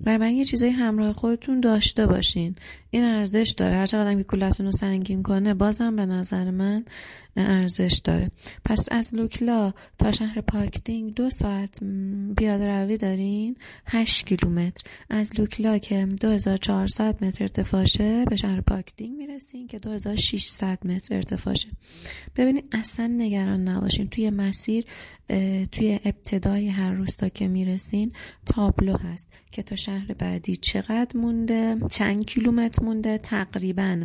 بنابراین 0.00 0.36
یه 0.36 0.44
چیزایی 0.44 0.72
همراه 0.72 1.12
خودتون 1.12 1.60
داشته 1.60 2.06
باشین. 2.06 2.56
این 2.90 3.04
ارزش 3.04 3.54
داره. 3.56 3.76
هر 3.76 3.86
چقدر 3.86 4.14
که 4.14 4.24
کوله‌تون 4.24 4.66
رو 4.66 4.72
سنگین 4.72 5.22
کنه 5.22 5.54
بازم 5.54 5.96
به 5.96 6.06
نظر 6.06 6.50
من 6.50 6.84
ارزش 7.36 8.00
داره. 8.04 8.30
پس 8.64 8.88
از 8.90 9.14
لوکلا 9.14 9.72
تا 9.98 10.12
شهر 10.12 10.40
پاکدینگ 10.40 11.14
دو 11.14 11.30
ساعت 11.30 11.78
پیاده 12.36 12.66
روی 12.66 12.96
دارین؟ 12.96 13.56
8 13.86 14.26
کیلومتر. 14.26 14.82
از 15.10 15.40
لوکلا 15.40 15.78
که 15.78 16.06
2400 16.20 17.24
متر 17.24 17.44
ارتفاعشه 17.44 18.24
به 18.24 18.36
شهر 18.36 18.60
پاکدینگ 18.60 19.16
می‌رسین 19.16 19.66
که 19.66 19.78
2600 19.78 20.86
متر 20.86 21.14
ارتفاعشه. 21.14 21.68
ببینید 22.36 22.64
اصلا 22.72 23.06
نگران 23.06 23.68
نباشین. 23.68 24.08
توی 24.08 24.30
مسیر 24.30 24.84
توی 25.72 26.00
ابتدای 26.04 26.68
هر 26.68 26.92
روستا 26.92 27.28
که 27.28 27.48
می‌رسین 27.48 28.12
تابلو 28.46 28.96
هست 28.96 29.28
که 29.52 29.62
تا 29.62 29.76
شهر 29.76 30.14
بعدی 30.14 30.56
چقدر 30.56 31.20
مونده؟ 31.20 31.76
چند 31.90 32.26
کیلومتر؟ 32.26 32.79
مونده 32.82 33.18
تقریبا 33.18 34.04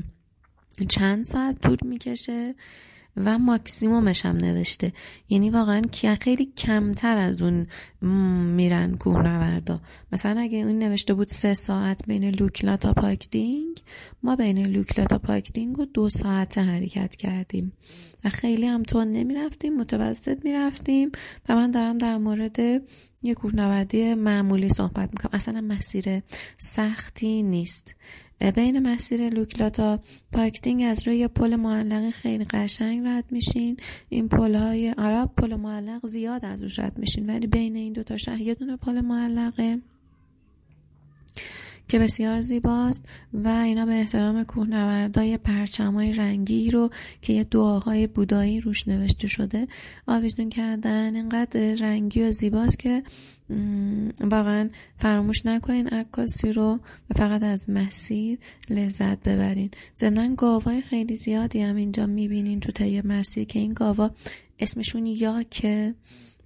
چند 0.89 1.25
ساعت 1.25 1.61
طول 1.61 1.77
می‌کشه 1.83 2.55
و 3.17 3.37
ماکسیمومش 3.39 4.25
هم 4.25 4.37
نوشته. 4.37 4.93
یعنی 5.29 5.49
واقعا 5.49 5.81
خیلی 6.21 6.45
کمتر 6.45 7.17
از 7.17 7.41
اون 7.41 7.67
میرن 8.55 8.95
کوهنوردا 8.95 9.81
مثلا 10.11 10.41
اگه 10.41 10.57
اون 10.57 10.79
نوشته 10.79 11.13
بود 11.13 11.27
سه 11.27 11.53
ساعت 11.53 12.05
بین 12.07 12.29
لوکلا 12.29 12.77
تا 12.77 12.93
پاکدینگ 12.93 13.81
ما 14.23 14.35
بین 14.35 14.65
لوکلا 14.65 15.05
تا 15.05 15.17
پاکدینگ 15.17 15.79
و 15.79 15.85
دو 15.85 16.09
ساعت 16.09 16.57
حرکت 16.57 17.15
کردیم. 17.15 17.73
و 18.23 18.29
خیلی 18.29 18.67
هم 18.67 18.83
تند 18.83 19.07
نمی‌رفتیم 19.07 19.77
متوسط 19.77 20.45
می‌رفتیم 20.45 21.11
و 21.49 21.55
من 21.55 21.71
دارم 21.71 21.97
در 21.97 22.17
مورد 22.17 22.59
یه 23.23 23.33
کوهنوردی 23.33 24.13
معمولی 24.13 24.69
صحبت 24.69 25.09
می‌کنم. 25.11 25.31
اصلا 25.33 25.61
مسیر 25.61 26.21
سختی 26.57 27.43
نیست. 27.43 27.95
بین 28.39 28.79
مسیر 28.79 29.29
لوکلا 29.29 29.69
تا 29.69 29.99
پاکدینگ 30.31 30.83
از 30.83 31.07
روی 31.07 31.27
پل 31.27 31.55
معلق 31.55 32.09
خیلی 32.09 32.45
قشنگ 32.45 33.07
رد 33.07 33.31
میشین. 33.31 33.77
این 34.09 34.29
پل 34.29 34.55
های 34.55 34.89
عرب 34.89 35.31
پل 35.37 35.55
معلق 35.55 36.07
زیاد 36.07 36.45
از 36.45 36.63
روش 36.63 36.79
رد 36.79 36.97
میشین 36.97 37.29
ولی 37.29 37.47
بین 37.47 37.75
این 37.75 37.93
دوتا 37.93 38.17
شهر 38.17 38.41
یه 38.41 38.53
دونه 38.53 38.77
پل 38.77 39.01
معلقه. 39.01 39.81
که 41.87 41.99
بسیار 41.99 42.41
زیباست 42.41 43.05
و 43.33 43.47
اینا 43.47 43.85
به 43.85 43.91
احترام 43.91 44.43
کوهنوردای 44.43 45.37
پرچمای 45.37 46.13
رنگی 46.13 46.71
رو 46.71 46.89
که 47.21 47.33
یه 47.33 47.43
دعاهای 47.43 48.07
بودایی 48.07 48.61
روش 48.61 48.87
نوشته 48.87 49.27
شده 49.27 49.67
آویزون 50.07 50.49
کردن. 50.49 51.15
اینقدر 51.15 51.75
رنگی 51.75 52.23
و 52.23 52.31
زیباست 52.31 52.79
که 52.79 53.03
واقعا 54.19 54.69
فراموش 54.97 55.45
نکنین 55.45 55.87
عکاسی 55.87 56.51
رو 56.51 56.79
و 57.09 57.13
فقط 57.15 57.43
از 57.43 57.69
مسیر 57.69 58.39
لذت 58.69 59.23
ببرین. 59.23 59.71
ضمنا 59.97 60.35
گاوای 60.35 60.81
خیلی 60.81 61.15
زیادی 61.15 61.61
هم 61.61 61.75
اینجا 61.75 62.05
می‌بینین 62.05 62.59
تو 62.59 62.71
طی 62.71 63.01
مسیر 63.01 63.43
که 63.43 63.59
این 63.59 63.73
گاوا 63.73 64.11
اسمشون 64.59 65.05
یا 65.05 65.43
که 65.43 65.95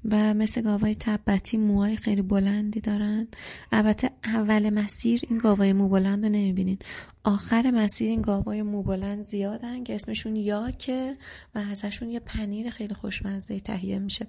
و 0.05 0.33
مثل 0.33 0.61
گاوای 0.61 0.95
تبتی 0.95 1.57
موهای 1.57 1.97
خیلی 1.97 2.21
بلندی 2.21 2.79
دارن. 2.79 3.27
البته 3.71 4.09
اول 4.23 4.69
مسیر 4.69 5.21
این 5.29 5.37
گاوای 5.37 5.73
مو 5.73 5.89
بلند 5.89 6.23
رو 6.23 6.29
نمی‌بینین. 6.29 6.77
آخر 7.23 7.71
مسیر 7.71 8.09
این 8.09 8.21
گاوای 8.21 8.61
مو 8.61 8.83
بلند 8.83 9.23
زیادن 9.23 9.83
که 9.83 9.95
اسمشون 9.95 10.35
یاکه 10.35 11.17
و 11.55 11.59
ازشون 11.71 12.09
یه 12.09 12.19
پنیر 12.19 12.69
خیلی 12.69 12.93
خوشمزه 12.93 13.59
تهیه 13.59 13.99
میشه. 13.99 14.27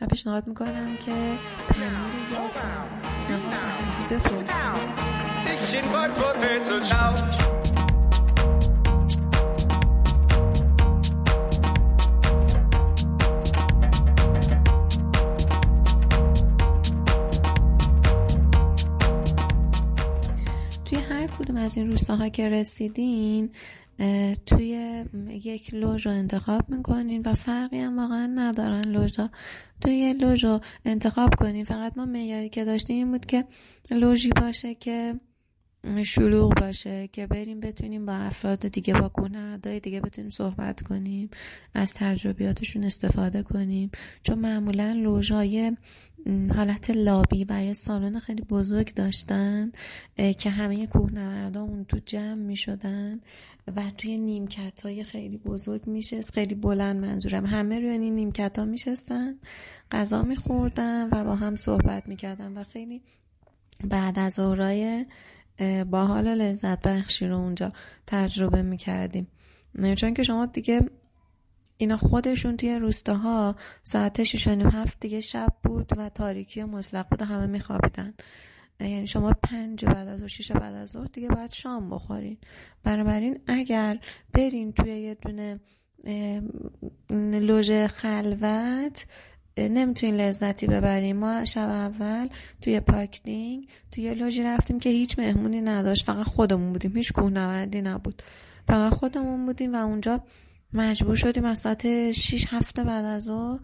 و 0.00 0.06
پیشنهاد 0.06 0.46
می‌کنم 0.46 0.96
که 0.96 1.38
پنیر 1.68 1.92
یاک 2.32 2.52
رو 4.10 4.16
بپرسیم. 4.16 4.64
از 21.56 21.76
این 21.76 21.90
روستاها 21.90 22.28
که 22.28 22.48
رسیدین 22.48 23.50
توی 24.46 25.04
یک 25.28 25.74
لوژ 25.74 26.06
رو 26.06 26.12
انتخاب 26.12 26.70
می‌کنین 26.70 27.22
و 27.26 27.34
فرقی 27.34 27.78
هم 27.78 27.98
واقعا 27.98 28.26
ندارن 28.26 28.84
لوژا. 28.84 29.30
توی 29.80 29.94
یه 29.94 30.12
لوژ 30.12 30.44
رو 30.44 30.60
انتخاب 30.84 31.34
کنین. 31.34 31.64
فقط 31.64 31.96
ما 31.96 32.04
معیاری 32.04 32.48
که 32.48 32.64
داشتیم 32.64 32.96
این 32.96 33.10
بود 33.10 33.26
که 33.26 33.44
لوژی 33.90 34.30
باشه 34.40 34.74
که 34.74 35.14
شلوغ 36.04 36.60
باشه 36.60 37.08
که 37.08 37.26
بریم 37.26 37.60
بتونیم 37.60 38.06
با 38.06 38.12
افراد 38.12 38.68
دیگه 38.68 38.94
با 38.94 39.08
کنه 39.08 39.58
دیگه 39.58 40.00
بتونیم 40.00 40.30
صحبت 40.30 40.82
کنیم 40.82 41.30
از 41.74 41.92
تجربیاتشون 41.94 42.84
استفاده 42.84 43.42
کنیم. 43.42 43.90
چون 44.22 44.38
معمولا 44.38 44.92
لوژای 44.92 45.76
حالت 46.54 46.90
لابی 46.90 47.46
و 47.48 47.64
یه 47.64 47.72
سالن 47.72 48.18
خیلی 48.18 48.42
بزرگ 48.42 48.94
داشتن 48.94 49.72
که 50.38 50.50
همه 50.50 50.86
کوهنوردا 50.86 51.62
اون 51.62 51.84
تو 51.84 51.98
جمع 52.06 52.34
می 52.34 52.56
شدن 52.56 53.20
و 53.76 53.82
توی 53.98 54.18
نیمکت 54.18 54.80
های 54.80 55.04
خیلی 55.04 55.36
بزرگ 55.36 55.86
میشست 55.86 56.30
خیلی 56.30 56.54
بلند 56.54 57.04
منظورم. 57.04 57.46
همه 57.46 57.78
روی 57.78 57.88
این 57.88 58.14
نیمکت 58.14 58.58
ها 58.58 58.64
میشستن 58.64 59.34
غذا 59.92 60.22
میخوردن 60.22 61.08
و 61.12 61.24
با 61.24 61.34
هم 61.34 61.56
صحبت 61.56 62.08
می‌کردن 62.08 62.58
و 62.58 62.64
خیلی 62.64 63.02
بعد 63.84 64.18
از 64.18 64.38
اورای 64.38 65.06
با 65.90 66.06
حال 66.06 66.28
لذت 66.28 66.82
بخشی 66.82 67.26
رو 67.28 67.36
اونجا 67.36 67.72
تجربه 68.06 68.62
می‌کردیم. 68.62 69.26
چون 69.96 70.14
که 70.14 70.22
شما 70.22 70.46
دیگه 70.46 70.80
اینا 71.76 71.96
خودشون 71.96 72.56
توی 72.56 72.78
روستاها 72.78 73.56
ساعت 73.82 74.24
شیش 74.24 74.48
هفت 74.48 75.00
دیگه 75.00 75.20
شب 75.20 75.48
بود 75.62 75.92
و 75.96 76.08
تاریکی 76.08 76.62
و 76.62 76.66
مطلق 76.66 77.08
بود 77.08 77.22
و 77.22 77.24
همه 77.24 77.46
میخوابیدن. 77.46 78.14
یعنی 78.80 79.06
شما 79.06 79.32
پنج 79.42 79.84
بعد 79.84 80.08
از 80.08 80.22
شیش 80.22 80.52
بعد 80.52 80.74
از 80.74 80.88
ظهر 80.88 81.06
دیگه 81.06 81.28
باید 81.28 81.52
شام 81.52 81.90
بخورین. 81.90 82.36
بنابراین 82.82 83.40
اگر 83.46 83.98
برین 84.32 84.72
توی 84.72 84.90
یه 84.90 85.14
دونه 85.14 85.60
لوژ 87.40 87.70
خلوت 87.86 89.06
نمی‌تونین 89.58 90.16
لذتی 90.16 90.66
ببریم 90.66 91.16
ما 91.16 91.44
شب 91.44 91.68
اول 91.68 92.28
توی 92.60 92.80
پاکدینگ 92.80 93.68
توی 93.92 94.14
لوژی 94.14 94.42
رفتیم 94.42 94.80
که 94.80 94.90
هیچ 94.90 95.18
مهمونی 95.18 95.60
نداشت. 95.60 96.06
فقط 96.06 96.26
خودمون 96.26 96.72
بودیم. 96.72 96.96
هیچ 96.96 97.12
کوهنوردی 97.12 97.82
نبود. 97.82 98.22
فقط 98.68 98.92
خودمون 98.92 99.46
بودیم 99.46 99.74
و 99.74 99.76
اونجا 99.76 100.24
مجبور 100.72 101.16
شدیم 101.16 101.44
از 101.44 101.58
ساعت 101.58 102.12
6 102.12 102.44
هفت 102.48 102.84
بعد 102.84 103.04
از 103.04 103.28
او 103.28 103.60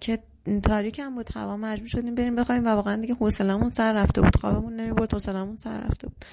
که 0.00 0.18
تاریک 0.62 0.98
هم 0.98 1.14
بود. 1.14 1.30
هوا 1.34 1.56
مجبور 1.56 1.88
شدیم 1.88 2.14
بریم 2.14 2.36
بخوایم 2.36 2.64
و 2.64 2.68
واقعا 2.68 2.96
دیگه 3.00 3.14
حوصلمون 3.14 3.70
سر 3.70 3.92
رفته 3.92 4.20
بود. 4.20 4.36
خوابمون 4.36 4.76
نمی‌برد 4.76 5.12
حوصلمون 5.12 5.56
سر 5.56 5.80
رفته 5.80 6.06
بود. 6.06 6.24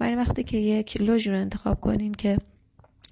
ولی 0.00 0.14
وقتی 0.14 0.44
که 0.44 0.56
یک 0.56 1.00
لوژی 1.00 1.30
رو 1.30 1.36
انتخاب 1.36 1.80
کنین 1.80 2.12
که 2.12 2.38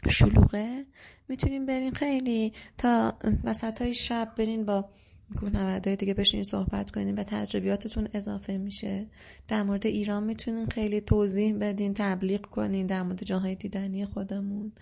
شلوغه 0.08 0.84
می‌تونین 1.28 1.66
برین 1.66 1.92
خیلی 1.92 2.52
تا 2.78 3.12
وسط 3.44 3.82
های 3.82 3.94
شب 3.94 4.32
برین 4.36 4.64
با 4.64 4.84
کوهنوردهای 5.32 5.96
دیگه 5.96 6.14
بشین 6.14 6.42
صحبت 6.42 6.90
کنین 6.90 7.18
و 7.18 7.22
تجربیاتتون 7.22 8.08
اضافه 8.14 8.58
میشه. 8.58 9.06
در 9.48 9.62
مورد 9.62 9.86
ایران 9.86 10.24
می‌تونین 10.24 10.66
خیلی 10.66 11.00
توضیح 11.00 11.58
بدین 11.58 11.94
تبلیغ 11.94 12.40
کنین 12.40 12.86
در 12.86 13.02
مورد 13.02 13.24
جاهای 13.24 13.54
دیدنی 13.54 14.04
خودمون. 14.04 14.72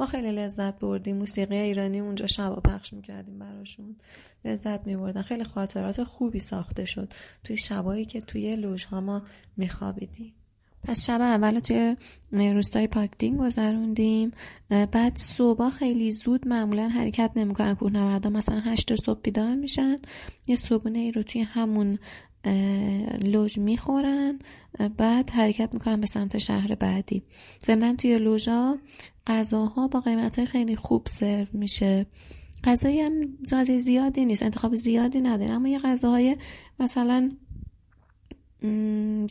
ما 0.00 0.06
خیلی 0.06 0.32
لذت 0.32 0.78
بردیم. 0.78 1.16
موسیقی 1.16 1.56
ایرانی 1.56 2.00
اونجا 2.00 2.26
شبا 2.26 2.56
پخش 2.56 2.92
می‌کردیم 2.92 3.38
براشون. 3.38 3.96
لذت 4.44 4.86
میبردن. 4.86 5.22
خیلی 5.22 5.44
خاطرات 5.44 6.04
خوبی 6.04 6.38
ساخته 6.40 6.84
شد 6.84 7.12
توی 7.44 7.56
شبایی 7.56 8.04
که 8.04 8.20
توی 8.20 8.56
لوژها 8.56 9.00
ما 9.00 9.22
میخوابیدیم. 9.56 10.34
پس 10.88 11.06
شب 11.06 11.20
اول 11.20 11.60
توی 11.60 11.96
روستای 12.32 12.86
پاکدینگ 12.86 13.38
گذروندیم. 13.38 14.32
بعد 14.68 15.16
صبح 15.16 15.70
خیلی 15.70 16.12
زود 16.12 16.48
معمولا 16.48 16.88
حرکت 16.88 17.30
نمی‌کنن. 17.36 17.74
کوهنوردا 17.74 18.30
مثلا 18.30 18.60
هشت 18.60 18.94
صبح 19.04 19.20
بیدار 19.22 19.54
میشن. 19.54 19.98
یه 20.46 20.56
صبحونه 20.56 20.98
ای 20.98 21.12
رو 21.12 21.22
توی 21.22 21.40
همون 21.40 21.98
لوژ 23.22 23.58
می‌خورن. 23.58 24.38
بعد 24.96 25.30
حرکت 25.30 25.74
می‌کنن 25.74 26.00
به 26.00 26.06
سمت 26.06 26.38
شهر 26.38 26.74
بعدی. 26.74 27.22
ضمنا 27.66 27.94
توی 27.94 28.18
لوژا 28.18 28.78
غذاها 29.26 29.88
با 29.88 30.00
قیمت 30.00 30.44
خیلی 30.44 30.76
خوب 30.76 31.06
سرو 31.06 31.46
میشه. 31.52 32.06
غذایی 32.64 33.00
هم 33.00 33.12
زیادی 33.78 34.24
نیست 34.24 34.42
انتخاب 34.42 34.74
زیادی 34.74 35.20
نداره 35.20 35.54
اما 35.54 35.68
یه 35.68 35.78
غذاهای 35.78 36.36
مثلا 36.80 37.32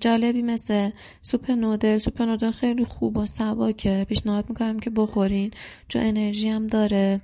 جالبی 0.01 0.41
مثل 0.41 0.89
سوپ 1.21 1.51
نودل. 1.51 1.97
سوپ 1.97 2.21
نودل 2.21 2.51
خیلی 2.51 2.85
خوب 2.85 3.17
و 3.17 3.25
سباکه 3.25 4.05
پیشنهاد 4.09 4.49
می‌کنم 4.49 4.79
که 4.79 4.89
بخورین. 4.89 5.51
چون 5.87 6.01
انرژی 6.01 6.49
هم 6.49 6.67
داره. 6.67 7.21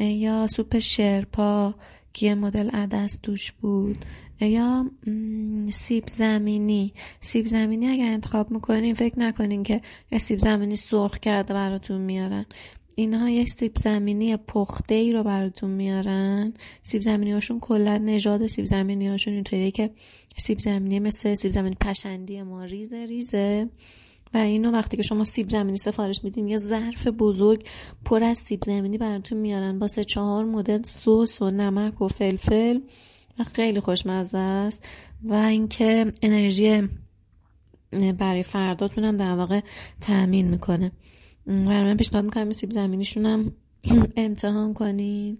یا 0.00 0.46
سوپ 0.46 0.78
شرپا 0.78 1.74
که 2.12 2.26
یه 2.26 2.34
مدل 2.34 2.70
عدس 2.70 3.18
توش 3.22 3.52
بود. 3.52 4.04
یا 4.40 4.90
سیب 5.72 6.04
زمینی. 6.08 6.92
سیب 7.20 7.46
زمینی 7.46 7.88
اگر 7.88 8.12
انتخاب 8.12 8.50
می‌کنین 8.50 8.94
فکر 8.94 9.18
نکنین 9.18 9.62
که 9.62 9.80
یه 10.12 10.18
سیب 10.18 10.38
زمینی 10.38 10.76
سرخ 10.76 11.18
کرده 11.18 11.54
براتون 11.54 12.00
میارن. 12.00 12.46
اینها 13.00 13.30
یک 13.30 13.50
سیب 13.50 13.76
زمینی 13.76 14.36
پخته 14.36 14.94
ای 14.94 15.12
رو 15.12 15.22
براتون 15.22 15.70
میارن. 15.70 16.54
سیب 16.82 17.02
زمینی 17.02 17.32
هاشون 17.32 17.60
کلا 17.60 17.98
نژاد 17.98 18.46
سیب 18.46 18.66
زمینی 18.66 19.08
هاشون 19.08 19.34
اینطوریه 19.34 19.70
که 19.70 19.90
سیب 20.36 20.58
زمینی 20.58 21.00
مثل 21.00 21.34
سیب 21.34 21.50
زمینی 21.50 21.76
پشندی 21.80 22.42
ما 22.42 22.64
ریزه 22.64 23.06
ریزه. 23.06 23.68
و 24.34 24.38
اینو 24.38 24.70
وقتی 24.70 24.96
که 24.96 25.02
شما 25.02 25.24
سیب 25.24 25.48
زمینی 25.48 25.76
سفارش 25.76 26.24
میدین 26.24 26.48
یه 26.48 26.56
ظرف 26.56 27.06
بزرگ 27.06 27.66
پر 28.04 28.22
از 28.22 28.38
سیب 28.38 28.64
زمینی 28.66 28.98
براتون 28.98 29.38
میارن. 29.38 29.78
با 29.78 29.88
سه 29.88 30.04
چهار 30.04 30.44
مدل 30.44 30.82
سس 30.82 31.42
و 31.42 31.50
نمک 31.50 32.02
و 32.02 32.08
فلفل. 32.08 32.78
و 33.38 33.44
خیلی 33.44 33.80
خوشمزه 33.80 34.38
است. 34.38 34.84
و 35.24 35.34
اینکه 35.34 36.12
انرژی 36.22 36.88
برای 38.18 38.42
فرداتون 38.42 39.04
هم 39.04 39.16
در 39.16 39.34
واقع 39.34 39.60
تأمین 40.00 40.48
می‌کنه. 40.48 40.92
و 41.46 41.52
من 41.52 41.96
پیشنهاد 41.96 42.24
می‌کنم 42.24 42.52
سیب 42.52 42.70
زمینیشون 42.70 43.26
هم 43.26 43.52
امتحان 44.16 44.74
کنین. 44.74 45.38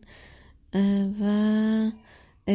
و 1.21 1.93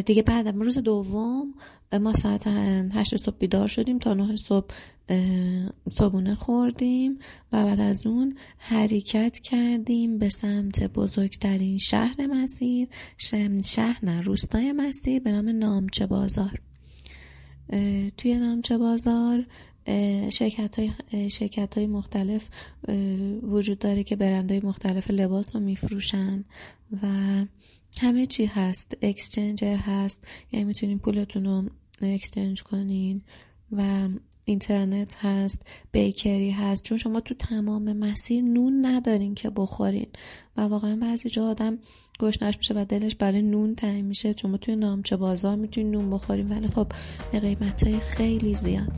دیگه 0.05 0.21
بعد 0.21 0.47
روز 0.47 0.77
دوم 0.77 1.53
ما 1.93 2.13
ساعت 2.13 2.47
هشت 2.93 3.17
صبح 3.17 3.37
بیدار 3.37 3.67
شدیم 3.67 3.99
تا 3.99 4.13
نه 4.13 4.35
صبح 4.35 4.75
صبونه 5.91 6.35
خوردیم 6.35 7.19
و 7.51 7.65
بعد 7.65 7.79
از 7.79 8.07
اون 8.07 8.37
حرکت 8.57 9.39
کردیم 9.39 10.17
به 10.17 10.29
سمت 10.29 10.83
بزرگترین 10.83 11.77
شهر 11.77 12.27
مسیر 12.27 12.87
شهر 13.63 13.99
نه 14.03 14.21
روستای 14.21 14.71
مسیر 14.71 15.21
به 15.21 15.31
نام 15.31 15.49
نامچه 15.49 16.07
بازار. 16.07 16.61
توی 18.17 18.35
نامچه 18.35 18.77
بازار 18.77 19.45
شرکت 20.29 20.79
های, 20.79 21.29
شرکت 21.29 21.77
های 21.77 21.87
مختلف 21.87 22.49
وجود 23.43 23.79
داره 23.79 24.03
که 24.03 24.15
برندهای 24.15 24.59
مختلف 24.59 25.11
لباس 25.11 25.45
رو 25.53 25.59
میفروشن 25.59 26.45
و 27.03 27.07
همه 27.99 28.25
چی 28.25 28.45
هست. 28.45 28.97
اکسچنجر 29.01 29.75
هست. 29.75 30.27
یعنی 30.51 30.65
می‌تونین 30.65 30.99
پولتون 30.99 31.45
رو 31.45 31.63
اکسچنج 32.01 32.63
کنین 32.63 33.21
و 33.71 34.09
اینترنت 34.45 35.15
هست 35.19 35.65
بیکری 35.91 36.51
هست. 36.51 36.83
چون 36.83 36.97
شما 36.97 37.19
تو 37.19 37.33
تمام 37.33 37.93
مسیر 37.93 38.43
نون 38.43 38.85
ندارین 38.85 39.35
که 39.35 39.49
بخورین. 39.49 40.07
و 40.57 40.61
واقعا 40.61 40.97
بعضی 41.01 41.29
جا 41.29 41.45
آدم 41.45 41.77
گشنش 42.19 42.57
میشه 42.57 42.73
و 42.73 42.85
دلش 42.85 43.15
برای 43.15 43.41
نون 43.41 43.75
تعیین 43.75 44.05
میشه. 44.05 44.33
چون 44.33 44.51
ما 44.51 44.57
توی 44.57 44.75
نامچه 44.75 45.17
بازار 45.17 45.55
می‌تونین 45.55 45.91
نون 45.91 46.09
بخورین 46.09 46.49
ولی 46.49 46.67
خب 46.67 46.87
به 47.31 47.39
قیمت 47.39 47.83
های 47.83 47.99
خیلی 47.99 48.55
زیاد. 48.55 48.91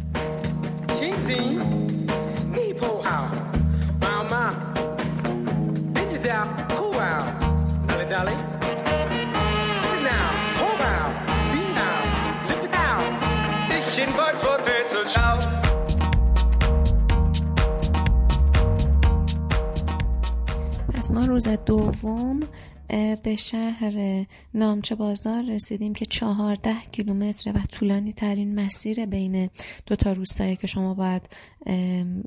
ما 8.10 8.47
روز 21.38 21.47
دوم 21.47 22.39
به 23.23 23.35
شهر 23.35 24.25
نامچه 24.53 24.95
بازار 24.95 25.43
رسیدیم 25.43 25.93
که 25.93 26.05
چهارده 26.05 26.75
کیلومتر 26.91 27.51
و 27.55 27.61
طولانی 27.71 28.11
ترین 28.11 28.55
مسیر 28.55 29.05
بین 29.05 29.49
دو 29.85 29.95
تا 29.95 30.11
روستایی 30.11 30.55
که 30.55 30.67
شما 30.67 30.93
باید 30.93 31.29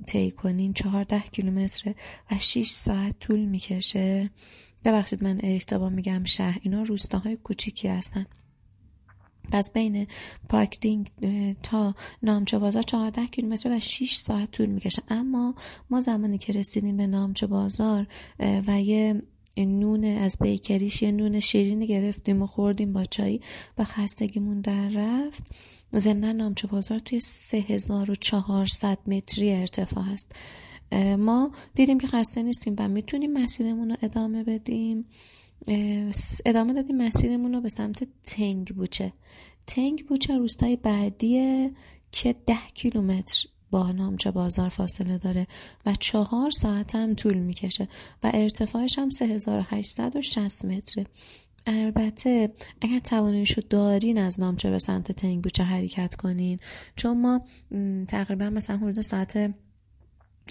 طی 0.06 0.30
کنین 0.30 0.72
چهارده 0.72 1.20
کیلومتر 1.20 1.94
و 2.30 2.38
6 2.38 2.68
ساعت 2.68 3.18
طول 3.20 3.44
می‌کشه. 3.44 4.30
ببخشید 4.84 5.24
من 5.24 5.40
اشتباه 5.42 5.90
میگم 5.90 6.24
شهر 6.24 6.58
اینا 6.62 6.82
روستاهای 6.82 7.36
کوچیکی 7.36 7.88
هستن. 7.88 8.26
پس 9.52 9.72
بین 9.72 10.06
پاکدینگ 10.48 11.10
تا 11.62 11.94
نامچه 12.22 12.58
بازار 12.58 12.82
14 12.82 13.26
کیلومتر 13.26 13.76
و 13.76 13.80
6 13.80 14.16
ساعت 14.16 14.50
طول 14.50 14.66
می‌کشه. 14.66 15.02
اما 15.08 15.54
ما 15.90 16.00
زمانی 16.00 16.38
که 16.38 16.52
رسیدیم 16.52 16.96
به 16.96 17.06
نامچه 17.06 17.46
بازار 17.46 18.06
و 18.38 18.80
یه 18.80 19.22
نون 19.56 20.04
از 20.04 20.36
بیکریش 20.40 21.02
یه 21.02 21.12
نون 21.12 21.40
شیرینی 21.40 21.86
گرفتیم 21.86 22.42
و 22.42 22.46
خوردیم 22.46 22.92
با 22.92 23.04
چای 23.04 23.40
و 23.78 23.84
خستگیمون 23.84 24.60
در 24.60 24.88
رفت. 24.88 25.54
ضمن 25.96 26.36
نامچه 26.36 26.66
بازار 26.66 26.98
توی 26.98 27.20
3400 27.20 28.98
متری 29.06 29.52
ارتفاع 29.52 30.04
هست 30.04 30.32
ما 31.18 31.50
دیدیم 31.74 32.00
که 32.00 32.06
خسته 32.06 32.42
نیستیم 32.42 32.74
و 32.78 32.88
می‌تونیم 32.88 33.32
مسیرمون 33.32 33.90
رو 33.90 33.96
ادامه 34.02 34.44
بدیم. 34.44 35.04
ادامه 36.46 36.72
دادیم 36.72 36.96
مسیرمون 36.96 37.54
رو 37.54 37.60
به 37.60 37.68
سمت 37.68 38.08
تنگ 38.24 38.68
بوچه 38.68 39.12
تنگ 39.66 40.06
بوچه 40.06 40.38
روستای 40.38 40.76
بعدیه 40.76 41.70
که 42.12 42.34
ده 42.46 42.58
کیلومتر 42.74 43.46
با 43.70 43.92
نامچه 43.92 44.30
بازار 44.30 44.68
فاصله 44.68 45.18
داره 45.18 45.46
و 45.86 45.94
چهار 46.00 46.50
ساعت 46.50 46.94
هم 46.94 47.14
طول 47.14 47.38
می‌کشه 47.38 47.88
و 48.22 48.30
ارتفاعش 48.34 48.98
هم 48.98 49.10
3860 49.10 50.64
متره. 50.64 51.04
البته 51.66 52.52
اگر 52.80 52.98
تواناییشو 52.98 53.62
دارین 53.70 54.18
از 54.18 54.40
نامچه 54.40 54.70
به 54.70 54.78
سمت 54.78 55.12
تنگ 55.12 55.42
بوچه 55.42 55.62
حرکت 55.64 56.14
کنین 56.14 56.58
چون 56.96 57.20
ما 57.20 57.40
تقریبا 58.08 58.50
مثلا 58.50 58.76
حدود 58.76 59.00
ساعت 59.00 59.54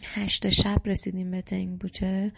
هشت 0.05 0.49
شب 0.49 0.81
رسیدیم 0.85 1.31
به 1.31 1.41
تنگ 1.41 1.79
بوچه 1.79 2.31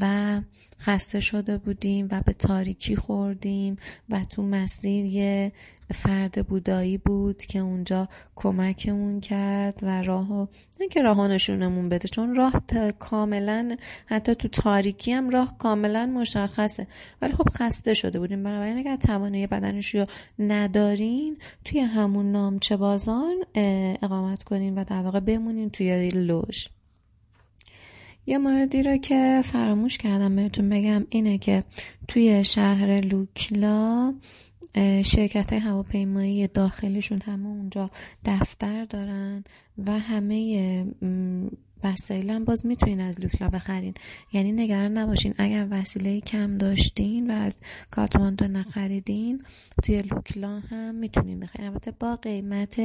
و 0.00 0.40
خسته 0.80 1.20
شده 1.20 1.58
بودیم 1.58 2.08
و 2.10 2.22
به 2.26 2.32
تاریکی 2.32 2.96
خوردیم 2.96 3.76
و 4.08 4.24
تو 4.24 4.42
مسیر 4.42 5.04
یه 5.04 5.52
فرد 5.94 6.46
بودایی 6.46 6.98
بود 6.98 7.38
که 7.38 7.58
اونجا 7.58 8.08
کمکمون 8.36 9.20
کرد 9.20 9.78
و 9.82 10.02
راه 10.02 10.48
نه 10.80 10.88
که 10.90 11.02
راه 11.02 11.28
نشونمون 11.28 11.88
بده 11.88 12.08
چون 12.08 12.34
راه 12.34 12.62
کاملا 12.98 13.76
حتی 14.06 14.34
تو 14.34 14.48
تاریکی 14.48 15.12
هم 15.12 15.30
راه 15.30 15.58
کاملا 15.58 16.06
مشخصه. 16.06 16.86
ولی 17.22 17.32
خب 17.32 17.48
خسته 17.48 17.94
شده 17.94 18.18
بودیم. 18.18 18.42
بنابراین 18.42 18.78
اگر 18.78 18.96
توانایی 18.96 19.46
بدنش 19.46 19.94
رو 19.94 20.06
ندارین 20.38 21.38
توی 21.64 21.80
همون 21.80 22.32
نامچه 22.32 22.76
بازان 22.76 23.36
اقامت 24.02 24.42
کنین 24.42 24.78
و 24.78 24.84
در 24.84 25.02
واقع 25.02 25.20
بمونین 25.20 25.70
توی 25.70 26.08
لوژ. 26.08 26.66
یه 28.26 28.38
موردی 28.38 28.82
رو 28.82 28.96
که 28.96 29.42
فراموش 29.44 29.98
کردم 29.98 30.36
بهتون 30.36 30.68
بگم 30.68 31.06
اینه 31.10 31.38
که 31.38 31.64
توی 32.08 32.44
شهر 32.44 33.00
لوکلا 33.00 34.14
شرکت 35.04 35.52
هواپیمایی 35.52 36.46
داخلیشون 36.46 37.20
همه 37.20 37.46
اونجا 37.46 37.90
دفتر 38.24 38.84
دارن 38.84 39.44
و 39.86 39.98
همه 39.98 40.84
وسایل 41.84 42.30
هم 42.30 42.44
باز 42.44 42.66
می‌تونین 42.66 43.00
از 43.00 43.20
لوکلا 43.20 43.48
بخرین. 43.48 43.94
یعنی 44.32 44.52
نگران 44.52 44.98
نباشین 44.98 45.34
اگر 45.38 45.66
وسیله 45.70 46.20
کم 46.20 46.58
داشتین 46.58 47.30
و 47.30 47.34
از 47.34 47.58
کاتماندو 47.90 48.48
نخریدین 48.48 49.42
توی 49.82 50.02
لوکلا 50.02 50.60
هم 50.60 50.94
می‌تونین 50.94 51.40
بخرین. 51.40 51.66
البته 51.66 51.90
با 51.90 52.16
قیمت 52.16 52.80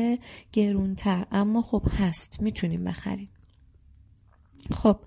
گرونتر 0.54 1.26
اما 1.32 1.62
خب 1.62 1.84
هست 1.98 2.42
می‌تونین 2.42 2.84
بخرین. 2.84 3.28
خب 4.82 4.98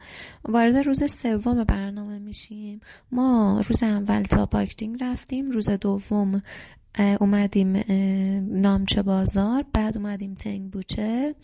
وارد 0.45 0.77
روز 0.77 1.13
سوم 1.13 1.65
برنامه 1.65 2.19
میشیم. 2.19 2.81
ما 3.13 3.63
روز 3.69 3.83
اول 3.83 4.23
تا 4.23 4.47
پاکدینگ 4.47 4.97
رفتیم 5.01 5.51
روز 5.51 5.71
دوم 5.71 6.43
اومدیم 7.21 7.85
نامچه 8.61 9.03
بازار 9.03 9.65
بعد 9.73 9.97
اومدیم 9.97 10.35
تنگ 10.35 10.71
بوچه 10.71 11.35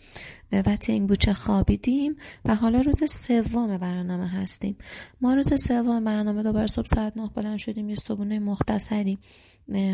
و 0.51 0.75
تنگ 0.75 1.07
بوچه 1.09 1.33
خوابیدیم 1.33 2.15
و 2.45 2.55
حالا 2.55 2.81
روز 2.81 3.11
سوم 3.11 3.77
برنامه 3.77 4.27
هستیم. 4.27 4.77
ما 5.21 5.33
روز 5.33 5.63
سوم 5.63 6.03
برنامه 6.03 6.43
دوباره 6.43 6.67
صبح 6.67 6.87
ساعت 6.87 7.17
نه 7.17 7.29
بلند 7.35 7.57
شدیم 7.57 7.89
یه 7.89 7.95
صبونه 7.95 8.39
مختصری 8.39 9.19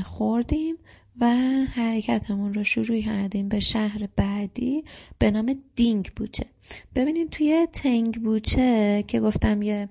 خوردیم. 0.03 0.75
و 1.22 1.26
حرکتمون 1.74 2.53
رو 2.53 2.63
شروع 2.63 3.01
کردیم 3.01 3.49
به 3.49 3.59
شهر 3.59 4.07
بعدی 4.15 4.84
به 5.20 5.32
نام 5.32 5.55
دینگ 5.76 6.11
بوچه 6.15 6.45
ببینید 6.95 7.30
توی 7.30 7.68
تنگ 7.74 8.22
بوچه 8.22 9.03
که 9.07 9.20
گفتم 9.20 9.61
یه 9.61 9.89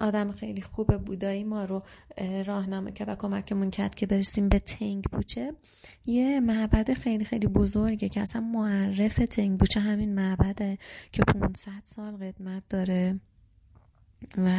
آدم 0.00 0.32
خیلی 0.32 0.62
خوب 0.62 0.98
بودایی 0.98 1.44
ما 1.44 1.64
رو 1.64 1.82
راهنمایی 2.46 2.94
که 2.94 3.04
و 3.04 3.16
کمکمون 3.16 3.70
کرد 3.70 3.94
که 3.94 4.06
برسیم 4.06 4.48
به 4.48 4.58
تنگ 4.58 5.04
بوچه 5.12 5.52
یه 6.06 6.40
معبد 6.40 6.92
خیلی 6.92 7.24
خیلی 7.24 7.46
بزرگه 7.46 8.08
که 8.08 8.20
اصلا 8.20 8.42
معرف 8.42 9.16
تنگ 9.16 9.58
بوچه 9.58 9.80
همین 9.80 10.14
معبده 10.14 10.78
که 11.12 11.22
500 11.22 11.70
سال 11.84 12.16
قدمت 12.16 12.62
داره. 12.68 13.20
و 14.38 14.50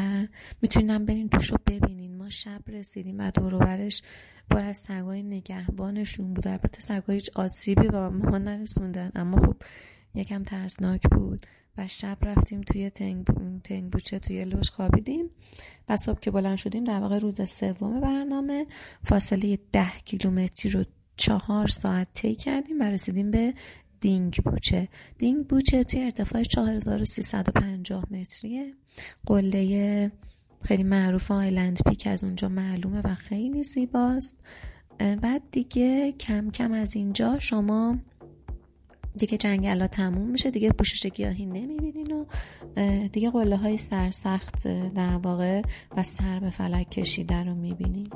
می‌تونیم 0.61 1.05
برین 1.05 1.29
توش 1.29 1.51
رو 1.51 1.57
ببینین. 1.67 2.17
ما 2.17 2.29
شب 2.29 2.61
رسیدیم 2.67 3.19
و 3.19 3.31
دوروبرش 3.31 4.01
بار 4.49 4.63
از 4.63 4.77
سگای 4.77 5.23
نگهبانشون 5.23 6.33
بود. 6.33 6.47
البته 6.47 6.81
سگای 6.81 7.15
هیچ 7.15 7.29
آسیبی 7.35 7.87
به 7.87 8.09
ما 8.09 8.37
نرسوندن 8.37 9.11
اما 9.15 9.37
خب 9.37 9.55
یکم 10.15 10.43
ترسناک 10.43 11.01
بود. 11.11 11.45
و 11.77 11.87
شب 11.87 12.17
رفتیم 12.21 12.61
توی 12.61 12.89
تنگ, 12.89 13.25
تنگ 13.63 13.91
بوچه 13.91 14.19
توی 14.19 14.45
لوش 14.45 14.69
خوابیدیم. 14.69 15.29
و 15.89 15.97
صبح 15.97 16.19
که 16.19 16.31
بلند 16.31 16.57
شدیم 16.57 16.83
در 16.83 16.99
واقع 16.99 17.19
روز 17.19 17.49
سوم 17.49 18.01
برنامه 18.01 18.65
فاصله 19.03 19.59
ده 19.71 19.91
کیلومتری 20.05 20.71
رو 20.71 20.85
چهار 21.17 21.67
ساعت 21.67 22.07
طی 22.13 22.35
کردیم 22.35 22.79
و 22.79 22.83
رسیدیم 22.83 23.31
به 23.31 23.53
دینگ 24.05 24.35
بوچه. 24.45 24.87
دینگ 25.17 25.47
بوچه 25.47 25.83
توی 25.83 26.01
ارتفاع 26.01 26.43
4350 26.43 28.05
متریه. 28.11 28.73
قله 29.25 30.11
خیلی 30.61 30.83
معروف 30.83 31.31
آیلند 31.31 31.79
پیک 31.89 32.07
از 32.07 32.23
اونجا 32.23 32.49
معلومه 32.49 33.01
و 33.03 33.15
خیلی 33.15 33.63
زیباست. 33.63 34.37
بعد 34.97 35.41
دیگه 35.51 36.11
کم 36.11 36.51
کم 36.51 36.71
از 36.71 36.95
اینجا 36.95 37.39
شما 37.39 37.97
دیگه 39.17 39.37
جنگل 39.37 39.81
ها 39.81 39.87
تموم 39.87 40.27
میشه 40.27 40.51
دیگه 40.51 40.71
پوشش 40.71 41.05
گیاهی 41.05 41.45
نمی‌بینین 41.45 42.11
و 42.11 42.25
دیگه 43.07 43.29
قله 43.29 43.57
های 43.57 43.77
سرسخت 43.77 44.67
در 44.67 45.17
واقع 45.17 45.61
و 45.97 46.03
سر 46.03 46.39
به 46.39 46.49
فلک 46.49 46.89
کشیده 46.89 47.43
رو 47.43 47.55
می‌بینین. 47.55 48.07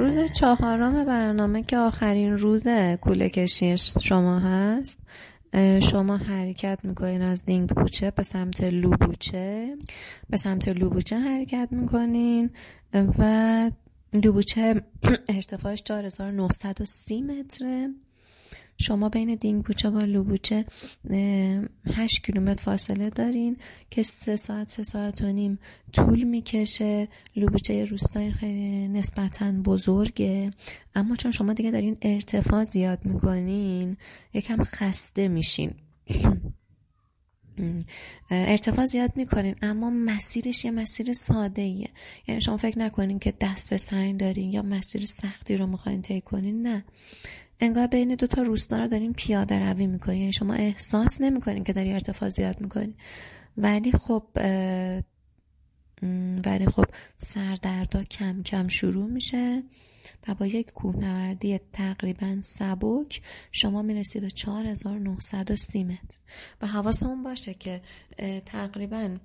روز 0.00 0.32
چهارم 0.32 1.04
برنامه 1.04 1.62
که 1.62 1.78
آخرین 1.78 2.38
روز 2.38 2.62
کوله 3.00 3.28
کشی 3.28 3.76
شما 3.78 4.38
هست. 4.38 4.98
شما 5.90 6.16
حرکت 6.16 6.78
می‌کنین 6.84 7.22
از 7.22 7.44
دینگ 7.44 7.68
بوچه 7.68 8.10
به 8.10 8.22
سمت 8.22 8.60
لوبوچه 8.62 9.76
به 10.30 10.36
سمت 10.36 10.68
لوبوچه 10.68 11.18
حرکت 11.18 11.68
می‌کنین 11.70 12.50
و 12.94 13.70
لوبوچه 14.12 14.82
ارتفاعش 15.28 15.82
4930 15.82 17.22
متره. 17.22 17.88
شما 18.80 19.08
بین 19.08 19.34
دینگبوچه 19.34 19.90
و 19.90 19.98
لوبوچه 19.98 20.64
8 21.94 22.24
کیلومتر 22.24 22.62
فاصله 22.62 23.10
دارین 23.10 23.56
که 23.90 24.02
سه 24.02 24.36
ساعت 24.36 24.68
سه 24.68 24.82
ساعت 24.82 25.22
و 25.22 25.32
نیم 25.32 25.58
طول 25.92 26.22
می‌کشه. 26.22 27.08
لوبوچه 27.36 27.84
روستای 27.84 28.32
خیلی 28.32 28.88
نسبتا 28.88 29.52
بزرگه. 29.64 30.50
اما 30.94 31.16
چون 31.16 31.32
شما 31.32 31.52
دیگه 31.52 31.70
دارین 31.70 31.96
ارتفاع 32.02 32.64
زیاد 32.64 33.04
می‌کنین 33.04 33.96
یکم 34.34 34.64
خسته 34.64 35.28
میشین. 35.28 35.72
ارتفاع 38.30 38.84
زیاد 38.84 39.16
می‌کنین 39.16 39.54
اما 39.62 39.90
مسیرش 39.90 40.64
یه 40.64 40.70
مسیر 40.70 41.12
ساده 41.12 41.62
ایه 41.62 41.88
یعنی 42.28 42.40
شما 42.40 42.56
فکر 42.56 42.78
نکنین 42.78 43.18
که 43.18 43.34
دست 43.40 43.70
به 43.70 43.78
سنگ 43.78 44.20
دارین 44.20 44.52
یا 44.52 44.62
مسیر 44.62 45.06
سختی 45.06 45.56
رو 45.56 45.66
می‌خواین 45.66 46.02
طی 46.02 46.20
کنین 46.20 46.62
نه. 46.62 46.84
انگار 47.60 47.86
بین 47.86 48.14
دو 48.14 48.26
تا 48.26 48.42
روستا 48.42 48.78
رو 48.78 48.88
دارین 48.88 49.12
پیاده 49.12 49.70
روی 49.70 49.86
می‌کنین 49.86 50.18
یعنی 50.18 50.32
شما 50.32 50.54
احساس 50.54 51.20
نمی‌کنین 51.20 51.64
که 51.64 51.72
داری 51.72 51.92
ارتفاع 51.92 52.28
زیاد 52.28 52.60
می‌کنین 52.60 52.94
ولی 53.56 53.92
خب 53.92 54.24
ولی 56.46 56.66
خب 56.66 56.84
سردردا 57.16 58.04
کم 58.04 58.42
کم 58.42 58.68
شروع 58.68 59.06
میشه 59.10 59.62
و 60.28 60.34
با 60.34 60.46
یک 60.46 60.72
کوهنوردی 60.72 61.60
تقریبا 61.72 62.40
سبک 62.40 63.22
شما 63.52 63.82
می‌رسی 63.82 64.20
به 64.20 64.30
4930 64.30 65.84
متر. 65.84 66.18
و 66.62 66.66
حواسمون 66.66 67.22
باشه 67.22 67.54
که 67.54 67.82
تقریبا 68.46 69.16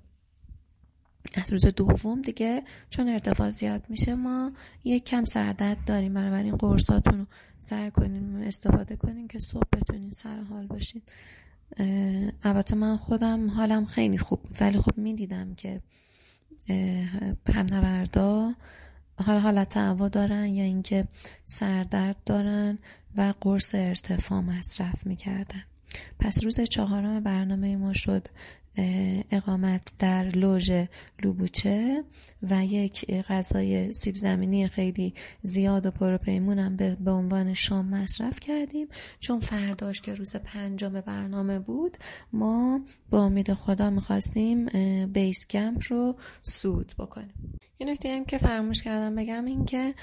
از 1.36 1.52
روز 1.52 1.66
دوم 1.66 2.22
دیگه 2.22 2.62
چون 2.90 3.08
ارتفاع 3.08 3.50
زیاد 3.50 3.86
میشه 3.88 4.14
ما 4.14 4.52
یک 4.84 5.04
کم 5.04 5.24
سردرد 5.24 5.84
داریم. 5.84 6.14
بنابراین 6.14 6.56
قرصاتون 6.56 7.18
رو 7.18 7.26
سر 7.58 7.90
کنین 7.90 8.42
استفاده 8.42 8.96
کنین 8.96 9.28
که 9.28 9.38
صبح 9.38 9.68
بتونین 9.72 10.12
سر 10.12 10.42
حال 10.42 10.66
باشین. 10.66 11.02
البته 12.42 12.74
من 12.76 12.96
خودم 12.96 13.50
حالم 13.50 13.86
خیلی 13.86 14.18
خوب 14.18 14.40
ولی 14.60 14.78
خب 14.78 14.98
می‌دیدم 14.98 15.54
که 15.54 15.80
پمنوردا 17.46 18.54
حال 19.24 19.38
حالت 19.38 19.76
هوا 19.76 20.08
دارن 20.08 20.46
یا 20.46 20.64
اینکه 20.64 21.08
سردرد 21.44 22.16
دارن 22.26 22.78
و 23.16 23.34
قرص 23.40 23.74
ارتفاع 23.74 24.40
مصرف 24.40 25.06
می‌کردن. 25.06 25.62
پس 26.18 26.44
روز 26.44 26.60
چهارم 26.60 27.20
برنامه 27.20 27.76
ما 27.76 27.92
شد. 27.92 28.28
اقامت 29.30 29.92
در 29.98 30.24
لوژ 30.24 30.70
لوبوچه 31.22 32.04
و 32.42 32.64
یک 32.64 33.10
غذای 33.10 33.92
سیب 33.92 34.16
زمینی 34.16 34.68
خیلی 34.68 35.14
زیاد 35.42 35.86
و 35.86 35.90
پروپیمون 35.90 36.58
هم 36.58 36.76
به 36.76 37.10
عنوان 37.10 37.54
شام 37.54 37.86
مصرف 37.86 38.40
کردیم. 38.40 38.88
چون 39.20 39.40
فرداش 39.40 40.00
که 40.00 40.14
روز 40.14 40.36
پنجم 40.36 41.00
برنامه 41.00 41.58
بود 41.58 41.96
ما 42.32 42.80
با 43.10 43.24
امید 43.24 43.54
خدا 43.54 43.90
می‌خواستیم 43.90 44.66
بیس 45.06 45.46
کمپ 45.46 45.82
رو 45.88 46.16
سود 46.42 46.92
بکنیم. 46.98 47.58
یه 47.80 47.86
نکته 47.86 48.08
هم 48.08 48.24
که 48.24 48.38
فراموش 48.38 48.82
کردم 48.82 49.14
بگم 49.14 49.44
این 49.44 49.64
که 49.64 49.94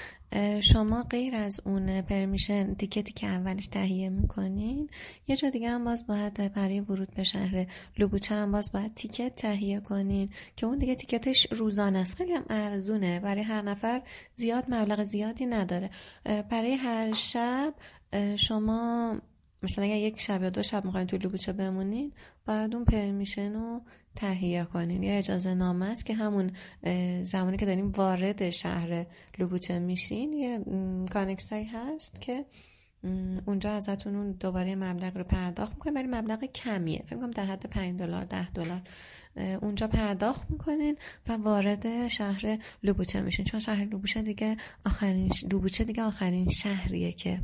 شما 0.60 1.02
غیر 1.02 1.36
از 1.36 1.60
اون 1.64 2.00
پرمیشن 2.00 2.74
تیکتی 2.74 3.12
که 3.12 3.26
اولش 3.26 3.66
تهیه 3.66 4.08
می‌کنین 4.08 4.90
یه 5.28 5.36
جا 5.36 5.50
دیگه 5.50 5.70
هم 5.70 5.84
باز 5.84 6.06
باید 6.06 6.52
برای 6.54 6.80
ورود 6.80 7.14
به 7.16 7.24
شهر 7.24 7.66
لوبوچه 7.98 8.34
هم 8.34 8.52
باز 8.52 8.72
باید 8.72 8.94
تیکت 8.94 9.34
تهیه 9.34 9.80
کنین 9.80 10.28
که 10.56 10.66
اون 10.66 10.78
دیگه 10.78 10.94
تیکتش 10.94 11.46
روزانه 11.50 11.98
است. 11.98 12.14
خیلی 12.14 12.32
هم 12.32 12.44
ارزونه. 12.50 13.20
برای 13.20 13.42
هر 13.42 13.62
نفر 13.62 14.02
زیاد 14.34 14.64
مبلغ 14.68 15.04
زیادی 15.04 15.46
نداره. 15.46 15.90
برای 16.50 16.74
هر 16.74 17.12
شب 17.12 17.74
شما 18.36 19.14
مثلا 19.62 19.84
اگر 19.84 19.96
یک 19.96 20.20
شب 20.20 20.42
یا 20.42 20.50
دو 20.50 20.62
شب 20.62 20.84
می‌خواین 20.84 21.06
توی 21.06 21.18
لوبوچه 21.18 21.52
بمونین 21.52 22.12
باید 22.46 22.74
اون 22.74 22.84
پرمیشن 22.84 23.52
رو 23.52 23.80
تهیه 24.16 24.64
کنین. 24.64 25.02
یا 25.02 25.18
اجازه 25.18 25.54
نامه 25.54 25.86
است 25.86 26.06
که 26.06 26.14
همون 26.14 26.50
زمانی 27.22 27.56
که 27.56 27.66
داریم 27.66 27.90
وارد 27.90 28.50
شهر 28.50 29.06
لوبوچه 29.38 29.78
میشین 29.78 30.32
یه 30.32 30.64
کانکستایی 31.12 31.64
هست 31.64 32.20
که 32.20 32.44
اونجا 33.46 33.70
ازتون 33.70 34.16
اون 34.16 34.32
دوباره 34.32 34.74
مبلغ 34.74 35.16
رو 35.16 35.24
پرداخت 35.24 35.72
می‌کنین 35.72 35.96
ولی 35.96 36.08
مبلغ 36.08 36.44
کمیه. 36.44 37.02
فکر 37.06 37.16
کنم 37.16 37.30
در 37.30 37.44
حد 37.46 37.66
5 37.66 37.98
دلار 37.98 38.24
10 38.24 38.50
دلار. 38.50 38.82
اونجا 39.62 39.88
پرداخت 39.88 40.50
می‌کنین 40.50 40.96
و 41.28 41.32
وارد 41.32 42.08
شهر 42.08 42.58
لوبوچه 42.82 43.20
میشین. 43.20 43.44
چون 43.44 43.60
شهر 43.60 43.84
لوبوچه 43.84 44.22
دیگه 44.22 44.56
آخرین 44.86 45.32
لوبوچه 45.50 45.84
دیگه 45.84 46.02
آخرین 46.02 46.48
شهریه 46.48 47.12
که 47.12 47.40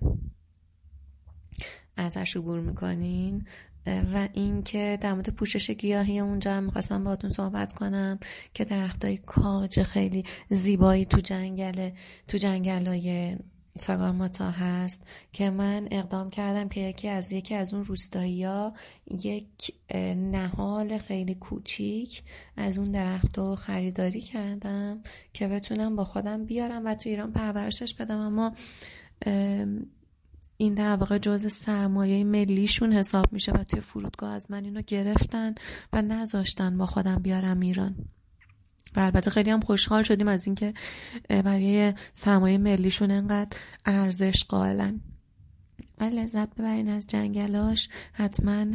ازش 1.96 2.36
عبور 2.36 2.60
می‌کنین. 2.60 3.46
و 3.86 4.28
اینکه 4.32 4.98
در 5.00 5.14
مورد 5.14 5.28
پوشش 5.28 5.70
گیاهی 5.70 6.20
اونجا 6.20 6.54
هم 6.54 6.64
می‌خواستم 6.64 7.04
باهاتون 7.04 7.30
صحبت 7.30 7.72
کنم 7.72 8.18
که 8.54 8.64
درختای 8.64 9.16
کاج 9.16 9.82
خیلی 9.82 10.24
زیبایی 10.50 11.04
تو 11.04 11.20
جنگل 11.20 11.90
تو 12.28 12.38
جنگلای 12.38 13.36
ساگارماتا 13.78 14.50
هست 14.50 15.02
که 15.32 15.50
من 15.50 15.88
اقدام 15.90 16.30
کردم 16.30 16.68
که 16.68 16.80
یکی 16.80 17.08
از 17.08 17.32
یکی 17.32 17.54
از 17.54 17.74
اون 17.74 17.84
روستایی 17.84 18.44
ها 18.44 18.74
یک 19.10 19.72
نهال 20.16 20.98
خیلی 20.98 21.34
کوچیک 21.34 22.22
از 22.56 22.78
اون 22.78 22.90
درخت 22.90 23.38
رو 23.38 23.56
خریداری 23.56 24.20
کردم 24.20 25.02
که 25.32 25.48
بتونم 25.48 25.96
با 25.96 26.04
خودم 26.04 26.44
بیارم 26.44 26.86
و 26.86 26.94
تو 26.94 27.08
ایران 27.08 27.32
پرورشش 27.32 27.94
بدم. 27.94 28.18
اما 28.18 28.52
این 30.60 30.74
در 30.74 30.96
واقع 30.96 31.18
جز 31.18 31.52
سرمایه 31.52 32.24
ملیشون 32.24 32.92
حساب 32.92 33.32
میشه 33.32 33.52
و 33.52 33.64
توی 33.64 33.80
فرودگاه 33.80 34.32
از 34.32 34.50
من 34.50 34.64
اینو 34.64 34.82
گرفتن 34.82 35.54
و 35.92 36.02
نذاشتن 36.02 36.78
با 36.78 36.86
خودم 36.86 37.22
بیارم 37.22 37.60
ایران. 37.60 37.94
و 38.96 39.00
البته 39.00 39.30
خیلی 39.30 39.50
هم 39.50 39.60
خوشحال 39.60 40.02
شدیم 40.02 40.28
از 40.28 40.46
اینکه 40.46 40.74
برای 41.28 41.94
سرمایه 42.12 42.58
ملیشون 42.58 43.10
انقدر 43.10 43.56
ارزش 43.86 44.44
قائلن. 44.44 45.00
و 45.98 46.04
لذت 46.04 46.54
ببرین 46.54 46.88
از 46.88 47.06
جنگلاش. 47.06 47.88
حتما 48.12 48.66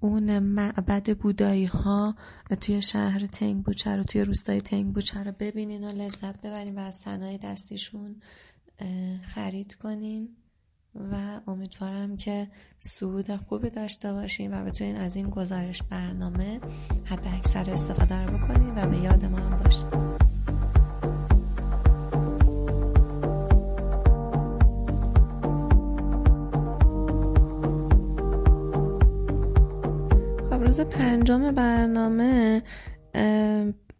اون 0.00 0.38
معبد 0.38 1.18
بودایی 1.18 1.64
ها 1.64 2.14
توی 2.60 2.82
شهر 2.82 3.26
تنگ 3.26 3.64
بوچه 3.64 3.96
رو 3.96 4.02
توی 4.04 4.24
روستای 4.24 4.60
تنگ 4.60 4.94
بوچه 4.94 5.24
رو 5.24 5.32
ببینین 5.38 5.84
و 5.84 5.92
لذت 5.92 6.40
ببرین 6.40 6.78
و 6.78 6.80
از 6.80 6.94
صنایع 6.94 7.38
دستیشون 7.38 8.16
خرید 9.34 9.74
کنین. 9.74 10.36
و 10.94 11.40
امیدوارم 11.46 12.16
که 12.16 12.48
سود 12.80 13.36
خوبی 13.36 13.70
داشته 13.70 14.12
باشین 14.12 14.54
و 14.54 14.64
بتونین 14.64 14.96
از 14.96 15.16
این 15.16 15.30
گزارش 15.30 15.82
برنامه 15.82 16.60
حتی 17.04 17.28
اکثر 17.28 17.70
استفاده 17.70 18.24
رو 18.24 18.38
بکنین 18.38 18.74
و 18.76 18.90
به 18.90 18.96
یاد 18.96 19.24
ما 19.24 19.38
هم 19.38 19.62
باشین. 19.64 19.88
خب 30.50 30.62
روز 30.62 30.80
پنجم 30.80 31.50
برنامه 31.50 32.62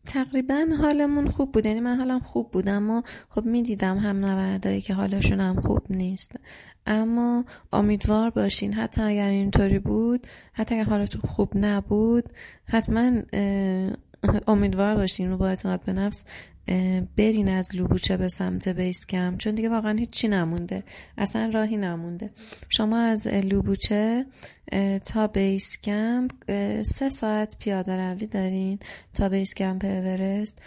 تقریبا 0.07 0.67
حالمون 0.81 1.29
خوب 1.29 1.53
بود. 1.53 1.67
یعنی 1.67 1.81
من 1.81 1.97
حالم 1.97 2.21
خوب 2.21 2.51
بود 2.51 2.69
اما 2.69 3.03
خب 3.29 3.45
می‌دیدم 3.45 3.99
هم 3.99 4.25
نوردایی 4.25 4.81
که 4.81 4.95
حالشون 4.95 5.41
هم 5.41 5.61
خوب 5.61 5.87
نیست. 5.91 6.37
اما 6.87 7.45
امیدوار 7.73 8.31
باشین. 8.31 8.75
حتی 8.75 9.03
اگر 9.03 9.29
اینطوری 9.29 9.79
بود 9.79 10.27
حتی 10.53 10.75
اگر 10.75 10.85
حالتون 10.85 11.21
خوب 11.21 11.53
نبود 11.55 12.29
حتما 12.65 13.23
امیدوار 14.47 14.95
باشین. 14.95 15.29
رو 15.31 15.37
با 15.37 15.49
اعتماد 15.49 15.85
به 15.85 15.93
نفس 15.93 16.25
برین 17.17 17.49
از 17.49 17.77
لوبوچه 17.77 18.17
به 18.17 18.29
سمت 18.29 18.69
بیس 18.69 19.07
کم. 19.07 19.37
چون 19.37 19.55
دیگه 19.55 19.69
واقعا 19.69 19.93
هیچی 19.93 20.29
نمونده. 20.29 20.85
اصلا 21.19 21.51
راهی 21.55 21.77
نمونده. 21.77 22.31
شما 22.69 22.99
از 22.99 23.27
لوبوچه 23.29 24.27
تا 25.05 25.27
بیس 25.27 25.81
کمپ 25.83 26.31
سه 26.83 27.09
ساعت 27.09 27.57
پیاده 27.59 27.97
روی 27.97 28.27
دارین. 28.27 28.79
تا 29.15 29.29
بیس 29.29 29.55
کمپ 29.55 29.85
اورست 29.85 30.63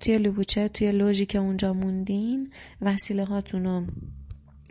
توی 0.00 0.18
لوبوچه 0.18 0.68
توی 0.68 0.92
لوژی 0.92 1.26
که 1.26 1.38
اونجا 1.38 1.72
موندین 1.72 2.50
وسیله 2.80 3.24
هاتونو 3.24 3.86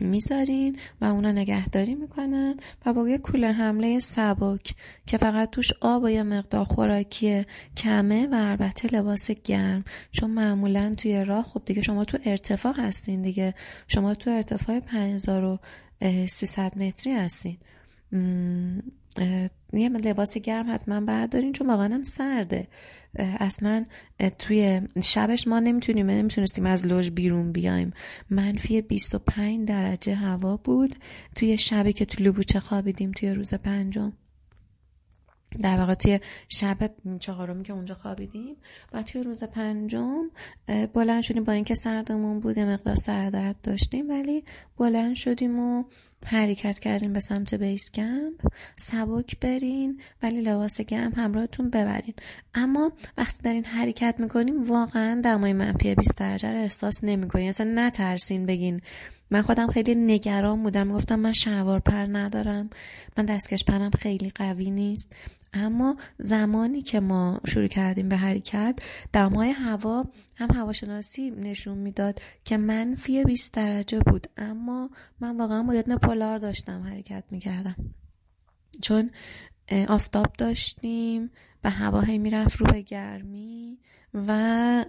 می‌ذارین 0.00 0.78
و 1.00 1.04
اونا 1.04 1.32
نگهداری 1.32 1.94
می‌کنن 1.94 2.54
و 2.86 2.92
با 2.92 3.08
یه 3.08 3.18
کوله 3.18 3.52
حمله 3.52 3.98
سبک 3.98 4.74
که 5.06 5.18
فقط 5.18 5.50
توش 5.50 5.72
آب 5.80 6.02
و 6.02 6.08
یه 6.08 6.22
مقدار 6.22 6.64
خوراکی 6.64 7.44
کمه 7.76 8.26
و 8.26 8.34
البته 8.34 8.88
لباس 8.88 9.30
گرم. 9.30 9.84
چون 10.12 10.30
معمولا 10.30 10.94
توی 10.94 11.24
راه 11.24 11.42
خب 11.42 11.62
دیگه 11.66 11.82
شما 11.82 12.04
تو 12.04 12.18
ارتفاع 12.24 12.74
هستین 12.76 13.22
دیگه. 13.22 13.54
شما 13.88 14.14
تو 14.14 14.30
ارتفاع 14.30 14.80
5300 14.80 16.78
متری 16.78 17.12
هستین. 17.12 17.58
یه 19.72 19.88
لباس 19.88 20.38
گرم 20.38 20.74
حتما 20.74 21.00
بردارین 21.00 21.52
چون 21.52 21.66
واقعا 21.66 21.94
هم 21.94 22.02
سرده. 22.02 22.68
اصلا 23.18 23.84
توی 24.38 24.80
شبش 25.02 25.48
ما 25.48 25.60
نمی‌تونیم 25.60 26.10
نمی‌تونستیم 26.10 26.66
از 26.66 26.86
لوژ 26.86 27.10
بیرون 27.10 27.52
بیایم. 27.52 27.92
منفی 28.30 28.82
25 28.82 29.68
درجه 29.68 30.14
هوا 30.14 30.56
بود. 30.56 30.94
توی 31.34 31.58
شبی 31.58 31.92
که 31.92 32.04
تو 32.04 32.22
لوبوچه 32.22 32.60
خوابیدیم 32.60 33.12
توی 33.12 33.30
روز 33.30 33.54
پنجم. 33.54 34.12
در 35.60 35.78
واقع 35.78 35.94
توی 35.94 36.20
شب 36.48 36.90
چهارمی 37.18 37.62
که 37.62 37.72
اونجا 37.72 37.94
خوابیدیم 37.94 38.56
و 38.92 39.02
توی 39.02 39.22
روز 39.22 39.44
پنجم 39.44 40.30
بلند 40.94 41.22
شدیم 41.22 41.44
با 41.44 41.52
اینکه 41.52 41.74
سردمون 41.74 42.40
بود 42.40 42.58
مقدار 42.58 42.94
سردرد 42.94 43.56
داشتیم 43.62 44.10
ولی 44.10 44.44
بلند 44.78 45.14
شدیم 45.14 45.58
و 45.58 45.84
حرکت 46.26 46.78
کردیم 46.78 47.12
به 47.12 47.20
سمت 47.20 47.54
بیس 47.54 47.90
کمپ. 47.90 48.40
سبک 48.76 49.40
برین 49.40 50.00
ولی 50.22 50.40
لباس 50.40 50.80
گرم 50.80 51.12
همراهتون 51.12 51.70
ببرین. 51.70 52.14
اما 52.54 52.92
وقتی 53.18 53.42
دارین 53.42 53.64
حرکت 53.64 54.14
می‌کنیم 54.18 54.70
واقعا 54.70 55.20
دمای 55.24 55.52
منفی 55.52 55.94
20 55.94 56.18
درجه 56.18 56.52
رو 56.52 56.58
احساس 56.58 57.04
نمی‌کنین. 57.04 57.48
اصلا 57.48 57.72
نترسین 57.74 58.46
بگین 58.46 58.80
من 59.30 59.42
خودم 59.42 59.66
خیلی 59.66 59.94
نگران 59.94 60.62
بودم. 60.62 60.92
گفتم 60.92 61.18
من 61.18 61.32
شلوار 61.32 61.80
پر 61.80 62.06
ندارم. 62.06 62.70
من 63.16 63.24
دستکش 63.24 63.64
پرم 63.64 63.90
خیلی 63.90 64.30
قوی 64.30 64.70
نیست. 64.70 65.12
اما 65.52 65.96
زمانی 66.18 66.82
که 66.82 67.00
ما 67.00 67.40
شروع 67.46 67.66
کردیم 67.66 68.08
به 68.08 68.16
حرکت 68.16 68.78
دمای 69.12 69.50
هوا 69.50 70.04
هم 70.36 70.50
هواشناسی 70.54 71.30
نشون 71.30 71.78
می‌داد 71.78 72.20
که 72.44 72.56
منفی 72.56 73.24
20 73.24 73.54
درجه 73.54 74.00
بود. 74.00 74.26
اما 74.36 74.90
من 75.20 75.36
واقعا 75.36 75.62
باید 75.62 75.96
پولار 75.96 76.38
داشتم 76.38 76.82
حرکت 76.82 77.24
می‌کردم. 77.30 77.76
چون 78.82 79.10
آفتاب 79.88 80.32
داشتیم 80.38 81.30
و 81.64 81.70
هوا 81.70 82.00
هی 82.00 82.18
می‌رفت 82.18 82.56
رو 82.56 82.66
به 82.66 82.80
گرمی. 82.80 83.78
و 84.14 84.84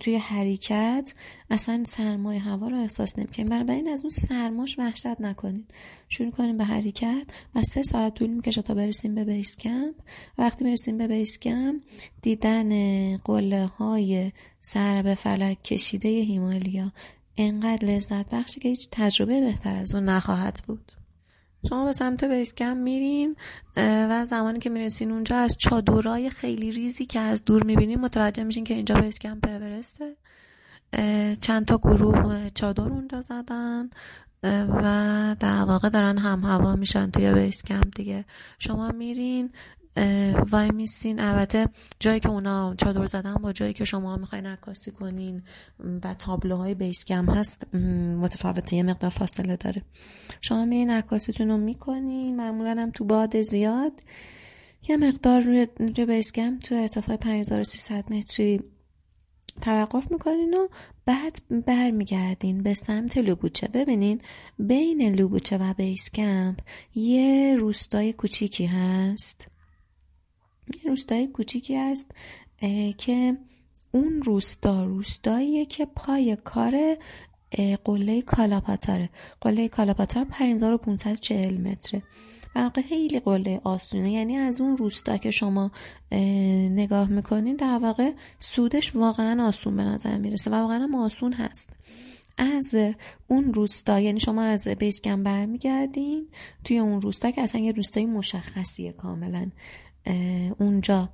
توی 0.00 0.16
حرکت 0.16 1.14
اصلا 1.50 1.84
سرمایه 1.86 2.40
هوا 2.40 2.68
رو 2.68 2.76
احساس 2.76 3.18
نمی‌کنیم. 3.18 3.48
بنابراین 3.48 3.88
از 3.88 4.00
اون 4.00 4.10
سرماش 4.10 4.78
وحشت 4.78 5.20
نکنین. 5.20 5.64
شروع 6.08 6.30
کنیم 6.30 6.56
به 6.56 6.64
حرکت 6.64 7.26
و 7.54 7.62
سه 7.62 7.82
ساعت 7.82 8.14
طول 8.14 8.30
می‌کشه 8.30 8.62
تا 8.62 8.74
برسیم 8.74 9.14
به 9.14 9.24
بیس 9.24 9.56
کمپ. 9.56 9.94
وقتی 10.38 10.64
می‌رسیم 10.64 10.98
به 10.98 11.06
بیس 11.06 11.38
کمپ 11.38 11.82
دیدن 12.22 13.16
قله 13.16 13.66
های 13.66 14.32
سر 14.60 15.02
به 15.02 15.14
فلک 15.14 15.62
کشیده 15.62 16.08
هیمالیا 16.08 16.92
انقدر 17.36 17.84
لذت 17.86 18.34
بخشه 18.34 18.60
که 18.60 18.68
هیچ 18.68 18.88
تجربه 18.90 19.40
بهتر 19.40 19.76
از 19.76 19.94
اون 19.94 20.04
نخواهد 20.04 20.60
بود. 20.66 20.92
شما 21.68 21.84
به 21.84 21.92
سمت 21.92 22.24
بیسکم 22.24 22.76
میرین 22.76 23.36
و 23.76 24.26
زمانی 24.26 24.58
که 24.58 24.70
می‌رسین 24.70 25.10
اونجا 25.10 25.36
از 25.36 25.56
چادرای 25.58 26.30
خیلی 26.30 26.72
ریزی 26.72 27.06
که 27.06 27.20
از 27.20 27.44
دور 27.44 27.62
می‌بینین 27.64 28.00
متوجه 28.00 28.42
میشین 28.42 28.64
که 28.64 28.74
اینجا 28.74 28.94
بیسکم 28.94 29.38
اورسته 29.44 30.16
چند 31.40 31.66
تا 31.66 31.78
گروه 31.78 32.50
چادر 32.54 32.82
اونجا 32.82 33.20
زدن 33.20 33.90
و 34.42 35.36
در 35.40 35.64
واقع 35.64 35.88
دارن 35.88 36.18
هم 36.18 36.44
هوا 36.44 36.76
میشن 36.76 37.10
توی 37.10 37.32
بیس 37.32 37.62
کمپ 37.62 37.96
دیگه. 37.96 38.24
شما 38.58 38.88
میرین 38.88 39.50
وای 40.50 40.70
میسین. 40.70 41.20
البته 41.20 41.68
جایی 42.00 42.20
که 42.20 42.28
اونا 42.30 42.74
چادر 42.74 43.06
زدن 43.06 43.34
با 43.34 43.52
جایی 43.52 43.72
که 43.72 43.84
شما 43.84 44.16
می‌خواین 44.16 44.46
عکاسی 44.46 44.90
کنین 44.90 45.42
و 46.04 46.14
تابلوهای 46.14 46.74
بیسکم 46.74 47.30
هست 47.30 47.74
متفاوته 48.20 48.76
یه 48.76 48.82
مقدار 48.82 49.10
فاصله 49.10 49.56
داره. 49.56 49.82
شما 50.40 50.64
میرین 50.64 50.90
عکاسیتون 50.90 51.48
رو 51.48 51.56
می‌کنین 51.56 52.36
معمولا 52.36 52.70
هم 52.70 52.90
تو 52.90 53.04
باد 53.04 53.42
زیاد. 53.42 53.92
یه 54.88 54.96
مقدار 54.96 55.40
روی, 55.40 55.68
روی 55.96 56.06
بیسکم 56.06 56.58
تو 56.58 56.74
ارتفاع 56.74 57.16
5300 57.16 58.12
متری 58.12 58.60
توقف 59.60 60.10
می‌کنین 60.10 60.54
و 60.54 60.68
بعد 61.06 61.38
برمیگردین 61.66 62.62
به 62.62 62.74
سمت 62.74 63.18
لوبوچه. 63.18 63.68
ببینین 63.68 64.20
بین 64.58 65.14
لوبوچه 65.14 65.58
و 65.58 65.74
بیس 65.74 66.10
کمپ 66.10 66.58
یه 66.94 67.56
روستای 67.58 68.12
کوچیکی 68.12 68.66
هست. 68.66 69.53
یه 70.68 70.90
روستای 70.90 71.26
کوچیکی 71.26 71.76
هست 71.76 72.10
که 72.98 73.36
اون 73.92 74.22
روستا 74.22 74.84
روستاییه 74.84 75.66
که 75.66 75.86
پای 75.86 76.36
کار 76.44 76.96
قله 77.84 78.22
کالاپاتاره. 78.22 79.10
قله 79.40 79.68
کالاپاتار 79.68 80.24
5540 80.24 81.60
متره. 81.60 82.02
واقع 82.56 82.82
خیلی 82.82 83.20
قله 83.20 83.60
آسونه. 83.64 84.12
یعنی 84.12 84.36
از 84.36 84.60
اون 84.60 84.76
روستا 84.76 85.16
که 85.16 85.30
شما 85.30 85.70
نگاه 86.70 87.08
می‌کنین 87.08 87.56
در 87.56 87.78
واقع 87.78 88.12
سودش 88.38 88.96
واقعا 88.96 89.48
آسون 89.48 89.76
به 89.76 89.82
نظر 89.82 90.18
می‌رسه 90.18 90.50
و 90.50 90.54
واقعا 90.54 90.88
آسون 90.94 91.32
هست. 91.32 91.70
از 92.38 92.74
اون 93.28 93.54
روستا 93.54 94.00
یعنی 94.00 94.20
شما 94.20 94.42
از 94.42 94.68
بیسکم 94.68 95.22
برمیگردین 95.22 96.28
توی 96.64 96.78
اون 96.78 97.00
روستا 97.00 97.30
که 97.30 97.42
اصلا 97.42 97.60
یه 97.60 97.72
روستای 97.72 98.06
مشخصیه 98.06 98.92
کاملا. 98.92 99.50
اونجا. 100.58 101.08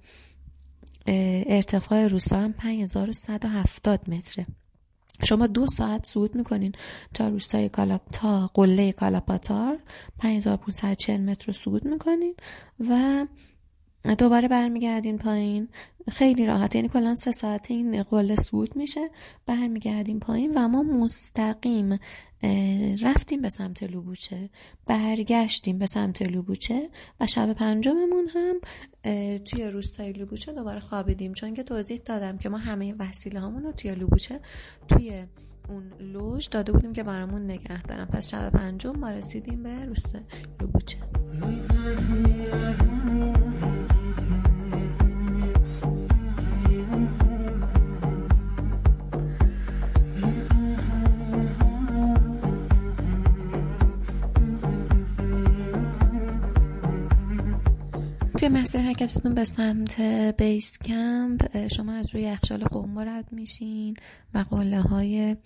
ارتفاع 1.46 2.06
روستا 2.06 2.38
هم 2.38 2.52
5170 2.52 4.10
متره. 4.10 4.46
شما 5.24 5.46
دو 5.46 5.66
ساعت 5.66 6.06
صعود 6.06 6.34
می‌کنین 6.34 6.72
تا 7.14 7.28
روستای 7.28 7.68
کالاپ 7.68 8.00
تا 8.12 8.50
قله 8.54 8.92
کالاپاتار 8.92 9.78
5540 10.18 11.20
متر 11.20 11.46
رو 11.46 11.52
صعود 11.52 11.84
می‌کنین 11.84 12.34
و 12.88 13.26
دوباره 14.18 14.48
برمیگردین 14.48 15.18
پایین. 15.18 15.68
خیلی 16.10 16.46
راحت 16.46 16.74
یعنی 16.74 16.88
کلا 16.88 17.14
سه 17.14 17.32
ساعت 17.32 17.70
این 17.70 18.02
قله 18.02 18.36
صعود 18.36 18.76
میشه. 18.76 19.10
برمیگردیم 19.46 20.18
پایین 20.18 20.58
و 20.58 20.68
ما 20.68 20.82
مستقیم 20.82 21.98
رفتیم 23.02 23.42
به 23.42 23.48
سمت 23.48 23.82
لوبوچه 23.82 24.50
برگشتیم 24.86 25.78
به 25.78 25.86
سمت 25.86 26.22
لوبوچه 26.22 26.90
و 27.20 27.26
شب 27.26 27.52
پنجممون 27.52 28.28
هم 28.34 28.60
توی 29.38 29.64
روستای 29.64 30.12
لوبوچه 30.12 30.52
دوباره 30.52 30.80
خوابیدیم. 30.80 31.32
چون 31.32 31.54
که 31.54 31.62
توضیح 31.62 32.00
دادم 32.04 32.38
که 32.38 32.48
ما 32.48 32.58
همه 32.58 32.94
وسیله 32.98 33.40
رو 33.40 33.72
توی 33.72 33.94
لوبوچه 33.94 34.40
توی 34.88 35.24
اون 35.68 35.92
لوژ 36.00 36.48
داده 36.48 36.72
بودیم 36.72 36.92
که 36.92 37.02
برامون 37.02 37.44
نگه 37.44 37.82
دارم 37.82 38.06
پس 38.06 38.30
شب 38.30 38.50
پنجم 38.50 38.96
ما 38.96 39.10
رسیدیم 39.10 39.62
به 39.62 39.84
روستای 39.84 40.22
لوبوچه. 40.60 40.98
توی 58.40 58.48
مسیر 58.48 58.80
حرکتتون 58.80 59.34
به 59.34 59.44
سمت 59.44 60.00
بیس 60.38 60.78
کمپ 60.78 61.66
شما 61.66 61.92
از 61.92 62.14
روی 62.14 62.22
یخچال 62.22 62.64
قوم 62.64 62.98
رد 62.98 63.32
میشین 63.32 63.96
و 64.34 64.44
قله 64.50 64.80
های 64.80 65.36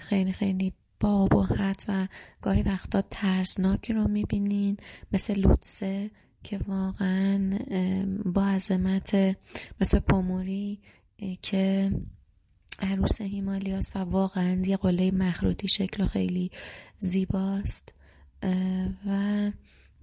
خیلی 0.00 0.32
خیلی 0.32 0.72
باب 1.00 1.34
و 1.34 1.42
حد 1.42 1.84
و 1.88 2.08
گاهی 2.42 2.62
وقتا 2.62 3.02
ترسناکی 3.10 3.92
رو 3.92 4.08
می‌بینین 4.08 4.76
مثل 5.12 5.40
لوتسه 5.40 6.10
که 6.42 6.60
واقعا 6.68 7.58
با 8.24 8.46
عظمت 8.46 9.36
مثل 9.80 9.98
پوموری 9.98 10.80
که 11.42 11.92
عروس 12.78 13.20
هیمالیاس 13.20 13.96
و 13.96 13.98
واقعا 13.98 14.62
یه 14.66 14.76
قله 14.76 15.10
مخروطی 15.10 15.68
شکل 15.68 16.04
خیلی 16.04 16.50
زیباست. 16.98 17.94
و 19.06 19.50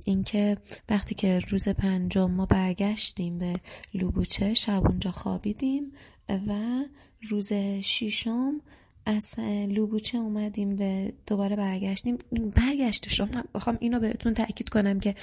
اینکه 0.03 0.57
وقتی 0.89 1.15
که 1.15 1.39
روز 1.39 1.69
پنجم 1.69 2.31
ما 2.31 2.45
برگشتیم 2.45 3.37
به 3.37 3.53
لوبوچه 3.93 4.53
شب 4.53 4.87
اونجا 4.87 5.11
خوابیدیم 5.11 5.91
و 6.29 6.83
روز 7.21 7.53
ششم 7.81 8.61
از 9.05 9.39
لوبوچه 9.67 10.17
اومدیم 10.17 10.77
و 10.79 11.11
دوباره 11.27 11.55
برگشتیم. 11.55 12.17
برگشت 12.55 13.09
شما 13.09 13.43
بخوام 13.53 13.77
اینو 13.81 13.99
بهتون 13.99 14.33
تاکید 14.33 14.69
کنم 14.69 14.99
که 14.99 15.15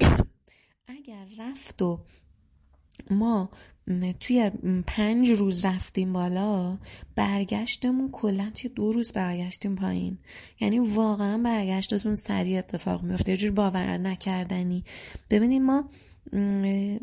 اگر 0.98 1.26
رفت 1.38 1.82
و 1.82 2.00
ما 3.10 3.50
توی 4.20 4.50
پنج 4.86 5.30
روز 5.30 5.64
رفتیم 5.64 6.12
بالا 6.12 6.78
برگشتمون 7.14 8.10
کلا 8.10 8.50
توی 8.54 8.70
دو 8.70 8.92
روز 8.92 9.12
برگشتیم 9.12 9.76
پایین. 9.76 10.18
یعنی 10.60 10.78
واقعا 10.78 11.38
برگشتتون 11.38 12.14
سریع 12.14 12.58
اتفاق 12.58 13.02
میفته 13.02 13.32
یه 13.32 13.36
جور 13.36 13.50
باور 13.50 13.98
نکردنی. 13.98 14.84
ببینیم 15.30 15.64
ما 15.64 15.84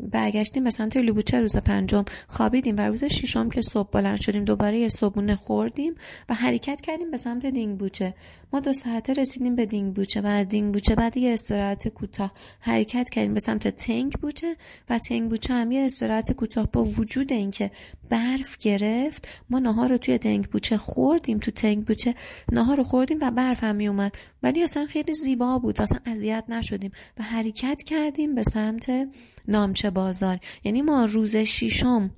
برگشتیم 0.00 0.64
به 0.64 0.70
سمت 0.70 0.96
لوبوچه 0.96 1.40
روز 1.40 1.56
پنجم 1.56 2.04
خوابیدیم 2.28 2.76
و 2.76 2.80
روز 2.80 3.04
ششم 3.04 3.48
که 3.48 3.62
صبح 3.62 3.90
بلند 3.90 4.20
شدیم 4.20 4.44
دوباره 4.44 4.78
یه 4.78 4.88
صبحونه 4.88 5.36
خوردیم 5.36 5.94
و 6.28 6.34
حرکت 6.34 6.80
کردیم 6.80 7.10
به 7.10 7.16
سمت 7.16 7.46
دینگ 7.46 7.78
بوچه 7.78 8.14
ما 8.52 8.60
دو 8.60 8.72
ساعته 8.72 9.12
رسیدیم 9.12 9.56
به 9.56 9.66
دینگ 9.66 9.94
بوچه 9.94 10.20
و 10.20 10.26
از 10.26 10.48
دینگ 10.48 10.72
بوچه 10.74 10.94
بعد 10.94 11.16
یه 11.16 11.32
استراحت 11.32 11.88
کوتاه 11.88 12.32
حرکت 12.60 13.10
کردیم 13.10 13.34
به 13.34 13.40
سمت 13.40 13.68
تنگ 13.68 14.12
بوچه 14.12 14.56
و 14.90 14.98
تنگ 14.98 15.30
بوچه 15.30 15.54
هم 15.54 15.72
یه 15.72 15.80
استراحت 15.84 16.32
کوتاه 16.32 16.66
با 16.72 16.84
وجود 16.84 17.32
اینکه 17.32 17.70
برف 18.10 18.58
گرفت 18.58 19.28
ما 19.50 19.58
نهار 19.58 19.88
رو 19.88 19.98
توی 19.98 20.18
تنگ 20.18 20.46
بوچه 20.46 20.76
خوردیم 20.76 21.38
تو 21.38 21.50
تنگ 21.50 21.84
بوچه 21.84 22.14
نهار 22.52 22.76
رو 22.76 22.84
خوردیم 22.84 23.18
و 23.20 23.30
برف 23.30 23.64
هم 23.64 23.76
می 23.76 23.88
اومد 23.88 24.14
ولی 24.42 24.62
اصلا 24.62 24.86
خیلی 24.86 25.14
زیبا 25.14 25.58
بود 25.58 25.80
اصلا 25.80 25.98
اذیت 26.06 26.44
نشدیم 26.48 26.92
و 27.18 27.22
حرکت 27.22 27.82
کردیم 27.82 28.34
به 28.34 28.42
سمت 28.42 29.08
نامچه 29.48 29.90
بازار. 29.90 30.38
یعنی 30.64 30.82
ما 30.82 31.04
روز 31.04 31.36
ششم 31.36 32.10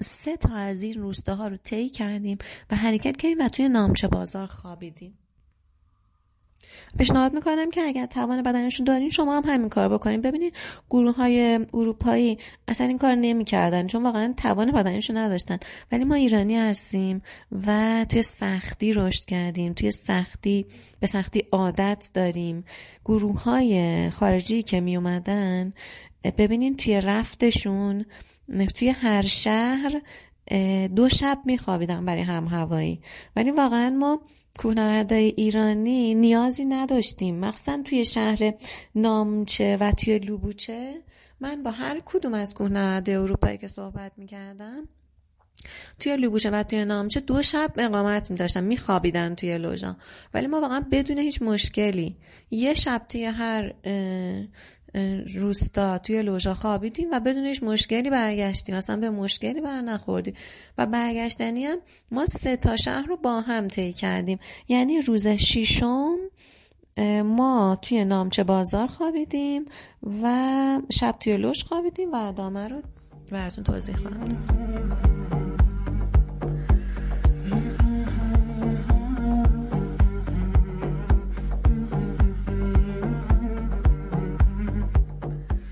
سه 0.00 0.36
تا 0.36 0.54
از 0.54 0.82
این 0.82 1.02
روستاها 1.02 1.48
رو 1.48 1.56
طی 1.56 1.88
کردیم 1.88 2.38
و 2.70 2.76
حرکت 2.76 3.16
کردیم 3.16 3.38
و 3.40 3.48
توی 3.48 3.68
نامچه 3.68 4.08
بازار 4.08 4.46
خوابیدیم. 4.46 5.18
پیشنهاد 6.98 7.34
می‌کنم 7.34 7.70
که 7.70 7.80
اگر 7.80 8.06
توان 8.06 8.42
بدنشون 8.42 8.84
دارین 8.84 9.10
شما 9.10 9.40
هم 9.40 9.52
همین 9.52 9.68
کار 9.68 9.88
بکنین. 9.88 10.20
ببینید 10.20 10.54
گروه 10.90 11.16
های 11.16 11.66
اروپایی 11.74 12.38
اصلا 12.68 12.86
این 12.86 12.98
کار 12.98 13.14
نمی‌کردن 13.14 13.86
چون 13.86 14.02
واقعا 14.02 14.34
توان 14.36 14.70
بدنشون 14.70 15.16
نداشتن. 15.16 15.58
ولی 15.92 16.04
ما 16.04 16.14
ایرانی 16.14 16.56
هستیم 16.56 17.22
و 17.66 18.06
توی 18.08 18.22
سختی 18.22 18.92
رشد 18.92 19.24
کردیم 19.24 19.72
توی 19.72 19.90
سختی 19.90 20.66
به 21.00 21.06
سختی 21.06 21.44
عادت 21.52 22.10
داریم. 22.14 22.64
گروه 23.04 23.42
های 23.42 24.10
خارجی 24.10 24.62
که 24.62 24.80
می 24.80 24.96
اومدن 24.96 25.72
ببینین 26.38 26.76
توی 26.76 27.00
رفتشون 27.00 28.04
توی 28.74 28.88
هر 28.88 29.26
شهر 29.26 30.00
دو 30.96 31.08
شب 31.08 31.38
میخوابیدن 31.44 32.04
برای 32.04 32.22
هم 32.22 32.44
هوایی. 32.44 33.00
ولی 33.36 33.50
واقعا 33.50 33.90
ما 33.90 34.20
کوهنوردای 34.58 35.34
ایرانی 35.36 36.14
نیازی 36.14 36.64
نداشتیم. 36.64 37.40
مخصوصا 37.40 37.82
توی 37.84 38.04
شهر 38.04 38.54
نامچه 38.94 39.76
و 39.80 39.92
توی 39.92 40.18
لوبوچه. 40.18 41.02
من 41.40 41.62
با 41.62 41.70
هر 41.70 42.02
کدوم 42.04 42.34
از 42.34 42.54
کوهنوردای 42.54 43.14
اروپایی 43.14 43.58
که 43.58 43.68
صحبت 43.68 44.12
می‌کردم 44.16 44.88
توی 45.98 46.16
لوبوچه 46.16 46.50
و 46.50 46.62
توی 46.62 46.84
نامچه 46.84 47.20
دو 47.20 47.42
شب 47.42 47.72
اقامت 47.78 48.30
می 48.30 48.36
داشتن 48.36 48.64
می 48.64 48.76
خوابیدن 48.76 49.34
توی 49.34 49.58
لوژا 49.58 49.96
ولی 50.34 50.46
ما 50.46 50.60
واقعا 50.60 50.84
بدون 50.92 51.18
هیچ 51.18 51.42
مشکلی 51.42 52.16
یه 52.50 52.74
شب 52.74 53.02
توی 53.08 53.24
هر 53.24 53.74
روستا 55.34 55.98
توی 55.98 56.22
لوژا 56.22 56.54
خوابیدیم 56.54 57.08
و 57.12 57.20
بدون 57.20 57.46
هیچ 57.46 57.62
مشکلی 57.62 58.10
برگشتیم. 58.10 58.74
اصلا 58.74 58.96
به 58.96 59.10
مشکلی 59.10 59.60
بر 59.60 59.80
نخوردیم. 59.80 60.34
و 60.78 60.86
برگشتنی 60.86 61.64
هم 61.64 61.78
ما 62.10 62.26
سه 62.26 62.56
تا 62.56 62.76
شهر 62.76 63.06
رو 63.06 63.16
با 63.16 63.40
هم 63.40 63.68
طی 63.68 63.92
کردیم. 63.92 64.38
یعنی 64.68 65.00
روز 65.00 65.26
ششم 65.26 66.16
ما 67.24 67.78
توی 67.82 68.04
نامچه 68.04 68.44
بازار 68.44 68.86
خوابیدیم 68.86 69.64
و 70.22 70.80
شب 70.92 71.16
توی 71.20 71.36
لوش 71.36 71.64
خوابیدیم 71.64 72.12
و 72.12 72.16
ادامه 72.16 72.68
رو 72.68 72.82
براتون 73.32 73.64
توضیح 73.64 73.96
خواهم. 73.96 75.43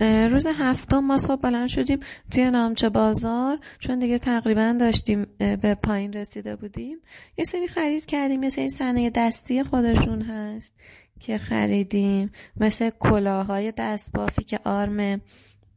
روز 0.03 0.47
هفتم 0.47 0.99
ما 0.99 1.19
صبح 1.19 1.41
بلند 1.41 1.69
شدیم 1.69 2.01
توی 2.31 2.51
نامچه 2.51 2.89
بازار 2.89 3.59
چون 3.79 3.99
دیگه 3.99 4.19
تقریبا 4.19 4.77
داشتیم 4.81 5.27
به 5.39 5.75
پایین 5.75 6.13
رسیده 6.13 6.57
بودیم. 6.57 6.99
یه 7.39 7.45
سری 7.45 7.69
خرید 7.69 8.07
کردیم 8.07 8.43
یه 8.43 8.49
سری 8.49 8.69
صنایع 8.69 9.11
دستی 9.15 9.63
خودشون 9.63 10.23
هست 10.23 10.75
که 11.21 11.39
خریدیم 11.39 12.31
مثل 12.57 12.91
کلاهای 12.91 13.73
دستبافی 13.77 14.45
که 14.45 14.61
آرم 14.65 15.21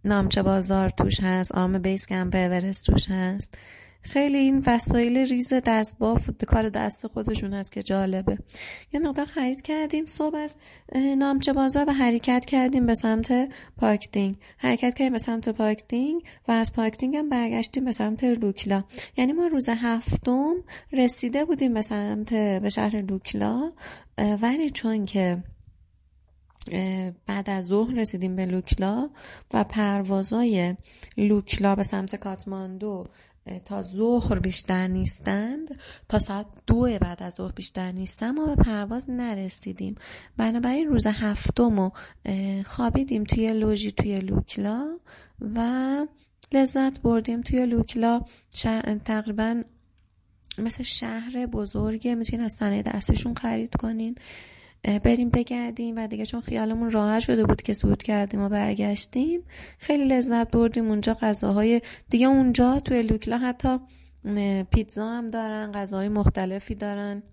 نامچه 0.05 0.43
بازار 0.43 0.89
توش 0.89 1.19
هست 1.19 1.51
آرم 1.51 1.79
بیس 1.79 2.07
کمپ 2.07 2.35
اورست 2.35 2.85
توش 2.85 3.09
هست. 3.09 3.57
خیلی 4.05 4.37
این 4.37 4.63
وسایل 4.65 5.17
ریز 5.17 5.53
دستباف 5.53 6.29
کار 6.47 6.69
دست 6.69 7.07
خودشون 7.07 7.53
هست 7.53 7.71
که 7.71 7.83
جالبه. 7.83 8.37
یه 8.93 8.99
مقدار 8.99 9.25
خرید 9.25 9.61
کردیم 9.61 10.05
صبح 10.05 10.35
از 10.35 10.55
نامچه 11.17 11.53
بازار 11.53 11.89
و 11.89 11.93
حرکت 11.93 12.45
کردیم 12.45 12.85
به 12.85 12.95
سمت 12.95 13.49
پارکتینگ 13.77 14.35
حرکت 14.57 14.93
کردیم 14.93 15.13
به 15.13 15.17
سمت 15.17 15.49
پارکتینگ 15.49 16.21
و 16.47 16.51
از 16.51 16.73
پارکتینگ 16.73 17.15
هم 17.15 17.29
برگشتیم 17.29 17.85
به 17.85 17.91
سمت 17.91 18.23
لوکلا. 18.23 18.83
یعنی 19.17 19.33
ما 19.33 19.47
روز 19.47 19.69
هفتم 19.69 20.53
رسیده 20.91 21.45
بودیم 21.45 21.73
به 21.73 21.81
سمت 21.81 22.33
به 22.33 22.69
شهر 22.69 23.01
لوکلا. 23.01 23.71
ولی 24.41 24.69
چون 24.69 25.05
که 25.05 25.43
بعد 27.25 27.49
از 27.49 27.65
ظهر 27.65 27.93
رسیدیم 27.93 28.35
به 28.35 28.45
لوکلا 28.45 29.09
و 29.53 29.63
پروازای 29.63 30.75
لوکلا 31.17 31.75
به 31.75 31.83
سمت 31.83 32.15
کاتماندو 32.15 33.07
تا 33.65 33.81
ظهر 33.81 34.39
بیشتر 34.39 34.87
نیستند 34.87 35.79
تا 36.07 36.19
ساعت 36.19 36.45
دو 36.67 36.97
بعد 37.01 37.23
از 37.23 37.33
ظهر 37.33 37.51
بیشتر 37.51 37.91
نیستن 37.91 38.31
ما 38.31 38.45
به 38.45 38.55
پرواز 38.55 39.09
نرسیدیم. 39.09 39.95
بنابراین 40.37 40.87
روز 40.87 41.07
هفتم 41.07 41.79
و 41.79 41.89
خوابیدیم 42.65 43.23
توی 43.23 43.53
لوژی 43.53 43.91
توی 43.91 44.15
لوکلا 44.15 44.97
و 45.55 45.59
لذت 46.53 47.01
بردیم. 47.01 47.41
توی 47.41 47.65
لوکلا 47.65 48.21
تقریبا 49.05 49.63
مثل 50.57 50.83
شهر 50.83 51.45
بزرگه 51.45 52.15
می‌تونین 52.15 52.45
از 52.45 52.53
صنایع 52.53 52.81
دستشون 52.81 53.35
خرید 53.35 53.75
کنین. 53.75 54.15
بریم 55.03 55.29
بگردیم 55.29 55.97
و 55.97 56.07
دیگه 56.07 56.25
چون 56.25 56.41
خیالمون 56.41 56.91
راحت 56.91 57.19
شده 57.19 57.45
بود 57.45 57.61
که 57.61 57.73
سود 57.73 58.03
کردیم 58.03 58.41
و 58.41 58.49
برگشتیم 58.49 59.41
خیلی 59.77 60.05
لذت 60.05 60.51
بردیم 60.51 60.87
اونجا. 60.89 61.13
غذاهای 61.13 61.81
دیگه 62.09 62.27
اونجا 62.27 62.79
توی 62.79 63.01
لوکلا 63.01 63.37
حتی 63.37 63.79
پیتزا 64.71 65.09
هم 65.09 65.27
دارن 65.27 65.71
غذاهای 65.71 66.09
مختلفی 66.09 66.75
دارن. 66.75 67.23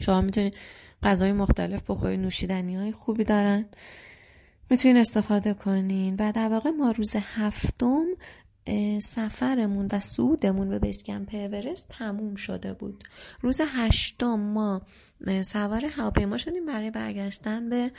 شما 0.00 0.20
می‌تونید 0.20 0.54
غذای 1.02 1.32
مختلف 1.32 1.82
بخورید 1.88 2.20
نوشیدنی 2.20 2.76
های 2.76 2.92
خوبی 2.92 3.24
دارن. 3.24 3.64
می‌تونین 4.70 4.96
استفاده 4.96 5.54
کنین. 5.54 6.16
و 6.18 6.32
در 6.32 6.48
واقع 6.48 6.70
ما 6.70 6.90
روز 6.90 7.16
هفتم 7.16 8.04
سفرمون 9.02 9.88
و 9.92 10.00
سودمون 10.00 10.68
به 10.68 10.78
بیس 10.78 11.02
کمپ 11.02 11.34
اورست 11.34 11.88
تموم 11.88 12.34
شده 12.34 12.72
بود. 12.72 13.04
روز 13.40 13.60
هشتم 13.68 14.40
ما 14.40 14.82
سوار 15.44 15.84
هواپیما 15.84 16.38
شدیم 16.38 16.66
برای 16.66 16.90
برگشتن 16.90 17.70
به 17.70 17.92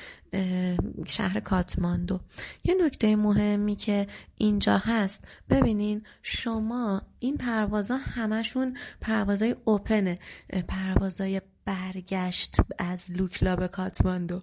شهر 1.08 1.40
کاتماندو. 1.40 2.20
یه 2.64 2.76
نکته 2.86 3.16
مهمی 3.16 3.76
که 3.76 4.08
اینجا 4.38 4.78
هست 4.78 5.28
ببینین 5.50 6.04
شما 6.22 7.02
این 7.20 7.38
پروازا 7.38 7.98
همشون 7.98 8.78
پروازای 9.02 9.56
اوپنه 9.66 10.20
پروازای 10.68 11.42
برگشت 11.66 12.56
از 12.80 13.12
لوکلا 13.12 13.56
به 13.56 13.68
کاتماندو. 13.68 14.42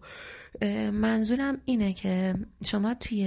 منظورم 0.92 1.58
اینه 1.64 1.92
که 1.92 2.34
شما 2.64 2.94
توی 2.94 3.26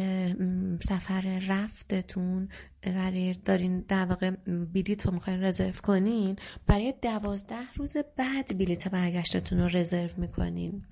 سفر 0.90 1.42
رفتتون 1.48 2.50
برای 2.92 3.34
دارین 3.34 3.80
در 3.80 4.06
واقع 4.06 4.30
بلیط 4.74 5.06
رو 5.06 5.14
می‌خواین 5.14 5.44
رزرو 5.44 5.72
کنین 5.72 6.36
برای 6.68 6.94
دوازده 7.02 7.74
روز 7.76 7.98
بعد 7.98 8.58
بلیط 8.58 8.88
برگشتتون 8.88 9.60
رو 9.60 9.68
رزرو 9.68 10.10
می‌کنین. 10.18 10.86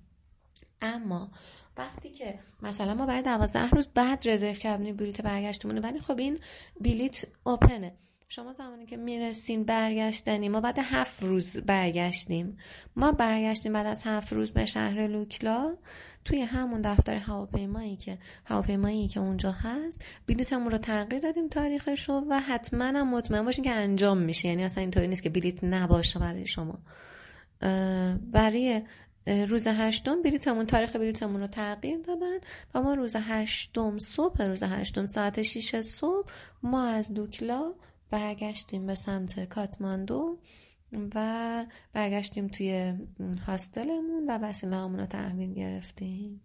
اما 0.82 1.32
وقتی 1.78 2.10
که 2.10 2.40
مثلا 2.62 2.94
ما 2.94 3.06
برای 3.06 3.22
دوازده 3.22 3.70
روز 3.70 3.88
بعد 3.88 4.30
رزرو 4.30 4.54
کردیم 4.54 4.96
بلیط 4.96 5.22
برگشتمونه 5.22 5.82
ولی 5.82 6.00
خب 6.00 6.18
این 6.18 6.40
بلیط 6.82 7.26
اوپنه 7.44 7.94
شما 8.30 8.54
زمانی 8.54 8.86
که 8.86 8.98
می‌رسین 8.98 9.64
برگشتنی 9.64 10.50
ما 10.50 10.62
بعد 10.62 10.80
هفت 10.80 11.24
روز 11.24 11.58
برگشتیم. 11.58 12.58
ما 12.96 13.12
برگشتیم 13.12 13.74
بعد 13.74 13.86
از 13.86 14.04
هفت 14.04 14.34
روز 14.34 14.52
به 14.52 14.66
شهر 14.66 15.08
لوکلا. 15.08 15.78
توی 16.26 16.42
همون 16.42 16.82
دفتر 16.82 17.16
هواپیمایی 17.16 17.96
که 17.96 18.18
هواپیمایی 18.46 19.08
که 19.08 19.20
اونجا 19.20 19.52
هست 19.52 20.06
بلیتمون 20.28 20.72
رو 20.72 20.78
تغییر 20.78 21.22
دادیم 21.22 21.48
تاریخش 21.48 22.10
رو 22.10 22.26
و 22.30 22.40
حتما 22.40 22.84
هم 22.84 23.16
مطمئن 23.16 23.46
باشین 23.46 23.64
که 23.64 23.72
انجام 23.72 24.18
میشه. 24.18 24.48
یعنی 24.48 24.64
اصلا 24.64 24.82
اینطوری 24.82 25.08
نیست 25.08 25.24
که 25.24 25.30
بلیت 25.30 25.64
نباشه 25.64 26.20
برای 26.20 26.48
شما. 26.48 26.80
برای 28.32 28.82
روز 29.28 29.68
هشتم 29.68 30.22
بلیتمون 30.22 30.66
تاریخ 30.66 30.96
بلیتمون 30.96 31.42
رو 31.42 31.48
تغییر 31.48 31.98
دادن 31.98 32.38
و 32.76 32.82
ما 32.82 32.94
روز 32.94 33.16
هشتم 33.16 33.98
صبح 33.98 34.44
روز 34.44 34.64
هشتم 34.64 35.08
ساعت 35.08 35.42
6 35.42 35.82
صبح 35.82 36.30
ما 36.64 36.88
از 36.88 37.14
دوکلا 37.14 37.74
برگشتیم 38.10 38.88
به 38.88 38.96
سمت 38.96 39.46
کاتماندو. 39.46 40.40
و 41.16 41.66
برگشتیم 41.94 42.48
توی 42.48 42.94
هاستلمون 43.48 44.26
و 44.28 44.38
وسیله 44.38 44.76
همون 44.76 45.00
رو 45.00 45.06
تحویل 45.06 45.54
گرفتیم. 45.54 46.42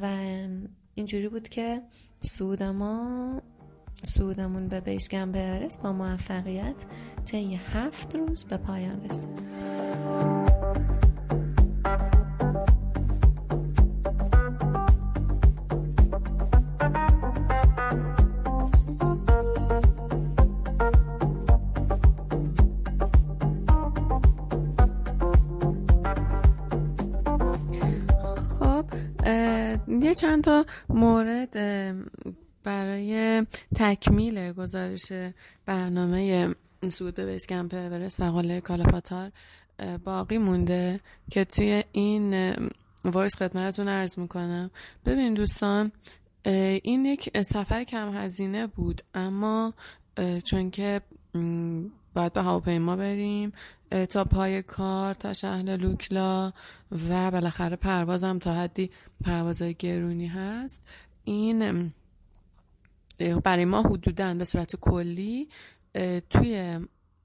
و 0.00 0.18
اینجوری 0.94 1.28
بود 1.28 1.48
که 1.48 1.82
سود 2.22 2.62
ما 2.62 3.42
سودمون 4.02 4.68
به 4.68 4.80
بیس 4.80 5.08
به 5.08 5.78
با 5.82 5.92
موفقیت 5.92 6.84
طی 7.24 7.54
هفت 7.54 8.14
روز 8.14 8.44
به 8.44 8.56
پایان 8.56 9.04
رسید. 9.04 10.33
چند 30.34 30.44
تا 30.44 30.66
مورد 30.88 31.52
برای 32.64 33.46
تکمیل 33.76 34.52
گزارش 34.52 35.12
برنامه 35.66 36.54
صعود 36.88 37.14
به 37.14 37.32
base 37.32 37.46
camp 37.46 37.74
و 38.18 38.24
قله 38.24 38.60
کالاپاتار 38.60 39.30
باقی 40.04 40.38
مونده 40.38 41.00
که 41.30 41.44
توی 41.44 41.84
این 41.92 42.54
voice 43.04 43.36
خدمتتون 43.36 43.88
عرض 43.88 44.18
می‌کنم. 44.18 44.70
ببین 45.06 45.34
دوستان 45.34 45.92
این 46.44 47.04
یک 47.04 47.42
سفر 47.42 47.84
کم 47.84 48.16
هزینه 48.16 48.66
بود 48.66 49.02
اما 49.14 49.74
چون 50.44 50.70
که 50.70 51.00
باید 52.14 52.32
به 52.32 52.42
هواپیما 52.42 52.96
بریم 52.96 53.52
تا 54.10 54.24
پای 54.24 54.62
کار 54.62 55.14
تا 55.14 55.32
شهر 55.32 55.62
لوکلا 55.62 56.52
و 57.08 57.30
بالاخره 57.30 57.76
پروازم 57.76 58.38
تا 58.38 58.54
حدی 58.54 58.90
پروازهای 59.24 59.74
گرونی 59.74 60.26
هست. 60.26 60.82
این 61.24 61.92
برای 63.44 63.64
ما 63.64 63.82
حدودا 63.82 64.34
به 64.34 64.44
صورت 64.44 64.76
کلی 64.76 65.48
توی 66.30 66.80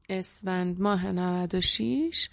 اسفند 0.09 0.81
ماه 0.81 1.11
96 1.11 2.29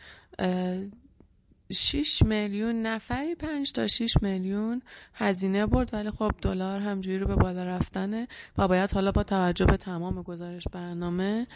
6 1.72 2.22
میلیون 2.22 2.82
نفری 2.82 3.34
5 3.34 3.72
تا 3.72 3.86
6 3.86 4.22
میلیون 4.22 4.82
هزینه 5.14 5.66
برد. 5.66 5.94
ولی 5.94 6.11
خب 6.11 6.30
دلار 6.42 6.80
همجوری 6.80 7.18
رو 7.18 7.26
به 7.26 7.34
بالا 7.34 7.64
رفتنه 7.64 8.28
و 8.59 8.68
باید 8.68 8.90
حالا 8.90 9.12
با 9.12 9.22
توجه 9.22 9.64
به 9.64 9.76
تمام 9.76 10.22
گزارش 10.22 10.64
برنامه 10.72 11.46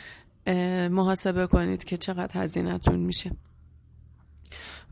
محاسبه 0.90 1.46
کنید 1.46 1.84
که 1.84 1.96
چقدر 1.96 2.42
هزینهتون 2.42 2.98
میشه. 2.98 3.30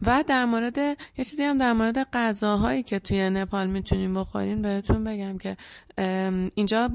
و 0.02 0.24
در 0.26 0.44
مورد 0.44 0.78
یه 0.78 1.24
چیزی 1.24 1.42
هم 1.42 1.58
در 1.58 1.72
مورد 1.72 2.08
غذاهایی 2.12 2.82
که 2.82 2.98
توی 2.98 3.30
نپال 3.30 3.66
می‌تونیم 3.66 4.14
بخوریم 4.14 4.62
بهتون 4.62 5.04
بگم 5.04 5.38
که 5.38 5.56
اینجا 6.54 6.90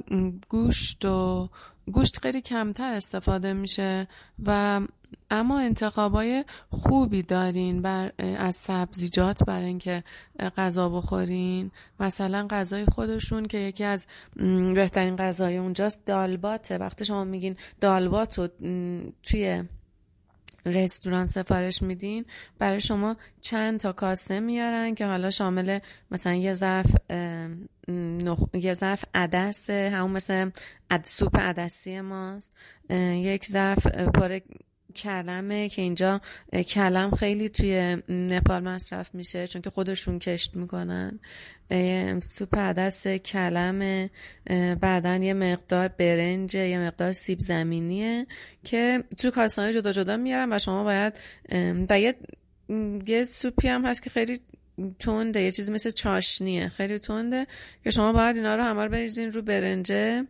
گوشت 0.49 1.05
و 1.05 1.49
گوشت 1.91 2.19
خیلی 2.19 2.41
کمتر 2.41 2.93
استفاده 2.93 3.53
میشه 3.53 4.07
و 4.45 4.81
اما 5.31 5.59
انتخابای 5.59 6.45
خوبی 6.69 7.21
دارین 7.21 7.81
بر 7.81 8.11
از 8.17 8.55
سبزیجات 8.55 9.43
برای 9.43 9.65
اینکه 9.65 10.03
غذا 10.57 10.89
بخورین. 10.89 11.71
مثلا 11.99 12.47
غذای 12.49 12.85
خودشون 12.85 13.45
که 13.45 13.57
یکی 13.57 13.83
از 13.83 14.05
بهترین 14.75 15.15
غذای 15.15 15.57
اونجاست 15.57 16.05
دالباته. 16.05 16.77
وقتی 16.77 17.05
شما 17.05 17.23
میگین 17.23 17.57
دالبات 17.81 18.39
رو 18.39 18.47
توی 19.23 19.63
رستوران 20.65 21.27
سفارش 21.27 21.81
میدین 21.81 22.25
برای 22.59 22.81
شما 22.81 23.17
چند 23.41 23.79
تا 23.79 23.91
کاسه 23.91 24.39
میارن 24.39 24.95
که 24.95 25.05
حالا 25.05 25.29
شامل 25.29 25.79
مثلا 26.11 26.33
یه 26.33 26.53
ظرف 26.53 26.95
یه 28.53 28.73
ظرف 28.73 29.05
عدسه 29.15 29.91
همون 29.93 30.11
مثل 30.11 30.49
عد... 30.89 31.05
سوپ 31.05 31.37
عدسی 31.37 32.01
ماست 32.01 32.51
یک 33.13 33.45
ظرف 33.45 33.87
پر 33.87 34.39
کلمه 34.95 35.69
که 35.69 35.81
اینجا 35.81 36.21
کلم 36.67 37.11
خیلی 37.11 37.49
توی 37.49 37.97
نپال 38.09 38.63
مصرف 38.63 39.15
میشه 39.15 39.47
چون 39.47 39.61
که 39.61 39.69
خودشون 39.69 40.19
کشت 40.19 40.55
می‌کنن. 40.55 41.19
سوپ 42.23 42.57
عدس 42.57 43.07
کلم 43.07 44.09
بعدا 44.81 45.15
یه 45.15 45.33
مقدار 45.33 45.87
برنج 45.87 46.55
یه 46.55 46.79
مقدار 46.79 47.13
سیب 47.13 47.39
زمینیه 47.39 48.27
که 48.63 49.03
تو 49.17 49.31
کاسانه 49.31 49.73
جدا 49.73 49.91
جدا 49.91 50.17
میارن 50.17 50.53
و 50.53 50.59
شما 50.59 50.83
باید 50.83 51.13
یه, 51.89 52.15
یه 53.07 53.23
سوپی 53.23 53.67
هم 53.67 53.85
هست 53.85 54.03
که 54.03 54.09
خیلی 54.09 54.39
تنده 54.99 55.41
یه 55.41 55.51
چیزی 55.51 55.71
مثل 55.71 55.89
چاشنیه 55.89 56.69
خیلی 56.69 56.99
تنده 56.99 57.47
که 57.83 57.89
شما 57.89 58.13
باید 58.13 58.35
اینا 58.35 58.55
رو 58.55 58.63
همه 58.63 58.83
رو 58.83 58.89
بریزین 58.89 59.31
رو 59.31 59.41
برنجه. 59.41 60.27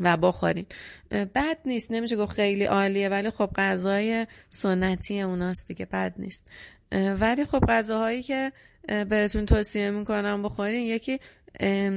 و 0.00 0.16
بخورین. 0.16 0.66
بد 1.10 1.58
نیست. 1.64 1.92
نمیشه 1.92 2.16
گفت 2.16 2.32
خیلی 2.32 2.64
عالیه 2.64 3.08
ولی 3.08 3.30
خب 3.30 3.50
غذای 3.56 4.26
سنتی 4.50 5.20
اوناست 5.20 5.68
دیگه 5.68 5.86
بد 5.86 6.14
نیست. 6.18 6.46
ولی 6.92 7.44
خب 7.44 7.60
غذاهایی 7.68 8.22
که 8.22 8.52
بهتون 8.88 9.46
توصیه 9.46 9.90
می‌کنم 9.90 10.42
بخورین 10.42 10.82
یکی 10.82 11.20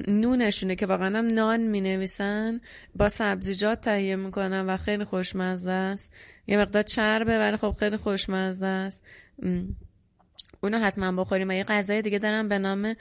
نونشونه 0.08 0.76
که 0.76 0.86
واقعا 0.86 1.18
هم 1.18 1.28
نان 1.28 1.60
می 1.60 1.82
نویسن 1.82 2.62
با 2.96 3.10
سبزیجات 3.10 3.82
تهیه 3.82 4.16
می‌کنن 4.16 4.70
و 4.70 4.78
خیلی 4.78 5.04
خوشمزه 5.04 5.72
است. 5.72 6.12
یه 6.48 6.58
مقدار 6.58 6.84
چربه 6.84 7.40
ولی 7.40 7.58
خب 7.58 7.76
خیلی 7.80 7.98
خوشمزه 7.98 8.66
است. 8.66 9.04
اونو 10.64 10.78
حتما 10.78 11.22
بخوریم. 11.22 11.50
و 11.50 11.52
یه 11.52 11.64
غذای 11.64 12.02
دیگه 12.02 12.20
دارم 12.20 12.50
به 12.50 12.60
نام 12.60 12.96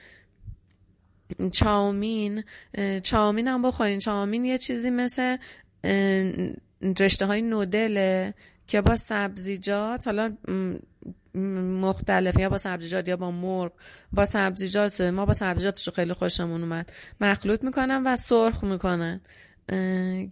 چاومین 1.52 2.44
چاومین 3.02 3.48
هم 3.48 3.62
بخورین. 3.62 3.98
چاومین 3.98 4.44
یه 4.44 4.58
چیزی 4.58 4.90
مثل 4.90 5.36
رشته 7.00 7.26
های 7.26 7.42
نودله 7.42 8.34
که 8.66 8.80
با 8.80 8.96
سبزیجات 8.96 10.06
حالا 10.06 10.36
مختلف 11.80 12.38
یا 12.38 12.48
با 12.48 12.58
سبزیجات 12.58 13.08
یا 13.08 13.16
با 13.16 13.30
مرغ 13.30 13.72
با 14.12 14.24
سبزیجات 14.24 15.00
ما 15.00 15.26
با 15.26 15.34
سبزیجاتش 15.34 15.88
خیلی 15.88 16.12
خوشمون 16.12 16.62
اومد. 16.62 16.92
مخلوط 17.20 17.64
می‌کنن 17.64 18.02
و 18.06 18.16
سرخ 18.16 18.64
می‌کنن. 18.64 19.20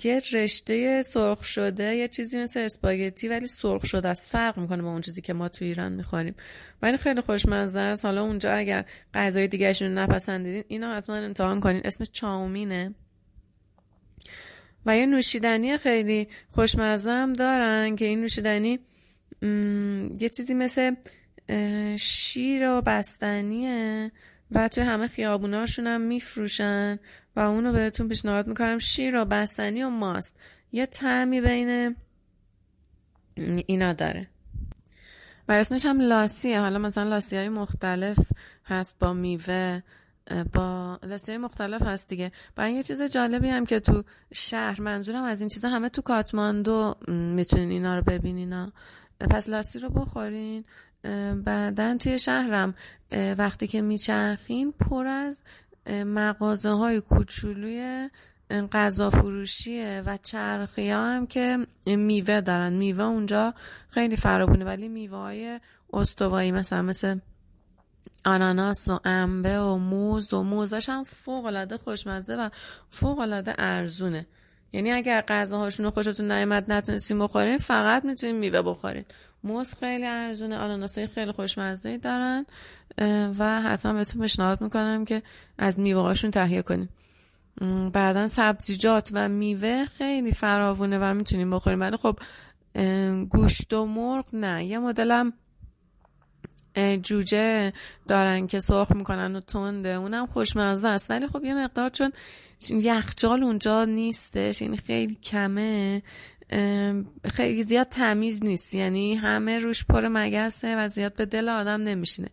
یه 0.05 0.23
رشته 0.32 1.02
سرخ 1.02 1.44
شده 1.44 1.97
یه 1.97 2.09
چیزی 2.09 2.39
مثل 2.39 2.60
اسپاگتی 2.60 3.28
ولی 3.28 3.47
سرخ 3.47 3.86
شده 3.86 4.09
است. 4.09 4.28
فرق 4.31 4.59
می‌کنه 4.59 4.82
با 4.82 4.89
اون 4.89 5.01
چیزی 5.01 5.23
که 5.23 5.32
ما 5.32 5.48
تو 5.48 5.65
ایران 5.65 5.93
می‌خوریم. 5.93 6.35
ولی 6.82 6.97
خیلی 6.97 7.20
خوشمزه 7.20 7.78
است. 7.78 8.05
حالا 8.05 8.23
اونجا 8.23 8.52
اگر 8.52 8.85
غذای 9.15 9.48
دیگهشون 9.48 9.89
رو 9.89 9.94
نپسندیدین 9.94 10.65
اینا 10.69 10.97
حتما 10.97 11.16
امتحان 11.16 11.60
کنین. 11.60 11.81
اسمش 11.85 12.10
چاومینه. 12.12 12.94
و 14.86 14.97
یه 14.97 15.06
نوشیدنی 15.06 15.78
خیلی 15.78 16.28
خوشمزه 16.51 17.10
هم 17.10 17.32
دارن 17.32 17.97
که 17.97 18.05
این 18.05 18.20
نوشیدنی 18.20 18.78
یه 20.20 20.28
چیزی 20.36 20.55
مثل 20.55 20.94
شیر 21.98 22.69
و 22.69 22.81
بستنیه 22.81 24.12
و 24.51 24.69
توی 24.69 24.85
همه 24.85 25.09
خیابوناشون 25.09 25.86
هم 25.86 26.01
میفروشن. 26.01 26.98
و 27.39 27.40
اونو 27.40 27.73
بهتون 27.73 28.09
پیشنهاد 28.09 28.47
می‌کنم 28.47 28.78
شیر 28.78 29.16
و 29.16 29.24
بستنی 29.24 29.82
و 29.82 29.89
ماست. 29.89 30.36
یه 30.73 30.86
تعمی 30.86 31.40
بین 31.40 31.97
اینا 33.66 33.93
داره. 33.93 34.28
و 35.48 35.52
اسمش 35.52 35.86
هم 35.86 36.01
لاسیه. 36.01 36.60
حالا 36.60 36.78
مثلا 36.78 37.05
لاسی 37.05 37.36
های 37.36 37.48
مختلف 37.48 38.19
هست 38.65 38.98
با 38.98 39.12
میوه 39.12 39.82
با 40.52 40.98
لاسی 41.02 41.36
مختلف 41.36 41.82
هست 41.82 42.09
دیگه. 42.09 42.32
برای 42.56 42.73
یه 42.73 42.82
چیز 42.82 43.02
جالبی 43.02 43.48
هم 43.48 43.66
که 43.66 43.81
تو 43.81 44.02
شهر 44.32 44.81
منظورم 44.81 45.24
از 45.24 45.40
این 45.40 45.48
چیزا 45.48 45.69
همه 45.69 45.89
تو 45.89 46.02
کاتماندو 46.02 46.94
می‌تونین 47.09 47.70
اینا 47.70 47.97
رو 47.97 48.02
ببینین 48.02 48.73
پس 49.20 49.48
لاسی 49.48 49.78
رو 49.78 49.89
بخورین. 49.89 50.65
بعدا 51.44 51.97
توی 51.97 52.19
شهرم 52.19 52.74
وقتی 53.39 53.66
که 53.66 53.81
میچرخین 53.81 54.73
پر 54.73 55.06
از 55.06 55.43
مغازه 55.89 56.70
های 56.70 57.01
کوچولوی 57.01 58.09
غذا 58.73 59.10
فروشیه 59.10 60.02
و 60.06 60.16
چرخی 60.23 60.90
ها 60.90 61.06
هم 61.06 61.27
که 61.27 61.66
میوه 61.86 62.40
دارن. 62.40 62.73
میوه 62.73 63.05
اونجا 63.05 63.55
خیلی 63.89 64.16
فرابونه 64.16 64.65
ولی 64.65 64.89
میوه 64.89 65.19
های 65.19 65.60
استوایی 65.93 66.52
مثلا 66.52 66.82
مثل 66.82 67.19
آناناس 68.24 68.89
و 68.89 69.01
انبه 69.05 69.60
و 69.60 69.77
موز 69.77 70.35
و 70.35 70.43
موزش 70.43 70.89
هم 70.89 71.05
فوق 71.05 71.44
العاده 71.44 71.78
خوشمزه 71.78 72.36
و 72.36 72.48
فوق 72.90 73.19
العاده 73.19 73.55
ارزونه. 73.59 74.27
یعنی 74.73 74.93
اگر 74.93 75.24
غذاهاشون 75.28 75.85
رو 75.85 75.90
خوشتون 75.90 76.32
نیامد 76.32 76.73
نتونستین 76.73 77.19
بخورین 77.19 77.59
فقط 77.59 78.05
می‌تونین 78.05 78.36
میوه 78.36 78.62
بخورین. 78.62 79.05
موز 79.44 79.74
خیلی 79.74 80.06
ارزونه 80.06 80.56
آناناس 80.56 80.98
خیلی 80.98 81.32
خوشمزه 81.32 81.98
دارن. 81.98 82.47
و 83.39 83.62
حتما 83.62 83.93
بهتون 83.93 84.23
پیشنهاد 84.23 84.61
می‌کنم 84.61 85.05
که 85.05 85.23
از 85.59 85.81
میوه 85.81 86.03
هاشون 86.03 86.31
تهیه 86.31 86.62
کنین 86.62 86.89
بعدا 87.93 88.29
سبزیجات 88.29 89.11
و 89.12 89.29
میوه 89.29 89.85
خیلی 89.85 90.33
فراوونه 90.33 90.99
و 90.99 91.15
می‌تونیم 91.15 91.51
بخوریم. 91.51 91.81
ولی 91.81 91.97
خب 91.97 92.19
گوشت 93.31 93.73
و 93.73 93.87
مرغ 93.87 94.25
نه. 94.33 94.65
یه 94.65 94.79
مدلم 94.79 95.33
جوجه 97.03 97.73
دارن 98.09 98.47
که 98.47 98.61
سرخ 98.61 98.93
می‌کنن 98.93 99.37
و 99.37 99.41
تنده. 99.41 99.89
اونم 99.89 100.27
خوشمزه 100.27 100.89
است. 100.89 101.11
ولی 101.11 101.29
خب 101.29 101.45
یه 101.45 101.55
مقدار 101.55 101.91
چون 101.91 102.12
یخچال 102.70 103.43
اونجا 103.43 103.85
نیستش 103.85 104.62
این 104.62 104.77
خیلی 104.77 105.15
کمه. 105.15 106.03
خیلی 107.25 107.62
زیاد 107.62 107.89
تمیز 107.89 108.45
نیست. 108.45 108.75
یعنی 108.75 109.15
همه 109.15 109.59
روش 109.59 109.85
پر 109.85 110.09
مگسه 110.09 110.77
و 110.77 110.89
زیاد 110.89 111.15
به 111.15 111.27
دل 111.27 111.49
آدم 111.49 111.83
نمیشینه. 111.83 112.29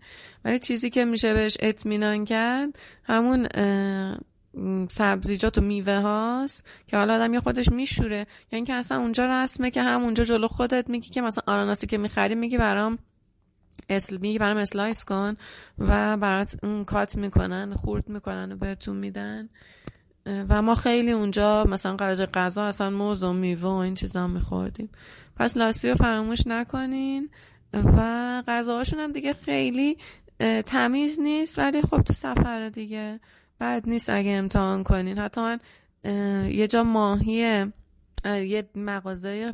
ولی 0.46 0.60
چیزی 0.60 0.90
که 0.90 1.06
میشه 1.06 1.34
بهش 1.34 1.58
اطمینان 1.60 2.26
کرد 2.26 2.80
همون 3.04 3.48
سبزیجات 4.92 5.58
و 5.58 5.62
میوه 5.62 5.94
هاست 5.94 6.66
که 6.88 6.98
حالا 6.98 7.16
آدم 7.16 7.34
یه 7.34 7.40
خودش 7.40 7.70
میشوره. 7.70 8.28
یعنی 8.52 8.66
که 8.66 8.74
اصلا 8.74 9.00
اونجا 9.00 9.26
رسمه 9.26 9.72
که 9.72 9.82
هم 9.82 10.04
اونجا 10.04 10.24
جلو 10.24 10.48
خودت 10.48 10.90
میگی 10.90 11.10
که 11.10 11.22
مثلا 11.22 11.44
آناناسی 11.48 11.88
که 11.88 11.98
می‌خری 11.98 12.36
میگی 12.36 12.58
برام 12.58 12.98
اسل 13.90 14.18
میگی 14.18 14.40
برام 14.40 14.58
slice 14.58 15.06
کن 15.06 15.36
و 15.78 16.18
برات 16.18 16.56
کات 16.88 17.16
می‌کنن 17.16 17.74
خورد 17.74 18.10
می‌کنن 18.10 18.52
و 18.52 18.58
بهتون 18.58 18.98
میدن. 18.98 19.50
و 20.26 20.62
ما 20.62 20.76
خیلی 20.76 21.12
اونجا 21.12 21.64
مثلا 21.64 21.96
قرار 21.96 22.26
غذا 22.26 22.64
اصلا 22.64 22.90
موز 22.90 23.24
و 23.24 23.34
میوه 23.34 23.62
و 23.62 23.76
این 23.76 23.96
چیزا 23.96 24.28
میخوردیم. 24.28 24.90
پس 25.36 25.58
لاستی 25.58 25.90
رو 25.90 25.96
فراموش 25.96 26.48
نکنین 26.48 27.30
و 27.74 28.44
غذاهاشون 28.48 29.00
هم 29.00 29.12
دیگه 29.12 29.34
خیلی 29.34 29.98
تمیز 30.66 31.20
نیست 31.20 31.60
ولی 31.60 31.82
خب 31.82 32.02
تو 32.02 32.14
سفر 32.14 32.70
دیگه 32.70 33.20
بد 33.60 33.84
نیست 33.90 34.10
اگه 34.10 34.32
امتحان 34.32 34.84
کنین. 34.84 35.18
حتی 35.20 35.42
من 35.42 35.60
یه 36.52 36.68
جا 36.68 36.84
ماهی 36.84 37.66
یه 38.26 38.70
مغازه 38.76 39.54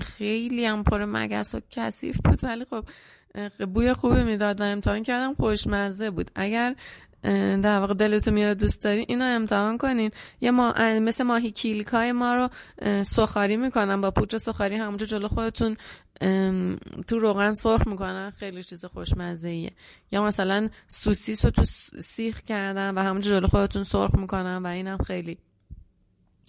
خیلی 0.00 0.66
هم 0.66 0.82
پر 0.82 1.04
مگس 1.04 1.54
و 1.54 1.60
کثیف 1.70 2.18
بود 2.24 2.44
ولی 2.44 2.64
خب 2.64 2.84
بوی 3.74 3.92
خوبی 3.92 4.22
می‌داد 4.22 4.60
و 4.60 4.64
امتحان 4.64 5.02
کردم 5.02 5.34
خوشمزه 5.34 6.10
بود. 6.10 6.30
اگر 6.34 6.74
در 7.62 7.78
واقع 7.78 7.94
دلتون 7.94 8.34
میاد 8.34 8.56
دوست 8.56 8.82
دارین 8.82 9.04
اینو 9.08 9.24
امتحان 9.24 9.78
کنین. 9.78 10.10
یه 10.40 10.50
ما 10.50 10.74
مثل 10.78 11.24
ماهی 11.24 11.50
کیلکای 11.50 12.12
ما 12.12 12.34
رو 12.34 12.48
سخاری 13.04 13.56
می‌کنن 13.56 14.00
با 14.00 14.10
پودر 14.10 14.38
سخاری 14.38 14.76
همونجا 14.76 15.06
جلو 15.06 15.28
خودتون 15.28 15.76
تو 17.06 17.18
روغن 17.18 17.54
سرخ 17.54 17.86
می‌کنن 17.86 18.30
خیلی 18.30 18.62
چیز 18.62 18.84
خوشمزه 18.84 19.48
ایه 19.48 19.72
یا 20.12 20.24
مثلا 20.24 20.68
سوسیس 20.88 21.44
رو 21.44 21.50
تو 21.50 21.64
سیخ 22.04 22.40
کردن 22.40 22.94
و 22.94 23.02
همونجا 23.02 23.30
جلو 23.30 23.46
خودتون 23.46 23.84
سرخ 23.84 24.14
می‌کنن 24.14 24.56
و 24.56 24.66
اینم 24.66 24.98
خیلی 24.98 25.38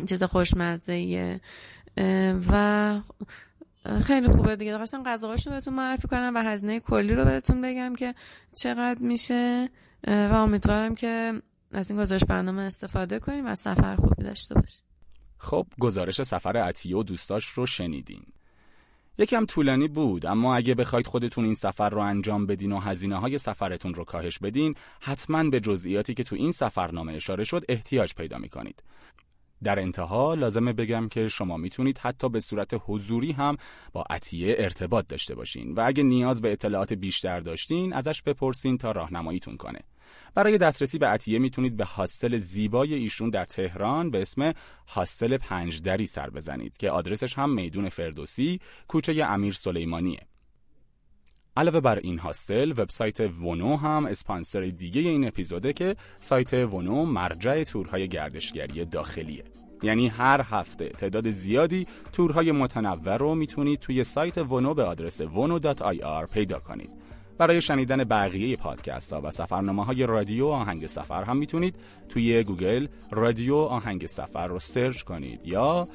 چیز 0.10 0.23
خوشمزه 0.23 0.93
ایه 0.93 1.41
و 2.49 2.99
خیلی 4.03 4.27
خوبه 4.27 4.56
دیگه. 4.56 4.72
داشتم 4.72 5.03
غذاهاشو 5.03 5.49
بهتون 5.49 5.73
معرفی 5.73 6.07
کنم 6.07 6.31
و 6.35 6.39
هزینه 6.39 6.80
کلی 6.80 7.15
رو 7.15 7.26
بهتون 7.26 7.61
بگم 7.61 7.95
که 7.95 8.15
چقدر 8.57 9.02
میشه. 9.02 9.69
و 10.07 10.34
امیدوارم 10.34 10.95
که 10.95 11.41
از 11.72 11.91
این 11.91 11.99
گزارش 11.99 12.23
برنامه 12.23 12.61
استفاده 12.61 13.19
کنیم 13.19 13.45
و 13.45 13.55
سفر 13.55 13.95
خوبی 13.95 14.23
داشته 14.23 14.55
باشید 14.55 14.84
خب 15.38 15.67
گزارش 15.80 16.23
سفر 16.23 16.57
عطیه 16.57 16.97
و 16.97 17.03
دوستاش 17.03 17.45
رو 17.45 17.65
شنیدین. 17.65 18.26
یکم 19.17 19.45
طولانی 19.45 19.88
بود 19.88 20.26
اما 20.26 20.55
اگه 20.55 20.76
بخواید 20.76 21.07
خودتون 21.07 21.45
این 21.45 21.53
سفر 21.53 21.89
رو 21.89 21.99
انجام 21.99 22.45
بدین 22.45 22.72
و 22.72 22.80
هزینه 22.80 23.15
های 23.15 23.38
سفرتون 23.38 23.93
رو 23.93 24.03
کاهش 24.03 24.39
بدین 24.39 24.76
حتما 25.01 25.43
به 25.43 25.59
جزئیاتی 25.59 26.13
که 26.13 26.23
تو 26.23 26.35
این 26.35 26.51
سفرنامه 26.51 27.13
اشاره 27.13 27.43
شد 27.43 27.65
احتیاج 27.69 28.13
پیدا 28.13 28.38
می‌کنید. 28.38 28.84
در 29.64 29.80
انتها 29.80 30.34
لازمه 30.34 30.73
بگم 30.73 31.07
که 31.07 31.27
شما 31.27 31.57
می‌تونید 31.57 31.98
حتی 31.98 32.30
به 32.30 32.40
صورت 32.40 32.82
حضوری 32.86 33.32
هم 33.32 33.57
با 33.94 34.03
عطیه 34.10 34.56
ارتباط 34.60 35.07
داشته 35.07 35.36
باشین 35.36 35.73
و 35.73 35.84
اگه 35.86 36.03
نیاز 36.03 36.41
به 36.41 36.52
اطلاعات 36.52 36.94
بیشتر 36.94 37.40
داشتین 37.40 37.94
ازش 37.94 38.22
بپرسین 38.22 38.77
تا 38.77 38.91
راهنماییتون 38.91 39.57
کنه. 39.57 39.80
برای 40.36 40.57
دسترسی 40.57 40.98
به 40.98 41.07
عطیه 41.07 41.40
می‌تونید 41.40 41.77
به 41.77 41.86
هاستل 41.86 42.38
زیبای 42.38 42.94
ایشون 42.94 43.30
در 43.30 43.45
تهران 43.45 44.11
به 44.11 44.22
اسم 44.22 44.53
هاستل 44.88 45.38
پنجدری 45.38 46.06
سر 46.06 46.30
بزنید 46.30 46.77
که 46.77 46.91
آدرسش 46.91 47.38
هم 47.38 47.53
میدون 47.53 47.90
فردوسی 47.90 48.60
کوچه 48.88 49.26
امیر 49.26 49.53
سلیمانیه. 49.53 50.27
علاوه 51.57 51.80
بر 51.80 51.99
این 51.99 52.19
هاستل 52.19 52.73
وبسایت 52.77 53.19
ونو 53.19 53.76
هم 53.76 54.06
اسپانسر 54.06 54.61
دیگه 54.61 55.02
این 55.02 55.27
اپیزوده 55.27 55.73
که 55.73 55.95
سایت 56.19 56.53
ونو 56.53 57.06
مرجع 57.06 57.64
تورهای 57.64 58.07
گردشگری 58.07 58.86
داخلیه. 58.86 59.44
یعنی 59.84 60.07
هر 60.07 60.45
هفته 60.49 60.90
تعداد 60.90 61.30
زیادی 61.30 61.88
تورهای 62.14 62.52
متنوع 62.52 63.18
رو 63.18 63.36
می‌تونید 63.36 63.80
توی 63.80 64.03
سایت 64.03 64.38
ونو 64.38 64.73
به 64.73 64.84
آدرس 64.84 65.22
vono.ir 65.22 66.30
پیدا 66.34 66.60
کنید. 66.60 66.90
برای 67.38 67.61
شنیدن 67.61 68.03
بقیه 68.03 68.57
پادکست 68.57 69.14
ها 69.14 69.22
و 69.22 69.32
سفرنامه 69.32 69.86
های 69.86 70.06
رادیو 70.06 70.48
آهنگ 70.48 70.86
سفر 70.86 71.23
هم 71.23 71.38
می‌تونید 71.38 71.76
توی 72.10 72.44
گوگل 72.44 72.88
رادیو 73.11 73.56
آهنگ 73.56 74.06
سفر 74.06 74.48
رو 74.48 74.60
search 74.60 75.02
کنید 75.02 75.48
یا 75.48 75.88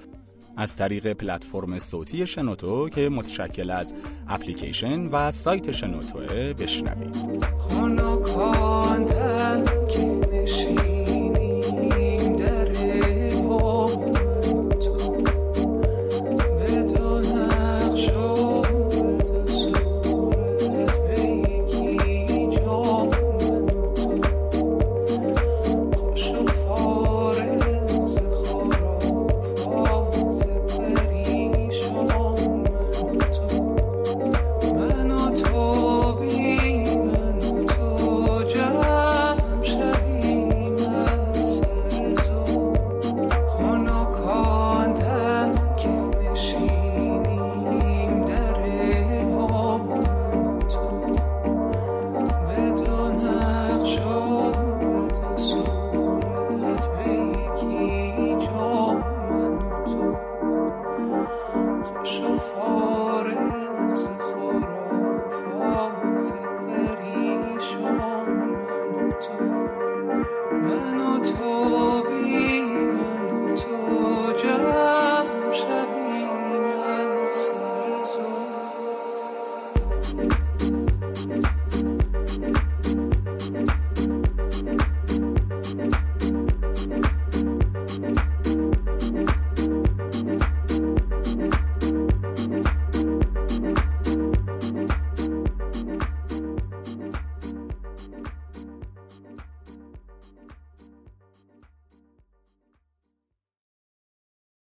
از 0.56 0.76
طریق 0.76 1.12
پلتفرم 1.12 1.78
صوتی 1.78 2.26
شنوتو 2.26 2.88
که 2.88 3.08
متشکل 3.08 3.70
از 3.70 3.94
اپلیکیشن 4.28 5.06
و 5.06 5.30
سایت 5.30 5.70
شنوتو 5.70 6.18
بشنوید. 6.58 7.16